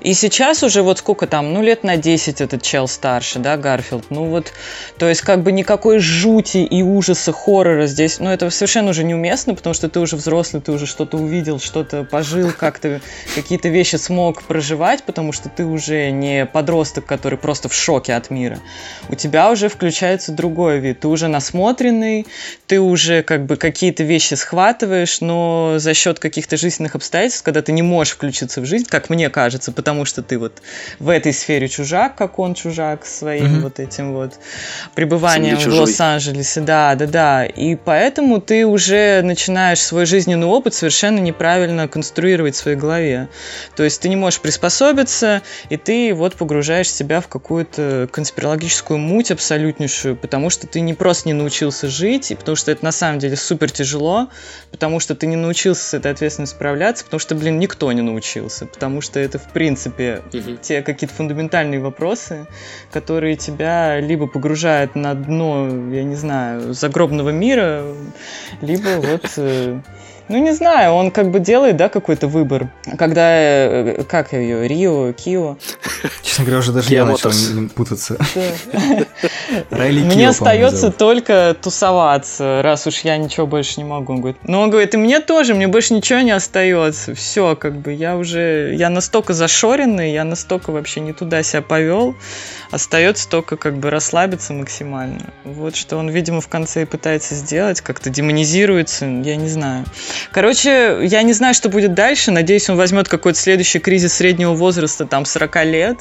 И 0.00 0.14
сейчас 0.14 0.62
уже 0.62 0.82
вот 0.82 0.98
сколько 0.98 1.26
там, 1.26 1.52
ну 1.52 1.62
лет 1.62 1.84
на 1.84 1.96
10 1.96 2.40
этот 2.40 2.62
чел 2.62 2.88
старше, 2.88 3.38
да, 3.38 3.56
Гарфилд, 3.56 4.06
ну 4.10 4.24
вот, 4.26 4.52
то 4.98 5.08
есть 5.08 5.20
как 5.20 5.42
бы 5.42 5.52
никакой 5.52 5.98
жути 5.98 6.58
и 6.58 6.82
ужаса, 6.82 7.32
хоррора 7.32 7.86
здесь, 7.86 8.18
ну 8.18 8.30
это 8.30 8.48
совершенно 8.50 8.90
уже 8.90 9.04
неуместно, 9.04 9.54
потому 9.54 9.74
что 9.74 9.88
ты 9.88 10.00
уже 10.00 10.16
взрослый, 10.16 10.62
ты 10.62 10.72
уже 10.72 10.86
что-то 10.86 11.16
увидел, 11.18 11.60
что-то 11.60 12.04
пожил, 12.04 12.50
как-то 12.56 13.00
какие-то 13.34 13.68
вещи 13.68 13.96
смог 13.96 14.42
проживать, 14.42 15.04
потому 15.04 15.32
что 15.32 15.48
ты 15.48 15.64
уже 15.64 16.10
не 16.10 16.46
подросток, 16.46 17.06
который 17.06 17.38
просто 17.38 17.68
в 17.68 17.74
шоке 17.74 18.14
от 18.14 18.30
мира. 18.30 18.58
У 19.08 19.14
тебя 19.14 19.50
уже 19.50 19.68
включается 19.68 20.32
другой 20.32 20.78
вид, 20.78 21.00
ты 21.00 21.08
уже 21.08 21.28
насмотренный, 21.28 22.26
ты 22.66 22.80
уже 22.80 23.22
как 23.22 23.46
бы 23.46 23.56
какие-то 23.56 24.02
вещи 24.02 24.34
схватываешь, 24.34 25.20
но 25.20 25.74
за 25.78 25.94
счет 25.94 26.18
каких-то 26.18 26.56
жизненных 26.56 26.94
обстоятельств, 26.94 27.42
когда 27.42 27.62
ты 27.62 27.72
не 27.72 27.82
можешь 27.82 28.14
включиться 28.14 28.60
в 28.60 28.64
жизнь, 28.64 28.86
как 28.88 29.10
мне 29.10 29.30
кажется, 29.30 29.72
потому 29.72 30.04
что 30.04 30.22
ты 30.22 30.38
вот 30.38 30.62
в 30.98 31.08
этой 31.08 31.32
сфере 31.32 31.68
чужак, 31.68 32.16
как 32.16 32.38
он 32.38 32.54
чужак 32.54 33.06
своим 33.06 33.50
Мгм. 33.50 33.62
вот 33.62 33.80
этим 33.80 34.12
вот 34.12 34.34
пребыванием 34.94 35.56
в. 35.56 35.66
Лос-Анджелесе, 35.80 36.60
да, 36.60 36.94
да, 36.94 37.06
да, 37.06 37.44
и 37.46 37.74
поэтому 37.74 38.40
ты 38.40 38.66
уже 38.66 39.22
начинаешь 39.22 39.80
свой 39.80 40.06
жизненный 40.06 40.46
опыт 40.46 40.74
совершенно 40.74 41.18
неправильно 41.18 41.88
конструировать 41.88 42.54
в 42.54 42.58
своей 42.58 42.76
голове. 42.76 42.89
То 43.76 43.84
есть 43.84 44.00
ты 44.00 44.08
не 44.08 44.16
можешь 44.16 44.40
приспособиться, 44.40 45.42
и 45.68 45.76
ты 45.76 46.14
вот 46.14 46.34
погружаешь 46.34 46.90
себя 46.90 47.20
в 47.20 47.28
какую-то 47.28 48.08
конспирологическую 48.10 48.98
муть 48.98 49.30
абсолютнейшую, 49.30 50.16
потому 50.16 50.50
что 50.50 50.66
ты 50.66 50.80
не 50.80 50.94
просто 50.94 51.28
не 51.28 51.34
научился 51.34 51.88
жить, 51.88 52.30
и 52.30 52.34
потому 52.34 52.56
что 52.56 52.70
это 52.70 52.84
на 52.84 52.92
самом 52.92 53.18
деле 53.18 53.36
супер 53.36 53.70
тяжело, 53.70 54.28
потому 54.70 55.00
что 55.00 55.14
ты 55.14 55.26
не 55.26 55.36
научился 55.36 55.82
с 55.82 55.94
этой 55.94 56.12
ответственностью 56.12 56.56
справляться, 56.56 57.04
потому 57.04 57.20
что, 57.20 57.34
блин, 57.34 57.58
никто 57.58 57.90
не 57.92 58.02
научился, 58.02 58.66
потому 58.66 59.00
что 59.00 59.20
это, 59.20 59.38
в 59.38 59.52
принципе, 59.52 60.22
Мгм. 60.32 60.58
те 60.58 60.82
какие-то 60.82 61.14
фундаментальные 61.14 61.80
вопросы, 61.80 62.46
которые 62.92 63.36
тебя 63.36 64.00
либо 64.00 64.26
погружают 64.26 64.94
на 64.94 65.14
дно, 65.14 65.68
я 65.92 66.02
не 66.02 66.16
знаю, 66.16 66.74
загробного 66.74 67.30
мира, 67.30 67.84
либо 68.60 68.88
вот... 69.00 69.80
Ну, 70.30 70.38
не 70.38 70.52
знаю, 70.52 70.92
он 70.92 71.10
как 71.10 71.32
бы 71.32 71.40
делает, 71.40 71.76
да, 71.76 71.88
какой-то 71.88 72.28
выбор. 72.28 72.70
Когда, 72.96 73.32
э, 73.32 74.04
как 74.04 74.32
ее, 74.32 74.68
Рио, 74.68 75.12
Кио. 75.12 75.56
Честно 76.22 76.44
говоря, 76.44 76.58
уже 76.60 76.70
даже 76.72 76.88
Kia 76.88 76.94
я 76.94 77.04
начал 77.04 77.30
путаться. 77.74 78.16
Мне 79.70 80.28
остается 80.28 80.92
только 80.92 81.56
тусоваться, 81.60 82.62
раз 82.62 82.86
уж 82.86 83.00
я 83.00 83.16
ничего 83.16 83.48
больше 83.48 83.80
не 83.80 83.84
могу. 83.84 84.12
Он 84.12 84.20
говорит, 84.20 84.40
ну, 84.44 84.60
он 84.60 84.70
говорит, 84.70 84.94
и 84.94 84.96
мне 84.98 85.18
тоже, 85.18 85.54
мне 85.54 85.66
больше 85.66 85.94
ничего 85.94 86.20
не 86.20 86.30
остается. 86.30 87.12
Все, 87.16 87.56
как 87.56 87.76
бы, 87.76 87.92
я 87.92 88.16
уже, 88.16 88.72
я 88.76 88.88
настолько 88.88 89.32
зашоренный, 89.32 90.12
я 90.12 90.22
настолько 90.22 90.70
вообще 90.70 91.00
не 91.00 91.12
туда 91.12 91.42
себя 91.42 91.62
повел. 91.62 92.14
Остается 92.70 93.28
только 93.28 93.56
как 93.56 93.78
бы 93.78 93.90
расслабиться 93.90 94.52
максимально. 94.52 95.32
Вот 95.44 95.74
что 95.74 95.96
он, 95.96 96.08
видимо, 96.08 96.40
в 96.40 96.46
конце 96.46 96.82
и 96.82 96.84
пытается 96.84 97.34
сделать, 97.34 97.80
как-то 97.80 98.10
демонизируется, 98.10 99.06
я 99.06 99.34
не 99.34 99.48
знаю. 99.48 99.84
Короче, 100.32 100.98
я 101.02 101.22
не 101.22 101.32
знаю, 101.32 101.54
что 101.54 101.68
будет 101.68 101.94
дальше. 101.94 102.30
Надеюсь, 102.30 102.68
он 102.68 102.76
возьмет 102.76 103.08
какой-то 103.08 103.38
следующий 103.38 103.78
кризис 103.78 104.14
среднего 104.14 104.54
возраста, 104.54 105.06
там, 105.06 105.24
40 105.24 105.64
лет, 105.64 105.98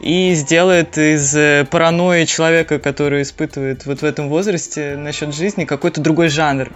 и 0.00 0.34
сделает 0.34 0.98
из 0.98 1.34
э, 1.34 1.66
паранойи 1.70 2.24
человека, 2.24 2.78
который 2.78 3.22
испытывает 3.22 3.86
вот 3.86 4.02
в 4.02 4.04
этом 4.04 4.28
возрасте 4.28 4.96
насчет 4.96 5.34
жизни, 5.34 5.64
какой-то 5.64 6.00
другой 6.00 6.28
жанр. 6.28 6.70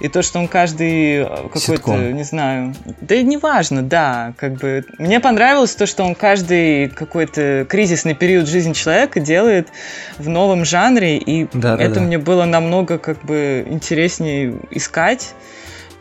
И 0.00 0.08
то, 0.08 0.22
что 0.22 0.38
он 0.38 0.48
каждый 0.48 1.22
э, 1.22 1.24
какой-то, 1.26 1.58
Ситком. 1.60 2.16
не 2.16 2.24
знаю, 2.24 2.74
да 3.00 3.14
и 3.14 3.22
неважно, 3.22 3.82
да, 3.82 4.34
как 4.36 4.54
бы. 4.54 4.84
Мне 4.98 5.20
понравилось 5.20 5.74
то, 5.74 5.86
что 5.86 6.04
он 6.04 6.14
каждый 6.14 6.88
какой-то 6.88 7.66
кризисный 7.68 8.14
период 8.14 8.48
жизни 8.48 8.72
человека 8.72 9.20
делает 9.20 9.68
в 10.18 10.28
новом 10.28 10.64
жанре, 10.64 11.18
и 11.18 11.46
Да, 11.52 11.76
да, 11.76 11.82
это 11.82 11.96
да. 11.96 12.00
мне 12.00 12.18
было 12.18 12.44
намного 12.44 12.98
как 12.98 13.24
бы 13.24 13.66
интереснее 13.68 14.54
искать 14.70 15.34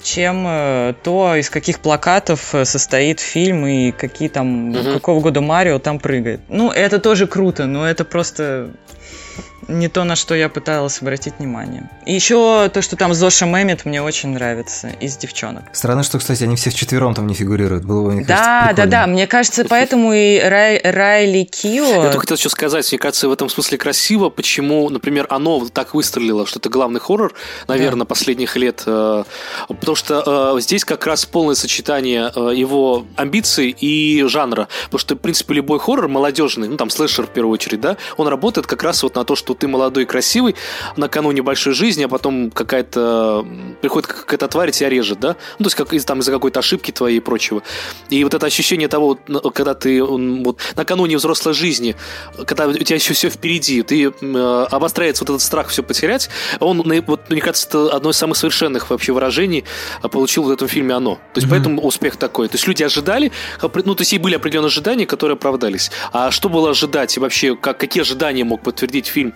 чем 0.01 0.45
э, 0.47 0.93
то, 1.03 1.35
из 1.35 1.49
каких 1.49 1.79
плакатов 1.79 2.53
э, 2.55 2.65
состоит 2.65 3.19
фильм 3.19 3.65
и 3.65 3.91
какие 3.91 4.29
там, 4.29 4.69
Мгм. 4.69 4.93
какого 4.93 5.19
года 5.21 5.41
Марио 5.41 5.79
там 5.79 5.99
прыгает. 5.99 6.39
Ну, 6.49 6.71
это 6.71 6.99
тоже 6.99 7.27
круто, 7.27 7.65
но 7.65 7.87
это 7.87 8.05
просто 8.05 8.69
не 9.67 9.87
то, 9.89 10.03
на 10.03 10.15
что 10.15 10.35
я 10.35 10.49
пыталась 10.49 11.01
обратить 11.01 11.33
внимание. 11.39 11.89
И 12.05 12.13
еще 12.13 12.69
то, 12.73 12.81
что 12.81 12.95
там 12.95 13.13
Зоша 13.13 13.45
Мэмит, 13.45 13.85
мне 13.85 14.01
очень 14.01 14.29
нравится 14.29 14.89
из 15.01 15.17
девчонок. 15.17 15.63
Странно, 15.73 16.03
что, 16.03 16.19
кстати, 16.19 16.43
они 16.43 16.55
все 16.55 16.69
вчетвером 16.69 17.13
там 17.15 17.27
не 17.27 17.33
фигурируют. 17.33 17.83
Было 17.83 18.03
бы, 18.03 18.11
мне 18.13 18.23
кажется, 18.23 18.45
Да, 18.45 18.61
да, 18.61 18.67
прикольно. 18.73 18.91
да. 18.91 19.07
Мне 19.07 19.27
кажется, 19.27 19.65
поэтому 19.65 20.13
и 20.13 20.39
Рай- 20.39 20.79
Райли 20.83 21.43
Кио. 21.43 21.85
Я 21.85 22.03
только 22.11 22.21
хотел 22.21 22.37
еще 22.37 22.49
сказать, 22.49 22.89
мне 22.91 22.99
кажется, 22.99 23.27
в 23.27 23.31
этом 23.31 23.49
смысле 23.49 23.77
красиво, 23.77 24.29
почему, 24.29 24.89
например, 24.89 25.25
оно 25.29 25.65
так 25.73 25.93
выстрелило, 25.93 26.45
что 26.45 26.59
это 26.59 26.69
главный 26.69 26.99
хоррор, 26.99 27.33
наверное, 27.67 28.05
последних 28.05 28.55
лет. 28.55 28.83
э, 28.85 29.23
Потому 29.67 29.95
что 29.95 30.53
э, 30.57 30.61
здесь 30.61 30.85
как 30.85 31.05
раз 31.05 31.25
полное 31.25 31.55
сочетание 31.55 32.31
э, 32.35 32.51
его 32.55 33.05
амбиций 33.15 33.75
и 33.77 34.23
жанра. 34.27 34.67
Потому 34.85 34.99
что, 34.99 35.15
в 35.15 35.19
принципе, 35.19 35.55
любой 35.55 35.79
хоррор 35.79 36.07
молодежный, 36.07 36.67
ну 36.67 36.77
там 36.77 36.89
слэшер 36.89 37.25
в 37.27 37.29
первую 37.31 37.53
очередь, 37.53 37.81
да, 37.81 37.97
он 38.17 38.27
работает 38.27 38.65
как 38.67 38.83
раз 38.83 39.03
вот 39.03 39.15
на 39.15 39.23
то, 39.25 39.35
что 39.35 39.46
ты 39.53 39.67
молодой 39.67 40.03
и 40.03 40.05
красивый, 40.05 40.55
накануне 40.95 41.41
большой 41.41 41.73
жизни, 41.73 42.03
а 42.03 42.07
потом 42.07 42.51
какая-то 42.51 43.45
приходит 43.81 44.07
какая-то 44.07 44.47
тварь 44.47 44.69
и 44.69 44.71
тебя 44.71 44.89
режет, 44.89 45.19
да? 45.19 45.35
Ну, 45.59 45.63
то 45.63 45.67
есть 45.67 45.75
как 45.75 45.89
там 46.05 46.19
из-за 46.19 46.31
какой-то 46.31 46.59
ошибки 46.59 46.91
твоей 46.91 47.17
и 47.17 47.19
прочего. 47.19 47.63
И 48.09 48.23
вот 48.23 48.33
это 48.33 48.45
ощущение 48.45 48.87
того, 48.87 49.17
когда 49.53 49.73
ты 49.73 50.03
вот, 50.03 50.59
накануне 50.75 51.17
взрослой 51.17 51.53
жизни, 51.53 51.95
когда 52.45 52.67
у 52.67 52.73
тебя 52.73 52.95
еще 52.95 53.13
все 53.13 53.29
впереди, 53.29 53.81
ты 53.81 54.03
э, 54.05 54.67
обостряется 54.71 55.23
вот 55.23 55.31
этот 55.31 55.41
страх 55.41 55.69
все 55.69 55.83
потерять, 55.83 56.29
он, 56.59 56.83
вот, 57.05 57.29
мне 57.29 57.41
кажется, 57.41 57.67
это 57.67 57.95
одно 57.95 58.11
из 58.11 58.17
самых 58.17 58.37
совершенных 58.37 58.89
вообще 58.89 59.11
выражений 59.11 59.63
а, 60.01 60.07
получил 60.07 60.43
в 60.43 60.51
этом 60.51 60.67
фильме 60.67 60.93
оно. 60.93 61.15
То 61.33 61.39
есть 61.39 61.49
поэтому 61.49 61.81
успех 61.81 62.17
такой. 62.17 62.47
То 62.47 62.55
есть 62.55 62.67
люди 62.67 62.83
ожидали, 62.83 63.31
ну, 63.61 63.95
то 63.95 64.01
есть 64.01 64.13
и 64.13 64.17
были 64.17 64.35
определенные 64.35 64.67
ожидания, 64.67 65.05
которые 65.05 65.35
оправдались. 65.35 65.91
А 66.11 66.31
что 66.31 66.49
было 66.49 66.71
ожидать 66.71 67.15
и 67.17 67.19
вообще, 67.19 67.55
как, 67.55 67.77
какие 67.79 68.01
ожидания 68.01 68.43
мог 68.43 68.63
подтвердить 68.63 69.07
фильм? 69.07 69.33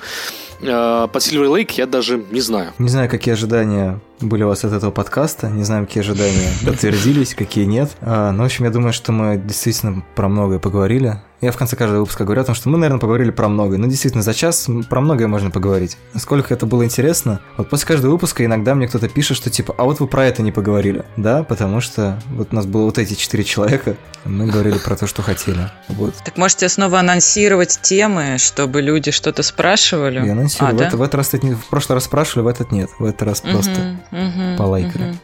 Э, 0.62 1.08
Под 1.12 1.22
Silver 1.24 1.48
Lake 1.48 1.74
я 1.78 1.86
даже 1.86 2.22
не 2.32 2.42
знаю. 2.42 2.74
Не 2.78 2.90
знаю, 2.90 3.10
какие 3.10 3.34
ожидания 3.34 4.00
были 4.22 4.44
у 4.44 4.48
вас 4.48 4.64
от 4.64 4.74
этого 4.74 4.92
подкаста, 4.92 5.50
не 5.50 5.64
знаю, 5.64 5.86
какие 5.86 6.02
ожидания 6.02 6.52
подтвердились, 6.66 7.34
какие 7.36 7.66
нет. 7.66 7.92
А, 8.02 8.32
ну, 8.32 8.44
в 8.44 8.46
общем, 8.46 8.66
я 8.66 8.72
думаю, 8.72 8.94
что 8.94 9.12
мы 9.12 9.38
действительно 9.38 10.04
про 10.16 10.28
многое 10.28 10.60
поговорили. 10.60 11.22
Я 11.42 11.52
в 11.52 11.58
конце 11.58 11.76
каждого 11.76 12.02
выпуска 12.02 12.24
говорю 12.24 12.42
о 12.42 12.44
том, 12.44 12.54
что 12.54 12.70
мы, 12.70 12.78
наверное, 12.78 13.00
поговорили 13.00 13.32
про 13.32 13.48
многое. 13.50 13.80
Ну, 13.80 13.88
действительно, 13.88 14.22
за 14.22 14.36
час 14.36 14.68
про 14.88 15.02
многое 15.02 15.28
можно 15.28 15.50
поговорить. 15.50 15.98
Насколько 16.14 16.54
это 16.54 16.68
было 16.68 16.86
интересно. 16.86 17.40
Вот 17.58 17.68
после 17.68 17.88
каждого 17.88 18.12
выпуска 18.12 18.46
иногда 18.46 18.76
мне 18.76 18.88
кто-то 18.88 19.10
пишет, 19.10 19.38
что 19.38 19.50
типа, 19.50 19.74
а 19.76 19.86
вот 19.86 20.00
вы 20.00 20.06
про 20.06 20.26
это 20.26 20.44
не 20.44 20.52
поговорили. 20.52 21.04
Да, 21.18 21.42
потому 21.42 21.82
что 21.82 22.22
вот 22.30 22.50
у 22.52 22.56
нас 22.56 22.68
было 22.68 22.84
вот 22.84 23.00
эти 23.00 23.16
четыре 23.16 23.44
человека, 23.44 23.98
мы 24.24 24.46
говорили 24.46 24.78
про 24.78 24.96
то, 24.96 25.08
что 25.08 25.24
хотели. 25.24 25.72
Вот. 25.88 26.14
Так 26.24 26.38
можете 26.38 26.70
снова 26.70 27.00
анонсировать 27.00 27.80
темы, 27.82 28.38
чтобы 28.38 28.84
люди 28.84 29.10
что-то 29.10 29.42
спрашивали? 29.42 30.24
Я 30.24 30.34
анонсирую. 30.34 30.70
А, 30.70 30.74
в, 30.74 30.78
да? 30.78 30.88
это- 30.88 30.98
в 30.98 31.02
этот 31.02 31.16
раз 31.16 31.34
в 31.34 31.70
прошлый 31.72 31.96
раз 31.96 32.04
спрашивали, 32.04 32.46
в 32.46 32.48
этот 32.50 32.72
нет. 32.72 32.92
В 33.00 33.06
этот 33.06 33.24
раз 33.24 33.42
просто 33.42 34.00
Мгм, 34.12 34.58
полайкали. 34.58 35.04
мгм. 35.04 35.20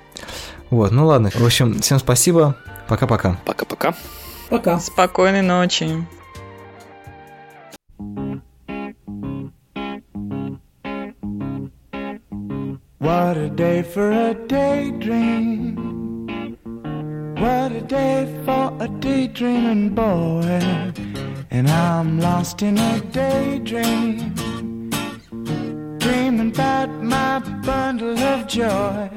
Вот, 0.69 0.91
ну 0.91 1.05
ладно. 1.05 1.29
В 1.33 1.45
общем, 1.45 1.79
всем 1.81 1.99
спасибо. 1.99 2.55
Пока-пока. 2.87 3.37
Пока-пока. 3.45 3.93
Пока. 4.49 4.79
Спокойной 4.79 5.41
ночи. 5.41 6.05
What 12.99 13.37
a 13.37 13.49
day 13.49 13.83
for 13.83 14.11
a 14.11 14.33
daydream. 14.33 15.75
What 17.39 17.71
a 17.71 17.81
day 17.81 18.41
for 18.45 18.73
a 18.79 18.87
daydreaming 18.87 19.93
boy. 19.95 20.61
And 21.51 21.69
I'm 21.69 22.19
lost 22.19 22.61
in 22.61 22.77
a 22.77 22.99
daydream. 23.11 24.33
About 26.39 26.89
my 27.03 27.39
bundle 27.65 28.17
of 28.17 28.47
joy. 28.47 29.09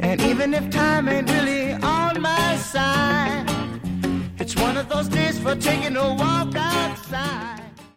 And 0.00 0.20
even 0.22 0.54
if 0.54 0.70
time 0.70 1.06
ain't 1.08 1.30
really 1.30 1.72
on 1.74 2.20
my 2.20 2.56
side, 2.56 3.46
it's 4.38 4.56
one 4.56 4.78
of 4.78 4.88
those 4.88 5.08
days 5.08 5.38
for 5.38 5.54
taking 5.54 5.96
a 5.96 6.14
walk 6.14 6.56
outside. 6.56 7.63